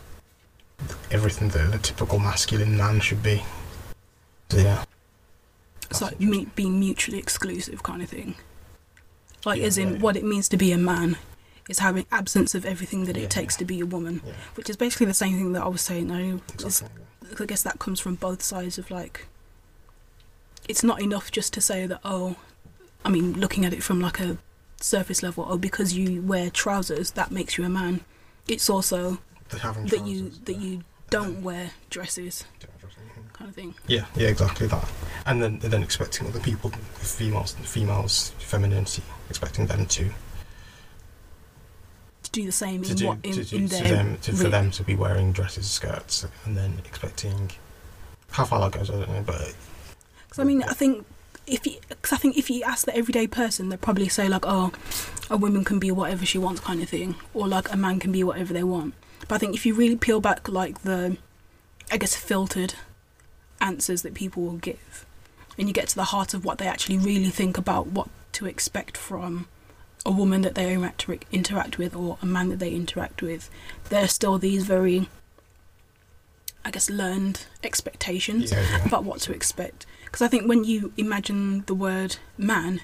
everything 1.10 1.48
that 1.50 1.74
a 1.74 1.78
typical 1.78 2.18
masculine 2.18 2.76
man 2.76 3.00
should 3.00 3.22
be. 3.22 3.42
So 4.50 4.58
yeah, 4.58 4.84
It's 5.90 6.02
like 6.02 6.20
me- 6.20 6.48
being 6.54 6.78
mutually 6.78 7.18
exclusive 7.18 7.82
kind 7.82 8.02
of 8.02 8.08
thing. 8.10 8.34
Like, 9.44 9.60
Yeah, 9.60 9.66
as 9.66 9.78
in, 9.78 9.88
yeah, 9.88 9.94
yeah. 9.94 10.00
what 10.00 10.16
it 10.16 10.24
means 10.24 10.48
to 10.50 10.56
be 10.56 10.72
a 10.72 10.78
man 10.78 11.16
is 11.68 11.78
having 11.78 12.06
absence 12.12 12.54
of 12.54 12.64
everything 12.66 13.04
that 13.06 13.16
it 13.16 13.30
takes 13.30 13.56
to 13.56 13.64
be 13.64 13.80
a 13.80 13.86
woman, 13.86 14.20
which 14.54 14.68
is 14.68 14.76
basically 14.76 15.06
the 15.06 15.14
same 15.14 15.34
thing 15.36 15.52
that 15.52 15.62
I 15.62 15.68
was 15.68 15.80
saying. 15.80 16.10
It's- 16.10 16.82
exactly. 16.82 17.00
I 17.40 17.46
guess 17.46 17.62
that 17.62 17.78
comes 17.78 18.00
from 18.00 18.16
both 18.16 18.42
sides 18.42 18.78
of 18.78 18.90
like. 18.90 19.26
It's 20.68 20.82
not 20.84 21.00
enough 21.00 21.30
just 21.30 21.52
to 21.54 21.60
say 21.60 21.86
that, 21.86 22.00
oh, 22.04 22.36
I 23.04 23.08
mean, 23.10 23.34
looking 23.40 23.64
at 23.64 23.72
it 23.72 23.82
from 23.82 24.00
like 24.00 24.20
a 24.20 24.38
surface 24.84 25.22
level, 25.22 25.44
or 25.44 25.58
because 25.58 25.94
you 25.94 26.20
wear 26.22 26.50
trousers, 26.50 27.12
that 27.12 27.30
makes 27.30 27.56
you 27.56 27.64
a 27.64 27.68
man. 27.68 28.00
It's 28.46 28.68
also 28.68 29.18
that 29.48 30.02
you 30.06 30.30
that 30.44 30.56
yeah. 30.56 30.60
you 30.60 30.82
don't 31.10 31.42
wear 31.42 31.70
dresses, 31.90 32.44
Mhm. 32.60 33.32
kind 33.32 33.48
of 33.48 33.54
thing. 33.54 33.74
Yeah, 33.86 34.04
yeah, 34.14 34.28
exactly 34.28 34.66
that. 34.66 34.86
And 35.26 35.42
then 35.42 35.52
and 35.62 35.72
then 35.72 35.82
expecting 35.82 36.26
other 36.26 36.40
people, 36.40 36.70
females, 36.96 37.52
females, 37.62 38.32
femininity, 38.38 39.02
expecting 39.30 39.66
them 39.66 39.86
to 39.86 40.10
To 42.24 42.30
do 42.30 42.44
the 42.46 42.52
same 42.52 42.82
to 42.82 42.90
in 42.90 42.96
do, 42.96 43.06
what 43.06 43.18
in, 43.22 43.32
to, 43.34 43.44
do, 43.44 43.56
in 43.56 43.66
their 43.66 43.82
them 43.82 44.18
to, 44.22 44.32
for 44.32 44.48
them 44.48 44.70
to 44.72 44.82
be 44.82 44.94
wearing 44.96 45.32
dresses, 45.32 45.70
skirts, 45.70 46.26
and 46.44 46.56
then 46.56 46.82
expecting 46.84 47.50
how 48.30 48.44
far 48.44 48.60
that 48.60 48.78
goes, 48.78 48.90
I 48.90 48.94
don't 48.94 49.08
know, 49.10 49.22
but 49.24 49.54
Because 50.24 50.38
I 50.40 50.44
mean, 50.44 50.62
I 50.64 50.74
think 50.74 51.06
if 51.46 51.66
you, 51.66 51.78
cause 52.02 52.12
I 52.12 52.16
think 52.16 52.36
if 52.36 52.50
you 52.50 52.62
ask 52.62 52.86
the 52.86 52.96
everyday 52.96 53.26
person, 53.26 53.68
they'll 53.68 53.78
probably 53.78 54.08
say 54.08 54.28
like, 54.28 54.44
"Oh, 54.46 54.72
a 55.30 55.36
woman 55.36 55.64
can 55.64 55.78
be 55.78 55.90
whatever 55.90 56.24
she 56.24 56.38
wants," 56.38 56.60
kind 56.60 56.82
of 56.82 56.88
thing, 56.88 57.16
or 57.32 57.46
like 57.48 57.72
a 57.72 57.76
man 57.76 57.98
can 57.98 58.12
be 58.12 58.24
whatever 58.24 58.52
they 58.52 58.64
want. 58.64 58.94
But 59.28 59.36
I 59.36 59.38
think 59.38 59.54
if 59.54 59.64
you 59.66 59.74
really 59.74 59.96
peel 59.96 60.20
back 60.20 60.48
like 60.48 60.82
the, 60.82 61.16
I 61.90 61.96
guess 61.96 62.14
filtered 62.14 62.74
answers 63.60 64.02
that 64.02 64.14
people 64.14 64.42
will 64.42 64.58
give, 64.58 65.06
and 65.58 65.68
you 65.68 65.74
get 65.74 65.88
to 65.88 65.96
the 65.96 66.04
heart 66.04 66.34
of 66.34 66.44
what 66.44 66.58
they 66.58 66.66
actually 66.66 66.98
really 66.98 67.30
think 67.30 67.58
about 67.58 67.88
what 67.88 68.08
to 68.32 68.46
expect 68.46 68.96
from 68.96 69.46
a 70.06 70.10
woman 70.10 70.42
that 70.42 70.54
they 70.54 70.72
interact 70.72 71.24
interact 71.32 71.78
with 71.78 71.94
or 71.96 72.18
a 72.20 72.26
man 72.26 72.48
that 72.50 72.58
they 72.58 72.74
interact 72.74 73.22
with, 73.22 73.50
there 73.88 74.04
are 74.04 74.08
still 74.08 74.38
these 74.38 74.64
very, 74.64 75.08
I 76.64 76.70
guess, 76.70 76.90
learned 76.90 77.46
expectations 77.62 78.52
yeah, 78.52 78.60
yeah. 78.60 78.84
about 78.84 79.04
what 79.04 79.20
to 79.20 79.32
expect. 79.32 79.86
Because 80.14 80.26
I 80.26 80.28
think 80.28 80.48
when 80.48 80.62
you 80.62 80.92
imagine 80.96 81.64
the 81.66 81.74
word 81.74 82.18
man, 82.38 82.80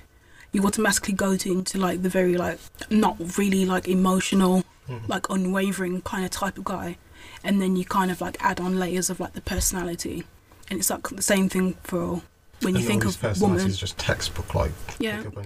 you 0.51 0.65
automatically 0.67 1.15
go 1.15 1.37
to 1.37 1.53
into 1.53 1.79
like 1.79 2.03
the 2.03 2.09
very 2.09 2.37
like 2.37 2.59
not 2.91 3.39
really 3.39 3.65
like 3.65 3.87
emotional, 3.87 4.65
Mhm. 4.89 5.09
like 5.09 5.31
unwavering 5.31 6.03
kind 6.03 6.25
of 6.25 6.33
type 6.33 6.59
of 6.59 6.65
guy, 6.65 6.97
and 7.45 7.63
then 7.63 7.77
you 7.77 7.85
kind 7.85 8.11
of 8.11 8.21
like 8.21 8.37
add 8.41 8.59
on 8.59 8.81
layers 8.81 9.11
of 9.11 9.21
like 9.21 9.35
the 9.35 9.41
personality, 9.41 10.25
and 10.69 10.81
it's 10.81 10.91
like 10.91 11.07
the 11.09 11.23
same 11.23 11.49
thing 11.49 11.77
for 11.85 12.21
when 12.63 12.75
you 12.75 12.81
And 12.81 12.89
think 12.89 13.05
of 13.05 13.41
woman. 13.41 13.65
is 13.65 13.79
just 13.79 13.97
textbook 13.97 14.53
like 14.57 14.73
Yeah. 14.99 15.23
like, 15.23 15.37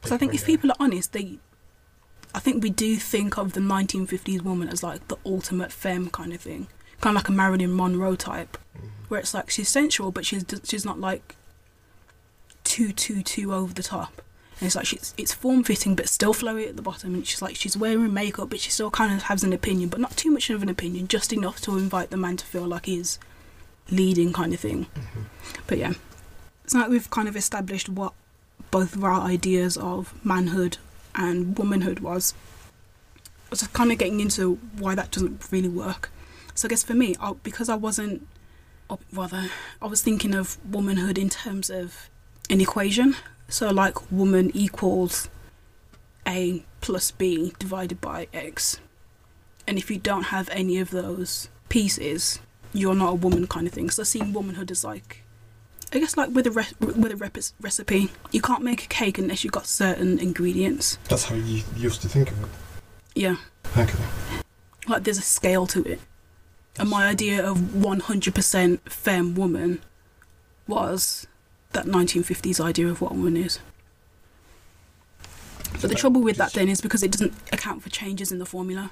Because 0.00 0.12
I 0.12 0.18
think 0.18 0.34
if 0.34 0.46
people 0.46 0.70
are 0.70 0.76
honest, 0.78 1.12
they, 1.14 1.40
I 2.32 2.38
think 2.38 2.62
we 2.62 2.70
do 2.70 2.94
think 2.94 3.36
of 3.38 3.54
the 3.54 3.60
1950s 3.60 4.40
woman 4.42 4.68
as 4.68 4.84
like 4.84 5.08
the 5.08 5.16
ultimate 5.26 5.72
femme 5.72 6.10
kind 6.10 6.32
of 6.32 6.40
thing, 6.40 6.68
kind 7.00 7.16
of 7.16 7.22
like 7.22 7.28
a 7.28 7.32
Marilyn 7.32 7.74
Monroe 7.74 8.16
type. 8.16 8.56
Mhm. 8.76 8.90
where 9.08 9.20
it's 9.20 9.32
like 9.34 9.48
she's 9.50 9.68
sensual, 9.68 10.10
but 10.12 10.26
she's 10.26 10.44
she's 10.64 10.84
not 10.84 11.00
like 11.00 11.34
too 12.64 12.92
too 12.92 13.22
too 13.22 13.52
over 13.54 13.72
the 13.72 13.82
top. 13.82 14.20
And 14.60 14.66
it's 14.66 14.76
like 14.76 14.86
she's 14.86 15.14
it's 15.16 15.32
form 15.32 15.62
fitting, 15.64 15.94
but 15.94 16.08
still 16.08 16.34
flowy 16.34 16.68
at 16.68 16.76
the 16.76 16.82
bottom. 16.82 17.14
And 17.14 17.26
she's 17.26 17.40
like 17.42 17.56
she's 17.56 17.76
wearing 17.76 18.12
makeup, 18.12 18.50
but 18.50 18.60
she 18.60 18.70
still 18.70 18.90
kind 18.90 19.14
of 19.14 19.22
has 19.24 19.42
an 19.44 19.52
opinion, 19.52 19.88
but 19.88 20.00
not 20.00 20.16
too 20.16 20.30
much 20.30 20.50
of 20.50 20.62
an 20.62 20.68
opinion, 20.68 21.08
just 21.08 21.32
enough 21.32 21.60
to 21.62 21.78
invite 21.78 22.10
the 22.10 22.16
man 22.16 22.36
to 22.38 22.44
feel 22.44 22.66
like 22.66 22.86
he's 22.86 23.18
leading 23.90 24.32
kind 24.32 24.52
of 24.52 24.60
thing. 24.60 24.86
Mhm. 24.94 25.24
But 25.66 25.78
yeah, 25.78 25.94
it's 26.64 26.74
like 26.74 26.88
we've 26.90 27.08
kind 27.10 27.28
of 27.28 27.36
established 27.36 27.88
what 27.88 28.12
both 28.70 28.94
of 28.94 29.02
our 29.04 29.20
ideas 29.22 29.76
of 29.78 30.12
manhood 30.24 30.76
and 31.14 31.56
womanhood 31.56 32.00
was. 32.00 32.34
I 33.46 33.50
was 33.50 33.62
kind 33.68 33.90
of 33.90 33.96
getting 33.96 34.20
into 34.20 34.56
why 34.76 34.94
that 34.94 35.10
doesn't 35.10 35.42
really 35.50 35.68
work. 35.68 36.10
So 36.58 36.66
I 36.66 36.70
guess 36.70 36.82
for 36.82 36.94
me, 36.94 37.14
I, 37.20 37.34
because 37.44 37.68
I 37.68 37.76
wasn't, 37.76 38.26
or 38.90 38.98
rather, 39.12 39.48
I 39.80 39.86
was 39.86 40.02
thinking 40.02 40.34
of 40.34 40.58
womanhood 40.68 41.16
in 41.16 41.28
terms 41.28 41.70
of 41.70 42.10
an 42.50 42.60
equation. 42.60 43.14
So 43.48 43.70
like 43.70 44.10
woman 44.10 44.50
equals 44.54 45.28
A 46.26 46.64
plus 46.80 47.12
B 47.12 47.52
divided 47.60 48.00
by 48.00 48.26
X. 48.32 48.80
And 49.68 49.78
if 49.78 49.88
you 49.88 49.98
don't 49.98 50.24
have 50.24 50.48
any 50.50 50.78
of 50.80 50.90
those 50.90 51.48
pieces, 51.68 52.40
you're 52.72 52.96
not 52.96 53.10
a 53.12 53.14
woman 53.14 53.46
kind 53.46 53.68
of 53.68 53.72
thing. 53.72 53.88
So 53.90 54.02
seeing 54.02 54.32
womanhood 54.32 54.72
as 54.72 54.82
like 54.82 55.22
I 55.92 56.00
guess 56.00 56.16
like 56.16 56.30
with 56.30 56.48
a 56.48 56.50
re- 56.50 56.74
with 56.80 57.12
a 57.12 57.16
rep- 57.16 57.38
recipe, 57.60 58.10
you 58.32 58.42
can't 58.42 58.64
make 58.64 58.82
a 58.82 58.88
cake 58.88 59.16
unless 59.16 59.44
you've 59.44 59.52
got 59.52 59.68
certain 59.68 60.18
ingredients. 60.18 60.98
That's 61.08 61.24
how 61.26 61.36
you 61.36 61.62
used 61.76 62.02
to 62.02 62.08
think 62.08 62.32
of 62.32 62.42
it. 62.42 62.50
Yeah, 63.14 63.36
Okay. 63.76 63.96
like 64.88 65.04
there's 65.04 65.18
a 65.18 65.22
scale 65.22 65.66
to 65.68 65.84
it. 65.84 66.00
And 66.76 66.88
my 66.88 67.06
idea 67.08 67.44
of 67.44 67.58
100% 67.58 68.80
femme 68.88 69.34
woman 69.34 69.80
was 70.66 71.26
that 71.72 71.86
1950s 71.86 72.60
idea 72.64 72.88
of 72.88 73.00
what 73.00 73.12
a 73.12 73.14
woman 73.14 73.36
is. 73.36 73.58
But 75.80 75.90
the 75.90 75.96
trouble 75.96 76.22
with 76.22 76.36
that 76.36 76.52
then 76.52 76.68
is 76.68 76.80
because 76.80 77.02
it 77.02 77.12
doesn't 77.12 77.34
account 77.52 77.82
for 77.82 77.90
changes 77.90 78.32
in 78.32 78.38
the 78.38 78.46
formula. 78.46 78.90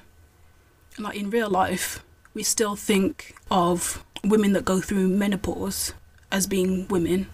Like 0.97 1.17
in 1.17 1.29
real 1.29 1.49
life, 1.49 2.03
we 2.33 2.43
still 2.43 2.75
think 2.75 3.35
of 3.51 4.03
women 4.23 4.53
that 4.53 4.65
go 4.65 4.79
through 4.79 5.07
menopause 5.07 5.93
as 6.31 6.47
being 6.47 6.87
women. 6.87 7.29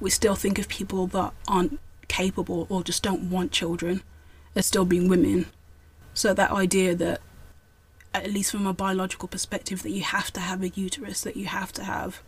We 0.00 0.10
still 0.10 0.34
think 0.34 0.58
of 0.58 0.68
people 0.68 1.06
that 1.08 1.32
aren't 1.48 1.80
capable 2.08 2.66
or 2.68 2.82
just 2.82 3.02
don't 3.02 3.30
want 3.30 3.52
children 3.52 4.02
as 4.54 4.66
still 4.66 4.84
being 4.84 5.08
women. 5.08 5.46
So 6.14 6.34
that 6.34 6.50
idea 6.50 6.94
that 6.94 7.20
at 8.14 8.32
least 8.32 8.52
from 8.52 8.66
a 8.66 8.72
biological 8.72 9.28
perspective 9.28 9.82
that 9.82 9.90
you 9.90 10.02
have 10.02 10.32
to 10.32 10.40
have 10.40 10.62
a 10.62 10.68
uterus, 10.68 11.22
that 11.22 11.36
you 11.36 11.46
have 11.46 11.72
to 11.72 11.84
have 11.84 12.22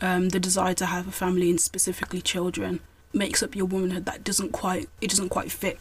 um, 0.00 0.28
the 0.28 0.38
desire 0.38 0.74
to 0.74 0.86
have 0.86 1.08
a 1.08 1.12
family 1.12 1.48
and 1.50 1.60
specifically 1.60 2.20
children 2.20 2.80
makes 3.12 3.42
up 3.42 3.56
your 3.56 3.64
womanhood 3.64 4.04
that 4.04 4.22
doesn't 4.22 4.52
quite 4.52 4.88
it 5.00 5.08
doesn't 5.10 5.30
quite 5.30 5.50
fit. 5.50 5.80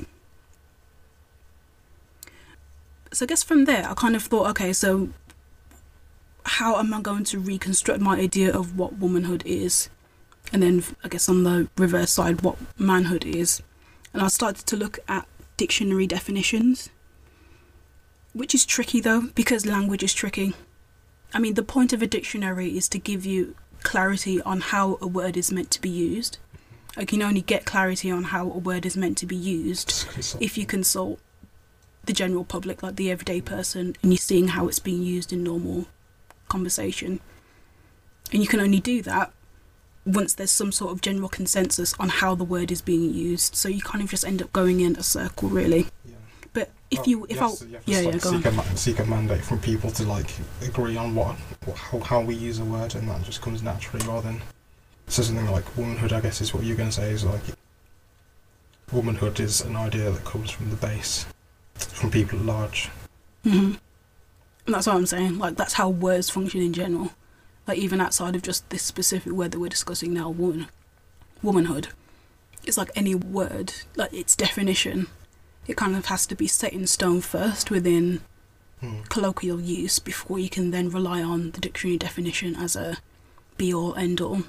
So 3.12 3.26
I 3.26 3.28
guess 3.28 3.44
from 3.44 3.66
there 3.66 3.88
I 3.90 3.94
kind 3.94 4.16
of 4.16 4.24
thought, 4.24 4.50
okay, 4.52 4.72
so 4.74 5.10
how 6.46 6.78
am 6.78 6.94
I 6.94 7.02
going 7.02 7.24
to 7.26 7.40
reconstruct 7.40 8.00
my 8.00 8.18
idea 8.18 8.54
of 8.54 8.78
what 8.78 8.98
womanhood 8.98 9.44
is? 9.46 9.90
And 10.54 10.62
then 10.62 10.84
I 11.04 11.10
guess 11.10 11.28
on 11.28 11.44
the 11.44 11.68
reverse 11.78 12.12
side 12.12 12.42
what 12.42 12.58
manhood 12.78 13.26
is. 13.26 13.62
And 14.14 14.22
I 14.22 14.28
started 14.28 14.66
to 14.68 14.78
look 14.78 15.00
at 15.08 15.28
dictionary 15.58 16.08
definitions. 16.08 16.90
Which 18.36 18.54
is 18.54 18.66
tricky 18.66 19.00
though, 19.00 19.30
because 19.34 19.66
language 19.66 20.04
is 20.04 20.14
tricky. 20.14 20.54
I 21.34 21.40
mean, 21.40 21.54
the 21.54 21.64
point 21.64 21.94
of 21.94 22.02
a 22.02 22.08
dictionary 22.08 22.78
is 22.78 22.90
to 22.90 23.00
give 23.00 23.26
you 23.26 23.56
clarity 23.82 24.42
on 24.42 24.60
how 24.60 24.98
a 25.02 25.08
word 25.08 25.38
is 25.38 25.54
meant 25.54 25.72
to 25.72 25.82
be 25.82 25.90
used. 25.90 26.38
I 26.98 27.06
can 27.06 27.22
only 27.22 27.42
get 27.42 27.64
clarity 27.64 28.12
on 28.12 28.26
how 28.26 28.44
a 28.44 28.58
word 28.58 28.86
is 28.86 28.98
meant 28.98 29.18
to 29.20 29.26
be 29.26 29.38
used 29.38 30.06
if 30.42 30.58
you 30.58 30.66
consult 30.66 31.20
the 32.04 32.14
general 32.14 32.44
public, 32.44 32.84
like 32.84 32.98
the 32.98 33.10
everyday 33.10 33.40
person, 33.40 33.96
and 34.04 34.12
you're 34.12 34.18
seeing 34.18 34.50
how 34.50 34.68
it's 34.68 34.80
being 34.80 35.02
used 35.02 35.32
in 35.32 35.42
normal 35.42 35.88
conversation. 36.50 37.22
And 38.34 38.42
you 38.42 38.50
can 38.50 38.60
only 38.60 38.82
do 38.82 39.02
that 39.04 39.32
once 40.06 40.34
there's 40.34 40.52
some 40.52 40.74
sort 40.74 40.92
of 40.92 41.02
general 41.02 41.30
consensus 41.30 41.94
on 42.00 42.10
how 42.10 42.36
the 42.36 42.44
word 42.44 42.70
is 42.70 42.82
being 42.82 43.14
used. 43.14 43.56
So 43.56 43.70
you 43.70 43.82
kind 43.82 44.04
of 44.04 44.10
just 44.10 44.26
end 44.26 44.42
up 44.42 44.52
going 44.52 44.82
in 44.82 44.98
a 44.98 45.04
circle, 45.04 45.48
really. 45.48 45.88
Yeah. 46.06 46.15
But 46.90 47.00
if 47.00 47.00
Well, 47.00 47.10
you, 47.10 47.26
if 47.30 47.42
I, 47.42 47.46
yes, 47.48 47.62
you 47.62 47.74
have 47.76 47.86
to 47.86 47.92
yeah, 47.92 47.98
like 48.02 48.14
yeah, 48.14 48.20
go 48.20 48.32
seek, 48.32 48.46
a, 48.46 48.78
seek 48.78 49.00
a 49.00 49.06
mandate 49.06 49.44
from 49.44 49.60
people 49.60 49.92
to 49.92 50.04
like 50.04 50.30
agree 50.62 50.98
on 50.98 51.16
what, 51.16 51.36
what 51.66 51.78
how, 51.78 52.00
how 52.00 52.22
we 52.22 52.36
use 52.36 52.60
a 52.60 52.66
word, 52.66 52.96
and 52.96 53.10
that 53.10 53.24
just 53.24 53.42
comes 53.42 53.64
naturally 53.64 54.06
rather 54.08 54.30
than 54.30 54.42
so 55.08 55.24
something 55.24 55.50
like 55.50 55.78
womanhood. 55.78 56.14
I 56.14 56.22
guess 56.22 56.42
is 56.42 56.54
what 56.54 56.64
you're 56.64 56.78
going 56.78 56.90
to 56.90 56.96
say 56.96 57.12
is 57.12 57.24
like 57.24 57.42
womanhood 58.92 59.40
is 59.40 59.62
an 59.62 59.76
idea 59.76 60.12
that 60.12 60.24
comes 60.26 60.52
from 60.52 60.70
the 60.70 60.76
base, 60.76 61.26
from 61.76 62.12
people 62.12 62.40
at 62.40 62.46
large. 62.46 62.90
hmm 63.44 63.74
And 64.66 64.76
that's 64.76 64.88
what 64.88 64.96
I'm 64.96 65.06
saying. 65.06 65.38
Like 65.40 65.56
that's 65.58 65.74
how 65.74 65.90
words 65.90 66.30
function 66.30 66.62
in 66.62 66.74
general. 66.74 67.12
Like 67.68 67.80
even 67.80 68.00
outside 68.00 68.36
of 68.36 68.44
just 68.44 68.70
this 68.70 68.84
specific 68.84 69.34
word 69.34 69.52
that 69.52 69.60
we're 69.60 69.70
discussing 69.70 70.14
now, 70.14 70.30
woman, 70.30 70.68
womanhood. 71.42 71.88
It's 72.64 72.78
like 72.78 72.92
any 72.96 73.16
word, 73.16 73.74
like 73.96 74.14
its 74.14 74.36
definition. 74.36 75.08
It 75.68 75.78
kind 75.78 75.96
of 75.96 76.06
has 76.08 76.26
to 76.28 76.36
be 76.36 76.48
set 76.48 76.74
in 76.74 76.88
stone 76.88 77.22
first 77.22 77.72
within 77.72 78.22
Hmm. 78.82 79.02
colloquial 79.08 79.62
use 79.62 80.00
before 80.00 80.38
you 80.38 80.50
can 80.50 80.72
then 80.72 80.90
rely 80.90 81.24
on 81.24 81.52
the 81.52 81.62
dictionary 81.62 81.98
definition 81.98 82.56
as 82.58 82.76
a 82.76 82.98
be 83.58 83.74
all 83.74 83.96
end 83.96 84.20
all. 84.20 84.44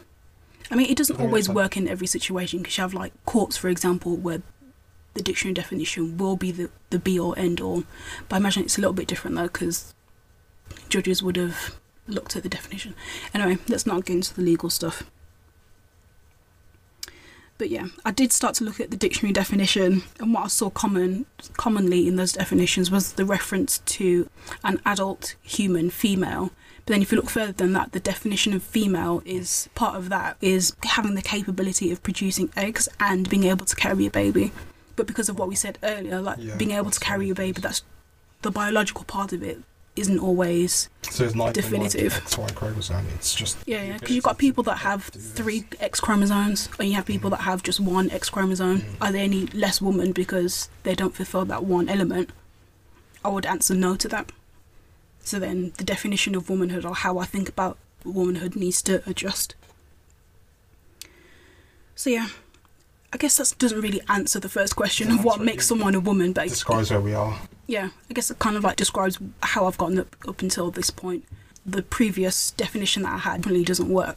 I 0.69 0.75
mean, 0.75 0.91
it 0.91 0.97
doesn't 0.97 1.21
always 1.21 1.49
work 1.49 1.77
in 1.77 1.87
every 1.87 2.09
situation 2.09 2.59
because 2.59 2.77
you 2.77 2.83
have 2.83 2.93
like 2.93 3.13
courts, 3.25 3.57
for 3.57 3.69
example, 3.69 4.17
where 4.17 4.43
the 5.15 5.23
dictionary 5.23 5.55
definition 5.55 6.19
will 6.19 6.35
be 6.37 6.51
the, 6.51 6.71
the 6.91 6.99
be 6.99 7.21
all 7.21 7.35
end 7.37 7.61
all. 7.61 7.85
But 8.29 8.37
I 8.37 8.39
imagine 8.39 8.65
it's 8.65 8.77
a 8.77 8.81
little 8.81 8.93
bit 8.93 9.07
different 9.07 9.37
though 9.37 9.45
because 9.45 9.95
judges 10.89 11.23
would 11.23 11.37
have 11.37 11.77
looked 12.09 12.35
at 12.35 12.43
the 12.43 12.49
definition. 12.49 12.95
Anyway, 13.33 13.59
let's 13.69 13.87
not 13.87 14.05
get 14.05 14.17
into 14.17 14.35
the 14.35 14.43
legal 14.43 14.71
stuff. 14.71 15.05
But 17.59 17.71
yeah, 17.71 17.87
I 18.05 18.11
did 18.11 18.33
start 18.33 18.55
to 18.57 18.65
look 18.65 18.81
at 18.81 18.91
the 18.91 18.97
dictionary 18.97 19.33
definition, 19.33 20.03
and 20.21 20.35
what 20.35 20.45
I 20.45 20.49
saw 20.49 20.69
common 20.69 21.27
commonly 21.57 22.07
in 22.07 22.17
those 22.17 22.33
definitions 22.33 22.91
was 22.91 23.15
the 23.15 23.25
reference 23.25 23.79
to 23.79 24.29
an 24.63 24.81
adult 24.85 25.37
human 25.43 25.91
female. 25.91 26.51
But 26.85 26.93
then, 26.93 27.03
if 27.03 27.11
you 27.11 27.17
look 27.17 27.31
further 27.31 27.53
than 27.53 27.73
that, 27.73 27.93
the 27.93 28.01
definition 28.01 28.53
of 28.53 28.63
female 28.63 29.23
is 29.25 29.69
part 29.75 29.97
of 29.97 30.09
that 30.11 30.37
is 30.41 30.77
having 30.85 31.15
the 31.15 31.23
capability 31.23 31.91
of 31.91 32.03
producing 32.03 32.51
eggs 32.57 32.89
and 33.01 33.29
being 33.29 33.45
able 33.45 33.67
to 33.67 33.75
carry 33.75 34.07
a 34.07 34.11
baby. 34.11 34.53
But 34.95 35.07
because 35.07 35.29
of 35.29 35.39
what 35.39 35.49
we 35.49 35.57
said 35.57 35.79
earlier, 35.83 36.21
like 36.21 36.39
Yeah, 36.39 36.57
being 36.57 36.73
able 36.73 36.91
to 36.91 37.01
carry 37.01 37.31
a 37.31 37.35
baby, 37.35 37.61
that's 37.61 37.83
the 38.43 38.51
biological 38.51 39.05
part 39.05 39.33
of 39.33 39.43
it 39.43 39.63
isn't 39.97 40.19
always 40.19 40.89
So 41.03 41.25
it's 41.25 41.35
not 41.35 41.55
Definitive. 41.55 42.13
Like 42.13 42.25
XY 42.25 42.55
chromosome. 42.55 43.07
It's 43.15 43.35
just 43.35 43.57
yeah 43.67 43.83
yeah 43.83 43.93
because 43.95 44.15
you've 44.15 44.25
got 44.25 44.39
people 44.39 44.63
that 44.65 44.79
have 44.79 45.05
three 45.05 45.65
X 45.81 46.01
chromosomes 46.01 46.69
and 46.79 46.89
you 46.89 46.95
have 46.95 47.07
people 47.07 47.31
that 47.31 47.41
have 47.41 47.63
just 47.63 47.81
one 47.81 48.11
X 48.11 48.29
chromosome. 48.29 48.81
Mm. 48.81 48.95
Are 49.01 49.13
they 49.13 49.21
any 49.21 49.47
less 49.47 49.81
woman 49.81 50.13
because 50.13 50.69
they 50.83 50.95
don't 50.95 51.15
fulfill 51.15 51.45
that 51.47 51.65
one 51.65 51.89
element? 51.89 52.31
I 53.25 53.29
would 53.29 53.47
answer 53.47 53.75
no 53.75 53.97
to 53.97 54.09
that. 54.09 54.31
So 55.21 55.39
then 55.41 55.73
the 55.79 55.85
definition 55.85 56.35
of 56.37 56.49
womanhood 56.49 56.85
or 56.85 56.95
how 56.95 57.19
I 57.19 57.25
think 57.25 57.49
about 57.49 57.79
womanhood 58.05 58.55
needs 58.55 58.81
to 58.83 59.03
adjust. 59.09 59.57
So 61.97 62.11
yeah, 62.11 62.29
I 63.13 63.17
guess 63.19 63.37
that 63.37 63.55
doesn't 63.59 63.81
really 63.81 64.01
answer 64.09 64.41
the 64.41 64.49
first 64.49 64.77
question 64.77 65.11
of 65.11 65.25
what 65.25 65.41
makes 65.41 65.67
someone 65.67 65.95
a 65.95 66.01
woman, 66.01 66.33
but 66.33 66.49
describes 66.49 66.91
where 66.91 67.01
we 67.01 67.15
are. 67.15 67.39
yeah, 67.67 67.91
I 68.11 68.15
guess 68.15 68.31
it 68.31 68.39
kind 68.39 68.57
of 68.57 68.65
like 68.65 68.77
describes 68.77 69.19
how 69.43 69.67
I've 69.67 69.79
gotten 69.79 69.99
up, 70.01 70.15
up 70.29 70.43
until 70.43 70.71
this 70.71 70.91
point. 70.91 71.25
The 71.65 71.83
previous 71.83 72.51
definition 72.53 73.03
that 73.05 73.13
I 73.15 73.19
had 73.19 73.47
really 73.47 73.65
doesn't 73.65 73.89
work 73.89 74.17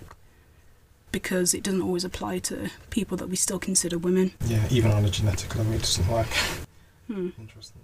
because 1.11 1.53
it 1.53 1.63
doesn't 1.63 1.81
always 1.81 2.03
apply 2.03 2.39
to 2.39 2.69
people 2.89 3.17
that 3.17 3.29
we 3.29 3.35
still 3.35 3.57
consider 3.59 3.97
women. 3.97 4.31
Yeah, 4.45 4.65
even 4.69 4.91
on 4.91 5.05
a 5.05 5.09
genetic 5.09 5.55
level, 5.55 5.73
it 5.73 5.79
doesn't 5.81 6.07
work. 6.07 6.27
Hmm. 7.07 7.29
Interesting. 7.39 7.81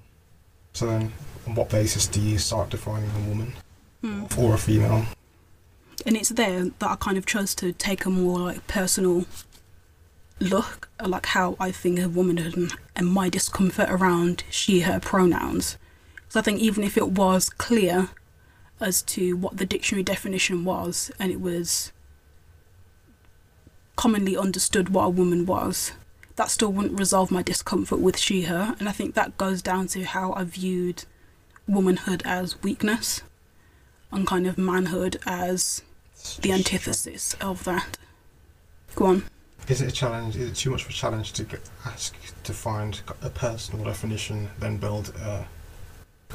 So 0.73 0.85
then, 0.87 1.13
on 1.47 1.55
what 1.55 1.69
basis 1.69 2.05
do 2.07 2.19
you 2.21 2.37
start 2.37 2.69
defining 2.69 3.09
a 3.09 3.29
woman 3.29 3.53
Hmm. 4.01 4.25
or 4.37 4.53
a 4.53 4.57
female? 4.57 5.05
And 6.05 6.15
it's 6.15 6.29
there 6.29 6.65
that 6.65 6.89
I 6.91 6.95
kind 6.95 7.17
of 7.17 7.25
chose 7.25 7.55
to 7.55 7.71
take 7.71 8.05
a 8.05 8.09
more 8.11 8.37
like 8.39 8.67
personal 8.67 9.25
look 10.39 10.89
like 11.03 11.27
how 11.27 11.55
I 11.59 11.71
think 11.71 11.99
of 11.99 12.15
womanhood 12.15 12.57
and, 12.57 12.73
and 12.95 13.07
my 13.07 13.29
discomfort 13.29 13.89
around 13.89 14.43
she 14.49 14.81
her 14.81 14.99
pronouns. 14.99 15.77
So 16.29 16.39
I 16.39 16.43
think 16.43 16.59
even 16.59 16.83
if 16.83 16.97
it 16.97 17.09
was 17.09 17.49
clear 17.49 18.09
as 18.79 19.01
to 19.03 19.37
what 19.37 19.57
the 19.57 19.65
dictionary 19.65 20.03
definition 20.03 20.65
was 20.65 21.11
and 21.19 21.31
it 21.31 21.39
was 21.39 21.91
commonly 23.95 24.35
understood 24.35 24.89
what 24.89 25.05
a 25.05 25.09
woman 25.09 25.45
was, 25.45 25.93
that 26.35 26.49
still 26.49 26.71
wouldn't 26.71 26.99
resolve 26.99 27.31
my 27.31 27.41
discomfort 27.41 27.99
with 27.99 28.17
she 28.17 28.43
her. 28.43 28.75
And 28.79 28.89
I 28.89 28.91
think 28.91 29.15
that 29.15 29.37
goes 29.37 29.61
down 29.61 29.87
to 29.87 30.03
how 30.03 30.33
I 30.33 30.43
viewed 30.43 31.05
womanhood 31.67 32.21
as 32.25 32.61
weakness 32.61 33.21
and 34.11 34.27
kind 34.27 34.45
of 34.45 34.57
manhood 34.57 35.17
as 35.25 35.81
the 36.41 36.51
antithesis 36.51 37.35
of 37.39 37.63
that. 37.63 37.97
Go 38.95 39.05
on. 39.05 39.23
Is 39.67 39.81
it 39.81 39.87
a 39.87 39.91
challenge? 39.91 40.35
Is 40.35 40.49
it 40.51 40.55
too 40.55 40.69
much 40.69 40.83
of 40.83 40.89
a 40.89 40.93
challenge 40.93 41.33
to 41.33 41.43
get, 41.43 41.61
ask 41.85 42.15
to 42.43 42.53
find 42.53 43.01
a 43.21 43.29
personal 43.29 43.83
definition, 43.85 44.49
then 44.59 44.77
build 44.77 45.09
a 45.21 45.45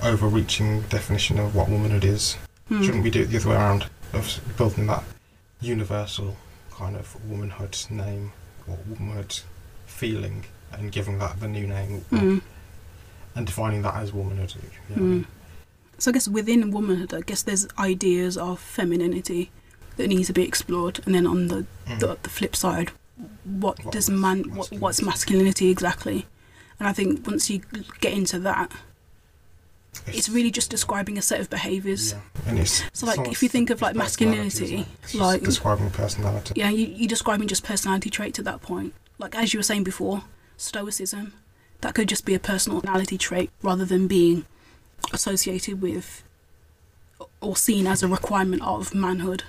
overreaching 0.02 0.82
definition 0.82 1.38
of 1.38 1.54
what 1.54 1.68
womanhood 1.68 2.04
is? 2.04 2.36
Hmm. 2.68 2.82
Shouldn't 2.82 3.04
we 3.04 3.10
do 3.10 3.22
it 3.22 3.26
the 3.26 3.36
other 3.38 3.50
way 3.50 3.54
around 3.56 3.86
of 4.12 4.40
building 4.56 4.86
that 4.86 5.04
universal 5.60 6.36
kind 6.72 6.96
of 6.96 7.16
womanhood 7.28 7.76
name 7.90 8.32
or 8.66 8.78
womanhood 8.88 9.40
feeling 9.86 10.44
and 10.72 10.90
giving 10.90 11.18
that 11.18 11.38
the 11.40 11.48
new 11.48 11.66
name 11.66 12.04
Mm. 12.10 12.40
and 13.34 13.46
defining 13.46 13.82
that 13.82 13.94
as 13.96 14.12
womanhood? 14.12 14.54
you 14.54 14.60
know 14.62 14.68
what 14.88 14.96
I 14.96 15.00
mean? 15.00 15.24
Mm. 15.24 15.26
So 15.98 16.10
I 16.10 16.14
guess 16.14 16.28
within 16.28 16.70
womanhood, 16.70 17.12
I 17.12 17.20
guess 17.20 17.42
there's 17.42 17.68
ideas 17.78 18.36
of 18.38 18.58
femininity 18.58 19.50
that 19.96 20.08
need 20.08 20.24
to 20.24 20.32
be 20.32 20.42
explored, 20.44 21.00
and 21.04 21.14
then 21.14 21.26
on 21.26 21.48
the 21.48 21.66
the, 21.98 22.16
the 22.22 22.30
flip 22.30 22.56
side, 22.56 22.92
what, 23.44 23.84
What 23.84 23.92
does 23.92 24.08
man 24.10 24.44
what, 24.54 24.70
what's 24.72 25.02
masculinity 25.02 25.70
exactly? 25.70 26.26
And 26.78 26.88
I 26.88 26.92
think 26.92 27.26
once 27.26 27.50
you 27.50 27.60
get 28.00 28.12
into 28.12 28.38
that, 28.40 28.72
it's 30.06 30.28
really 30.28 30.50
just 30.50 30.70
describing 30.70 31.18
a 31.18 31.22
set 31.22 31.40
of 31.40 31.50
behaviours. 31.50 32.12
Yeah, 32.12 32.20
and 32.46 32.58
it's 32.58 32.84
So, 32.92 33.06
like, 33.06 33.18
not- 33.18 33.28
if 33.28 33.42
you 33.42 33.48
think 33.48 33.70
of, 33.70 33.82
like, 33.82 33.96
masculinity, 33.96 34.64
isn't 34.64 34.78
it? 34.78 34.86
It's 35.02 35.12
just 35.12 35.22
like- 35.22 35.42
describing 35.42 35.90
personality. 35.90 36.54
Yeah, 36.56 36.70
you, 36.70 36.86
you're 36.86 37.08
describing 37.08 37.48
just 37.48 37.64
personality 37.64 38.08
traits 38.08 38.38
at 38.38 38.44
that 38.44 38.62
point. 38.62 38.94
Like 39.18 39.34
as 39.36 39.52
you 39.52 39.58
were 39.58 39.64
saying 39.64 39.84
before, 39.84 40.24
stoicism, 40.56 41.34
that 41.82 41.94
could 41.94 42.08
just 42.08 42.24
be 42.24 42.34
a 42.34 42.38
personality 42.38 43.18
trait 43.18 43.50
rather 43.62 43.84
than 43.84 44.06
being 44.06 44.46
associated 45.12 45.82
with 45.82 46.22
or 47.42 47.56
seen 47.56 47.86
as 47.86 48.02
a 48.02 48.08
requirement 48.08 48.62
of 48.62 48.94
manhood. 48.94 49.42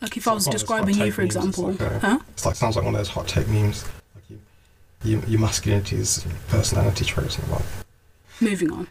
Like 0.00 0.16
if 0.16 0.26
I 0.26 0.32
was 0.32 0.46
It's 0.46 0.68
like 0.68 0.70
one 0.70 0.80
of 0.80 0.86
those 0.86 0.94
describing 0.94 1.06
you, 1.06 1.12
for 1.12 1.22
memes, 1.22 1.36
example, 1.36 1.72
like 1.72 2.00
huh? 2.00 2.18
It's 2.30 2.46
like 2.46 2.56
sounds 2.56 2.76
like 2.76 2.84
one 2.84 2.94
of 2.94 2.98
those 3.00 3.08
hot 3.08 3.28
take 3.28 3.48
memes. 3.48 3.84
Like 4.14 4.24
you, 4.30 4.40
you, 5.02 5.22
your 5.26 5.40
masculinity 5.40 5.96
is 5.96 6.24
personality 6.48 7.04
traits 7.04 7.38
and 7.38 7.50
like 7.50 7.62
Moving 8.40 8.72
on. 8.72 8.88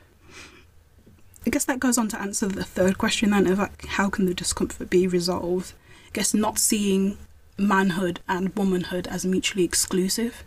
I 1.48 1.50
guess 1.50 1.66
that 1.66 1.80
goes 1.80 1.98
on 1.98 2.10
to 2.10 2.22
answer 2.22 2.48
the 2.48 2.64
third 2.64 2.98
question 2.98 3.32
then 3.32 3.48
of 3.48 3.58
like 3.58 3.86
how 3.86 4.10
can 4.10 4.26
the 4.26 4.34
discomfort 4.34 4.90
be 4.90 5.08
resolved? 5.08 5.74
I 6.08 6.12
guess 6.14 6.34
not 6.34 6.60
seeing 6.60 7.18
manhood 7.58 8.20
and 8.28 8.56
womanhood 8.56 9.08
as 9.08 9.26
mutually 9.26 9.64
exclusive, 9.64 10.44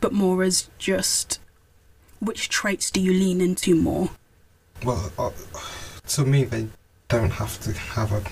but 0.00 0.12
more 0.12 0.42
as 0.42 0.68
just 0.78 1.38
which 2.20 2.48
traits 2.48 2.90
do 2.90 3.00
you 3.00 3.12
lean 3.12 3.40
into 3.40 3.74
more? 3.74 4.10
well, 4.84 5.12
uh, 5.18 5.30
to 6.08 6.24
me 6.24 6.44
they 6.44 6.66
don't 7.08 7.30
have 7.30 7.60
to 7.60 7.72
have 7.72 8.12
a. 8.12 8.22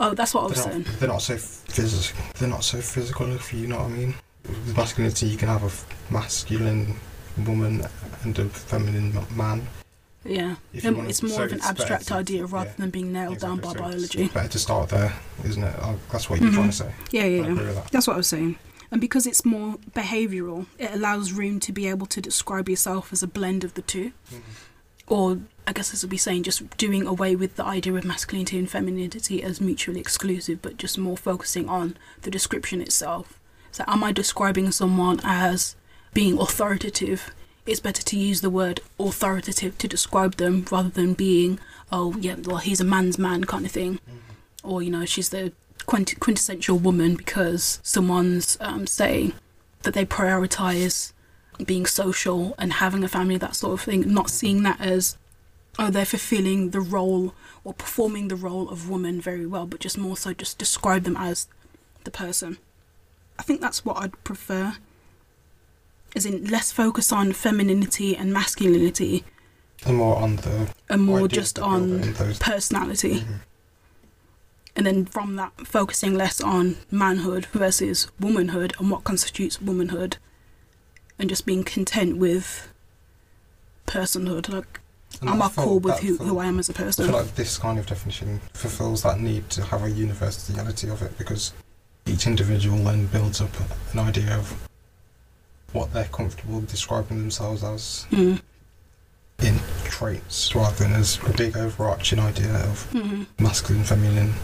Oh, 0.00 0.14
that's 0.14 0.34
what 0.34 0.44
I 0.44 0.46
was 0.48 0.62
saying. 0.62 0.86
they're 0.98 1.08
not 1.08 1.22
so 1.22 1.36
physical. 1.36 2.20
They're 2.38 2.48
not 2.48 2.64
so 2.64 2.80
physical. 2.80 3.30
If 3.32 3.52
you 3.52 3.66
know 3.66 3.76
what 3.78 3.86
I 3.86 3.88
mean. 3.88 4.14
With 4.44 4.76
masculinity, 4.76 5.26
you 5.26 5.36
can 5.38 5.48
have 5.48 5.62
a 5.64 6.12
masculine 6.12 6.96
woman 7.46 7.86
and 8.22 8.38
a 8.38 8.44
feminine 8.48 9.16
man. 9.34 9.66
Yeah. 10.24 10.56
Um, 10.84 11.06
it's 11.08 11.22
more 11.22 11.30
so 11.32 11.42
of 11.44 11.52
an 11.52 11.60
abstract 11.62 12.08
to- 12.08 12.14
idea 12.14 12.46
rather 12.46 12.70
yeah, 12.70 12.76
than 12.76 12.90
being 12.90 13.12
nailed 13.12 13.38
down 13.38 13.58
by 13.58 13.70
exactly, 13.72 13.92
so 13.92 13.98
it's 14.04 14.14
biology. 14.14 14.34
Better 14.34 14.48
to 14.48 14.58
start 14.58 14.88
there, 14.90 15.12
isn't 15.44 15.62
it? 15.62 15.74
Uh, 15.78 15.94
that's 16.10 16.28
what 16.30 16.40
you're 16.40 16.50
Mhm. 16.50 16.54
trying 16.54 16.70
to 16.70 16.76
say. 16.76 16.94
Yeah, 17.10 17.24
yeah, 17.24 17.46
yeah. 17.48 17.72
that. 17.72 17.90
That's 17.90 18.06
what 18.06 18.14
I 18.14 18.16
was 18.18 18.26
saying. 18.28 18.56
And 18.90 19.00
because 19.00 19.26
it's 19.26 19.44
more 19.44 19.76
behavioural, 19.94 20.66
it 20.78 20.92
allows 20.92 21.32
room 21.32 21.58
to 21.60 21.72
be 21.72 21.88
able 21.88 22.06
to 22.06 22.20
describe 22.20 22.68
yourself 22.68 23.12
as 23.12 23.22
a 23.22 23.26
blend 23.26 23.64
of 23.64 23.74
the 23.74 23.82
two. 23.82 24.12
Mhm. 24.32 24.40
or 25.06 25.38
I 25.66 25.72
guess 25.72 25.90
this 25.90 26.02
would 26.02 26.10
be 26.10 26.16
saying 26.18 26.42
just 26.42 26.76
doing 26.76 27.06
away 27.06 27.34
with 27.36 27.56
the 27.56 27.64
idea 27.64 27.94
of 27.94 28.04
masculinity 28.04 28.58
and 28.58 28.70
femininity 28.70 29.42
as 29.42 29.60
mutually 29.60 30.00
exclusive, 30.00 30.60
but 30.60 30.76
just 30.76 30.98
more 30.98 31.16
focusing 31.16 31.68
on 31.68 31.96
the 32.22 32.30
description 32.30 32.80
itself. 32.80 33.38
So, 33.72 33.84
am 33.86 34.04
I 34.04 34.12
describing 34.12 34.70
someone 34.70 35.20
as 35.24 35.74
being 36.12 36.38
authoritative? 36.38 37.34
It's 37.66 37.80
better 37.80 38.02
to 38.02 38.18
use 38.18 38.42
the 38.42 38.50
word 38.50 38.80
authoritative 39.00 39.78
to 39.78 39.88
describe 39.88 40.36
them 40.36 40.66
rather 40.70 40.90
than 40.90 41.14
being, 41.14 41.58
oh, 41.90 42.14
yeah, 42.20 42.36
well, 42.44 42.58
he's 42.58 42.80
a 42.80 42.84
man's 42.84 43.18
man 43.18 43.44
kind 43.44 43.64
of 43.64 43.72
thing. 43.72 43.94
Mhm. 43.94 44.34
Or, 44.62 44.82
you 44.82 44.90
know, 44.90 45.06
she's 45.06 45.30
the 45.30 45.52
quint- 45.86 46.20
quintessential 46.20 46.78
woman 46.78 47.16
because 47.16 47.80
someone's 47.82 48.58
um, 48.60 48.86
saying 48.86 49.32
that 49.82 49.94
they 49.94 50.04
prioritize 50.04 51.12
being 51.64 51.86
social 51.86 52.54
and 52.58 52.74
having 52.74 53.02
a 53.02 53.08
family, 53.08 53.38
that 53.38 53.56
sort 53.56 53.72
of 53.72 53.80
thing, 53.80 54.12
not 54.12 54.28
seeing 54.28 54.62
that 54.64 54.80
as 54.80 55.16
oh 55.78 55.90
they're 55.90 56.04
fulfilling 56.04 56.70
the 56.70 56.80
role 56.80 57.34
or 57.64 57.74
performing 57.74 58.28
the 58.28 58.36
role 58.36 58.68
of 58.68 58.88
woman 58.88 59.20
very 59.20 59.46
well, 59.46 59.66
but 59.66 59.80
just 59.80 59.98
more 59.98 60.16
so 60.16 60.32
just 60.32 60.58
describe 60.58 61.04
them 61.04 61.16
as 61.16 61.48
the 62.04 62.10
person. 62.10 62.58
I 63.38 63.42
think 63.42 63.60
that's 63.60 63.84
what 63.84 63.96
I'd 63.96 64.22
prefer. 64.24 64.76
As 66.14 66.24
in 66.26 66.44
less 66.44 66.70
focus 66.70 67.10
on 67.10 67.32
femininity 67.32 68.16
and 68.16 68.32
masculinity 68.32 69.24
And 69.84 69.96
more 69.96 70.16
on 70.16 70.36
the 70.36 70.72
and 70.88 71.02
more 71.02 71.26
just 71.26 71.58
on 71.58 72.12
those. 72.12 72.38
personality. 72.38 73.20
Mhm. 73.20 73.40
And 74.76 74.86
then 74.86 75.06
from 75.06 75.36
that 75.36 75.52
focusing 75.66 76.14
less 76.14 76.40
on 76.40 76.76
manhood 76.90 77.46
versus 77.46 78.08
womanhood 78.20 78.74
and 78.78 78.90
what 78.90 79.04
constitutes 79.04 79.60
womanhood 79.60 80.16
and 81.18 81.28
just 81.28 81.46
being 81.46 81.64
content 81.64 82.16
with 82.16 82.68
personhood. 83.86 84.48
Like 84.48 84.80
And 85.20 85.30
I'm 85.30 85.42
I 85.42 85.48
cool 85.48 85.78
with 85.80 85.98
who, 86.00 86.16
who 86.16 86.38
I 86.38 86.46
am 86.46 86.58
as 86.58 86.68
a 86.68 86.72
person. 86.72 87.04
I 87.04 87.08
feel 87.08 87.16
like 87.18 87.34
this 87.34 87.56
kind 87.58 87.78
of 87.78 87.86
definition 87.86 88.40
fulfills 88.52 89.02
that 89.02 89.20
need 89.20 89.48
to 89.50 89.62
have 89.64 89.82
a 89.84 89.90
universality 89.90 90.88
of 90.88 91.02
it 91.02 91.16
because 91.18 91.52
each 92.06 92.26
individual 92.26 92.78
then 92.78 93.06
builds 93.06 93.40
up 93.40 93.50
an 93.92 93.98
idea 93.98 94.36
of 94.36 94.68
what 95.72 95.92
they're 95.92 96.04
comfortable 96.06 96.60
describing 96.62 97.18
themselves 97.18 97.64
as 97.64 98.06
Mm. 98.10 98.40
in 99.40 99.58
traits 99.84 100.54
rather 100.54 100.76
than 100.76 100.92
as 100.92 101.18
a 101.26 101.32
big 101.32 101.56
overarching 101.56 102.18
idea 102.20 102.54
of 102.70 102.82
hmm 102.92 103.24
masculine, 103.38 103.84
feminine, 103.84 104.34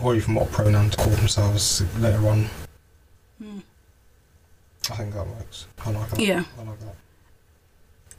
or 0.00 0.14
even 0.14 0.34
what 0.34 0.50
pronoun 0.52 0.90
to 0.90 0.96
call 0.96 1.12
themselves 1.14 1.82
later 1.98 2.28
on. 2.28 2.48
Mm. 3.42 3.62
I 4.90 4.96
think 4.96 5.14
that 5.14 5.26
works. 5.26 5.66
I 5.84 5.90
like 5.90 6.10
that. 6.10 6.20
Yeah. 6.20 6.44
I 6.58 6.62
like 6.62 6.78
that. 6.80 6.96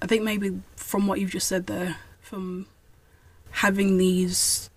I 0.04 0.06
think 0.06 0.22
maybe 0.24 0.60
from 0.76 1.08
what 1.08 1.22
you've 1.22 1.32
just 1.32 1.48
said 1.48 1.68
there, 1.68 1.96
from 2.20 2.68
having 3.52 3.98
these 3.98 4.70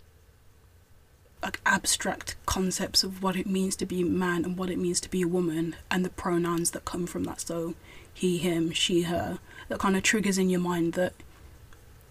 like 1.42 1.60
abstract 1.66 2.36
concepts 2.46 3.02
of 3.02 3.22
what 3.24 3.34
it 3.36 3.46
means 3.46 3.74
to 3.76 3.86
be 3.86 4.02
a 4.02 4.04
man 4.06 4.44
and 4.44 4.56
what 4.56 4.70
it 4.70 4.78
means 4.78 5.00
to 5.00 5.10
be 5.10 5.22
a 5.22 5.28
woman 5.28 5.74
and 5.90 6.04
the 6.04 6.10
pronouns 6.10 6.70
that 6.72 6.84
come 6.84 7.06
from 7.06 7.24
that 7.24 7.40
so 7.40 7.74
he 8.12 8.38
him 8.38 8.70
she 8.72 9.02
her 9.02 9.38
that 9.68 9.78
kind 9.78 9.96
of 9.96 10.02
triggers 10.02 10.38
in 10.38 10.48
your 10.50 10.60
mind 10.60 10.94
that 10.94 11.12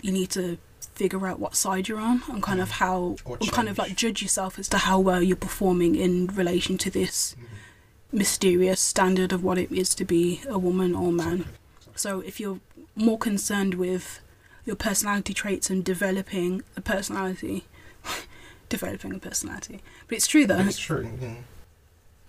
you 0.01 0.11
need 0.11 0.29
to 0.29 0.57
figure 0.79 1.25
out 1.27 1.39
what 1.39 1.55
side 1.55 1.87
you're 1.87 1.99
on 1.99 2.21
and 2.29 2.41
kind 2.43 2.61
of 2.61 2.71
how 2.71 3.15
Or 3.25 3.37
and 3.41 3.51
kind 3.51 3.67
of 3.67 3.77
like 3.77 3.95
judge 3.95 4.21
yourself 4.21 4.57
as 4.59 4.67
to 4.69 4.77
how 4.77 4.99
well 4.99 5.21
you're 5.21 5.35
performing 5.35 5.95
in 5.95 6.27
relation 6.27 6.77
to 6.79 6.89
this 6.89 7.35
Mhm. 7.37 8.17
mysterious 8.19 8.79
standard 8.79 9.33
of 9.33 9.43
what 9.43 9.57
it 9.57 9.71
is 9.71 9.93
to 9.95 10.05
be 10.05 10.41
a 10.47 10.57
woman 10.57 10.95
or 10.95 11.11
man 11.11 11.27
Exactly. 11.41 11.55
Exactly. 11.77 11.93
so 11.97 12.19
if 12.21 12.39
you're 12.39 12.59
more 12.95 13.17
concerned 13.17 13.75
with 13.75 14.19
your 14.65 14.75
personality 14.75 15.33
traits 15.33 15.69
and 15.69 15.83
developing 15.83 16.63
a 16.75 16.81
personality, 16.81 17.65
developing 18.69 19.13
a 19.13 19.19
personality, 19.19 19.81
but 20.07 20.17
it's 20.17 20.27
true 20.27 20.45
though. 20.47 20.59
It's 20.59 20.77
true. 20.77 21.09
Yeah. 21.21 21.35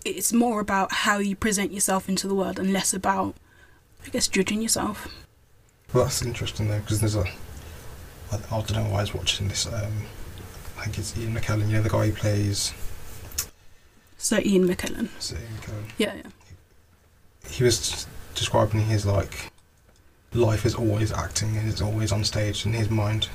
It's 0.04 0.32
more 0.32 0.60
about 0.60 0.92
how 0.92 1.18
you 1.18 1.34
present 1.34 1.72
yourself 1.72 2.08
into 2.08 2.28
the 2.28 2.34
world 2.34 2.58
and 2.58 2.72
less 2.72 2.94
about, 2.94 3.34
I 4.04 4.10
guess, 4.10 4.28
judging 4.28 4.62
yourself. 4.62 5.08
Well, 5.92 6.04
that's 6.04 6.22
interesting 6.22 6.68
though, 6.68 6.80
because 6.80 7.00
there's 7.00 7.16
a. 7.16 7.24
I, 8.32 8.36
I 8.50 8.60
don't 8.60 8.72
know 8.74 8.84
why 8.84 8.98
I 8.98 9.02
was 9.02 9.14
watching 9.14 9.48
this. 9.48 9.66
Um, 9.66 10.02
I 10.78 10.84
think 10.84 10.98
it's 10.98 11.16
Ian 11.16 11.34
McKellen, 11.34 11.68
you 11.68 11.74
know, 11.74 11.82
the 11.82 11.88
guy 11.88 12.06
who 12.06 12.12
plays. 12.12 12.74
So 14.18 14.38
Ian 14.38 14.68
McKellen. 14.68 15.08
Is 15.18 15.32
it 15.32 15.38
Ian 15.38 15.58
McKellen? 15.58 15.84
Yeah, 15.98 16.14
yeah. 16.14 16.30
He 17.48 17.64
was 17.64 18.06
describing 18.34 18.82
his 18.82 19.06
like 19.06 19.50
life 20.34 20.66
is 20.66 20.74
always 20.74 21.12
acting 21.12 21.56
and 21.56 21.68
is 21.68 21.80
always 21.82 22.12
on 22.12 22.24
stage 22.24 22.66
in 22.66 22.72
his 22.72 22.90
mind, 22.90 23.28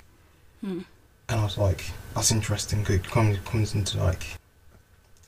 Hmm. 0.61 0.81
and 1.29 1.39
I 1.39 1.43
was 1.43 1.57
like, 1.57 1.85
that's 2.13 2.31
interesting. 2.31 2.83
'cause 2.83 2.95
it 2.95 3.03
comes 3.09 3.37
comes 3.45 3.73
into 3.73 3.97
like 3.97 4.37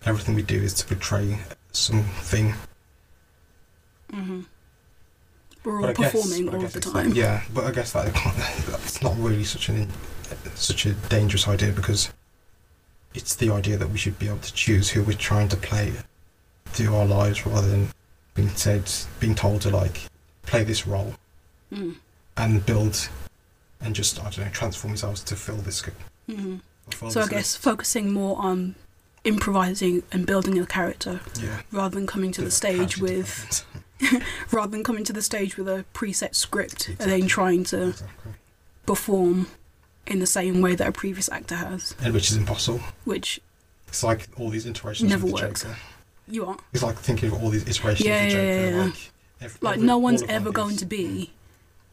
everything 0.05 0.35
we 0.35 0.43
do 0.43 0.61
is 0.61 0.73
to 0.75 0.85
portray 0.85 1.39
something. 1.71 2.53
hmm 4.11 4.41
We're 5.63 5.79
all 5.79 5.85
I 5.87 5.93
guess- 5.93 6.11
performing 6.11 6.49
all 6.53 6.61
the 6.61 6.79
time. 6.79 6.93
like- 7.09 7.15
yeah, 7.15 7.43
but 7.53 7.63
I 7.65 7.71
guess 7.71 7.93
that 7.93 8.13
that's 8.67 9.01
not 9.01 9.17
really 9.17 9.43
such 9.43 9.69
an 9.69 9.89
such 10.55 10.85
a 10.85 10.93
dangerous 10.93 11.47
idea 11.47 11.71
because 11.71 12.09
it's 13.13 13.35
the 13.35 13.49
idea 13.51 13.77
that 13.77 13.89
we 13.89 13.97
should 13.97 14.17
be 14.19 14.27
able 14.27 14.39
to 14.39 14.53
choose 14.53 14.89
who 14.89 15.03
we're 15.03 15.17
trying 15.17 15.47
to 15.49 15.57
play 15.57 15.93
through 16.65 16.95
our 16.95 17.05
lives 17.05 17.45
rather 17.45 17.69
than 17.69 17.89
being 18.33 18.49
said 18.55 18.89
being 19.19 19.35
told 19.35 19.61
to 19.61 19.69
like 19.69 20.01
play 20.43 20.63
this 20.63 20.85
role 20.87 21.13
Mm. 21.73 21.95
and 22.37 22.65
build 22.65 23.09
and 23.81 23.95
just 23.95 24.19
I 24.19 24.29
don't 24.29 24.45
know 24.45 24.51
transform 24.51 24.91
yourselves 24.93 25.23
to 25.23 25.35
fill 25.35 25.57
this 25.57 25.75
script. 25.77 26.01
hmm 26.29 26.57
fill 26.91 27.09
So 27.09 27.21
I 27.21 27.27
guess 27.27 27.55
focusing 27.55 28.11
more 28.13 28.37
on 28.39 28.75
improvising 29.23 30.03
and 30.11 30.25
building 30.25 30.59
a 30.59 30.65
character 30.65 31.21
yeah, 31.41 31.61
rather 31.71 31.95
than 31.95 32.05
coming 32.07 32.31
to 32.33 32.41
the 32.41 32.47
of 32.47 32.53
stage 32.53 32.97
with 32.97 33.65
rather 34.51 34.69
than 34.71 34.83
coming 34.83 35.03
to 35.05 35.13
the 35.13 35.21
stage 35.21 35.57
with 35.57 35.67
a 35.69 35.85
preset 35.93 36.35
script 36.35 36.89
and 36.89 36.97
then 37.11 37.25
trying 37.27 37.63
to 37.63 37.89
exactly. 37.89 38.31
perform 38.85 39.47
in 40.05 40.19
the 40.19 40.27
same 40.27 40.59
way 40.61 40.75
that 40.75 40.85
a 40.87 40.91
previous 40.91 41.29
actor 41.29 41.55
has, 41.55 41.95
and 42.03 42.13
which 42.13 42.29
is 42.29 42.35
impossible. 42.35 42.81
which 43.05 43.39
It's 43.87 44.03
like 44.03 44.27
all 44.37 44.49
these 44.49 44.65
iterations 44.65 45.09
Never 45.09 45.27
of 45.27 45.33
the 45.33 45.41
works. 45.41 45.63
Joker. 45.63 45.77
you 46.27 46.45
are. 46.45 46.57
It's 46.73 46.83
like 46.83 46.97
thinking 46.97 47.31
of 47.31 47.41
all 47.41 47.49
these 47.49 47.65
iterations 47.65 48.05
Yeah, 48.05 48.23
of 48.23 48.29
the 48.31 48.35
Joker. 48.35 48.43
yeah, 48.43 48.69
yeah. 48.77 48.83
Like, 48.83 49.11
every, 49.39 49.57
Like 49.61 49.75
every- 49.75 49.87
no 49.87 49.97
one's 49.99 50.23
ever 50.23 50.51
going 50.51 50.75
to 50.75 50.85
be. 50.85 51.31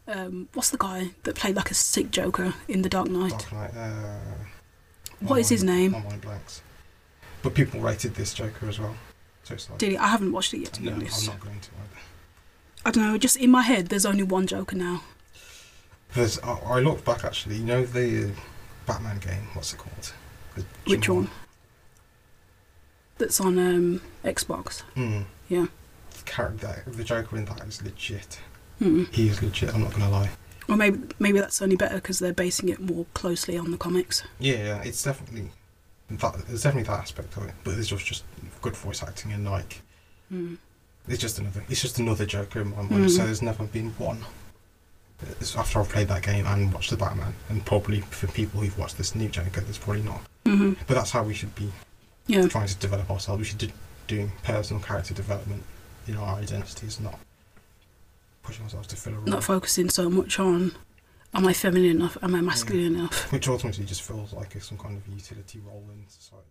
Um, 0.07 0.49
what's 0.53 0.69
the 0.69 0.77
guy 0.77 1.11
that 1.23 1.35
played 1.35 1.55
like 1.55 1.71
a 1.71 1.73
sick 1.73 2.11
Joker 2.11 2.53
in 2.67 2.81
The 2.81 2.89
Dark 2.89 3.09
Knight? 3.09 3.47
Dark 3.51 3.53
Knight. 3.53 3.71
Uh, 3.75 4.17
What 5.19 5.39
is 5.39 5.49
his 5.49 5.63
name? 5.63 5.91
My 5.91 5.99
mind 6.01 6.21
blanks. 6.21 6.61
But 7.43 7.53
people 7.53 7.79
rated 7.79 8.15
this 8.15 8.33
Joker 8.33 8.67
as 8.67 8.79
well. 8.79 8.95
So 9.43 9.53
it's 9.53 9.69
like. 9.69 9.79
Did 9.79 9.91
he? 9.91 9.97
I 9.97 10.07
haven't 10.07 10.31
watched 10.31 10.53
it 10.53 10.59
yet, 10.59 10.73
to 10.73 10.81
be 10.81 10.87
no, 10.89 10.93
I'm 10.95 10.99
not 11.01 11.39
going 11.39 11.59
to 11.59 11.69
either. 11.71 12.01
I 12.85 12.91
don't 12.91 13.03
know. 13.03 13.17
Just 13.17 13.37
in 13.37 13.51
my 13.51 13.61
head, 13.61 13.87
there's 13.87 14.05
only 14.05 14.23
one 14.23 14.47
Joker 14.47 14.75
now. 14.75 15.03
There's, 16.13 16.39
I, 16.39 16.53
I 16.53 16.79
looked 16.79 17.05
back 17.05 17.23
actually. 17.23 17.55
You 17.57 17.63
know 17.63 17.85
the 17.85 18.25
uh, 18.25 18.29
Batman 18.85 19.19
game. 19.19 19.47
What's 19.53 19.73
it 19.73 19.77
called? 19.77 20.13
Which 20.85 21.01
Jim 21.01 21.15
one? 21.15 21.29
That's 23.17 23.39
on 23.39 23.57
um, 23.59 24.01
Xbox. 24.25 24.83
Mm. 24.95 25.25
Yeah. 25.47 25.67
The 26.17 26.23
character, 26.23 26.83
the 26.87 27.03
Joker 27.03 27.37
in 27.37 27.45
that 27.45 27.61
is 27.67 27.81
legit. 27.83 28.39
Hmm. 28.81 29.03
He 29.11 29.27
is 29.29 29.41
legit. 29.43 29.73
I'm 29.73 29.81
not 29.83 29.91
gonna 29.91 30.09
lie. 30.09 30.29
Or 30.67 30.75
maybe 30.75 30.99
maybe 31.19 31.39
that's 31.39 31.61
only 31.61 31.75
better 31.75 31.95
because 31.95 32.17
they're 32.19 32.33
basing 32.33 32.69
it 32.69 32.79
more 32.79 33.05
closely 33.13 33.57
on 33.57 33.69
the 33.71 33.77
comics. 33.77 34.23
Yeah, 34.39 34.55
yeah. 34.55 34.81
It's 34.83 35.03
definitely 35.03 35.51
that. 36.09 36.33
There's 36.47 36.63
definitely 36.63 36.87
that 36.87 36.99
aspect 36.99 37.37
of 37.37 37.45
it. 37.45 37.53
But 37.63 37.75
there's 37.75 37.87
just 37.89 38.05
just 38.05 38.23
good 38.61 38.75
voice 38.75 39.03
acting 39.03 39.33
and 39.33 39.45
like 39.45 39.81
Hmm. 40.29 40.55
it's 41.07 41.21
just 41.21 41.37
another. 41.39 41.63
It's 41.69 41.81
just 41.81 41.99
another 41.99 42.25
Joker 42.25 42.61
in 42.61 42.71
my 42.71 42.81
mind. 42.81 43.11
So 43.11 43.21
Mhm. 43.21 43.25
there's 43.25 43.41
never 43.41 43.65
been 43.65 43.91
one. 43.97 44.25
It's 45.39 45.55
after 45.55 45.79
I've 45.79 45.89
played 45.89 46.07
that 46.07 46.23
game 46.23 46.47
and 46.47 46.73
watched 46.73 46.89
the 46.89 46.97
Batman, 46.97 47.35
and 47.49 47.63
probably 47.63 48.01
for 48.01 48.25
people 48.27 48.61
who've 48.61 48.77
watched 48.77 48.97
this 48.97 49.13
new 49.13 49.29
Joker, 49.29 49.61
there's 49.61 49.77
probably 49.77 50.01
not. 50.01 50.21
hmm 50.45 50.73
But 50.87 50.95
that's 50.95 51.11
how 51.11 51.21
we 51.23 51.35
should 51.35 51.53
be 51.53 51.71
Yeah. 52.25 52.47
trying 52.47 52.67
to 52.67 52.75
develop 52.75 53.11
ourselves. 53.11 53.37
We 53.39 53.45
should 53.45 53.59
be 53.59 53.71
doing 54.07 54.31
personal 54.43 54.81
character 54.81 55.13
development 55.13 55.63
in 56.07 56.15
our 56.17 56.37
identities, 56.39 56.99
not 56.99 57.19
pushing 58.43 58.63
ourselves 58.63 58.87
to 58.87 58.95
fill 58.95 59.13
a 59.13 59.15
role. 59.17 59.25
Not 59.25 59.43
focusing 59.43 59.89
so 59.89 60.09
much 60.09 60.39
on 60.39 60.73
am 61.33 61.47
I 61.47 61.53
feminine 61.53 61.91
enough? 61.91 62.17
Am 62.21 62.35
I 62.35 62.41
masculine 62.41 62.95
enough? 62.95 63.31
which 63.31 63.47
ultimately 63.47 63.85
just 63.85 64.01
feels 64.01 64.33
like 64.33 64.55
it's 64.55 64.67
some 64.67 64.77
kind 64.77 64.97
of 64.97 65.07
utility 65.07 65.59
role 65.59 65.85
in 65.93 66.07
society. 66.07 66.47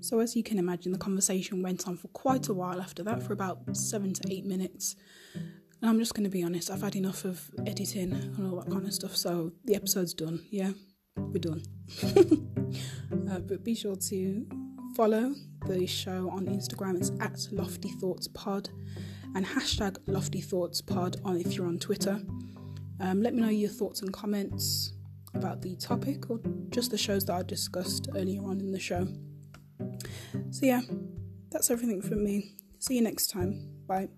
So, 0.00 0.20
as 0.20 0.36
you 0.36 0.44
can 0.44 0.60
imagine, 0.60 0.92
the 0.92 0.98
conversation 0.98 1.62
went 1.62 1.88
on 1.88 1.96
for 1.96 2.06
quite 2.08 2.46
a 2.46 2.54
while 2.54 2.80
after 2.80 3.02
that, 3.02 3.24
for 3.24 3.32
about 3.32 3.76
seven 3.76 4.12
to 4.14 4.22
eight 4.30 4.44
minutes. 4.44 4.94
And 5.34 5.90
I'm 5.90 5.98
just 5.98 6.14
going 6.14 6.22
to 6.22 6.30
be 6.30 6.44
honest, 6.44 6.70
I've 6.70 6.82
had 6.82 6.94
enough 6.94 7.24
of 7.24 7.50
editing 7.66 8.12
and 8.12 8.46
all 8.46 8.60
that 8.60 8.70
kind 8.70 8.86
of 8.86 8.94
stuff, 8.94 9.16
so 9.16 9.52
the 9.64 9.74
episode's 9.74 10.14
done. 10.14 10.44
Yeah, 10.50 10.70
we're 11.16 11.40
done. 11.40 11.62
uh, 13.12 13.38
but 13.40 13.64
be 13.64 13.74
sure 13.74 13.96
to 13.96 14.46
follow 14.94 15.34
the 15.66 15.86
show 15.86 16.30
on 16.30 16.46
Instagram. 16.46 16.96
It's 16.96 17.12
at 17.20 17.48
Lofty 17.52 17.90
Thoughts 17.90 18.28
Pod 18.28 18.70
and 19.34 19.44
hashtag 19.44 19.98
Lofty 20.06 20.40
Thoughts 20.40 20.80
Pod 20.80 21.16
on 21.24 21.36
if 21.38 21.54
you're 21.54 21.66
on 21.66 21.78
Twitter. 21.78 22.20
Um, 23.00 23.22
let 23.22 23.34
me 23.34 23.42
know 23.42 23.48
your 23.48 23.68
thoughts 23.68 24.00
and 24.00 24.12
comments 24.12 24.92
about 25.34 25.60
the 25.60 25.76
topic 25.76 26.30
or 26.30 26.40
just 26.70 26.90
the 26.90 26.98
shows 26.98 27.24
that 27.26 27.34
I 27.34 27.42
discussed 27.42 28.08
earlier 28.14 28.42
on 28.42 28.60
in 28.60 28.72
the 28.72 28.80
show. 28.80 29.06
So, 30.50 30.64
yeah, 30.64 30.80
that's 31.50 31.70
everything 31.70 32.00
from 32.00 32.24
me. 32.24 32.54
See 32.78 32.94
you 32.96 33.02
next 33.02 33.28
time. 33.28 33.68
Bye. 33.86 34.08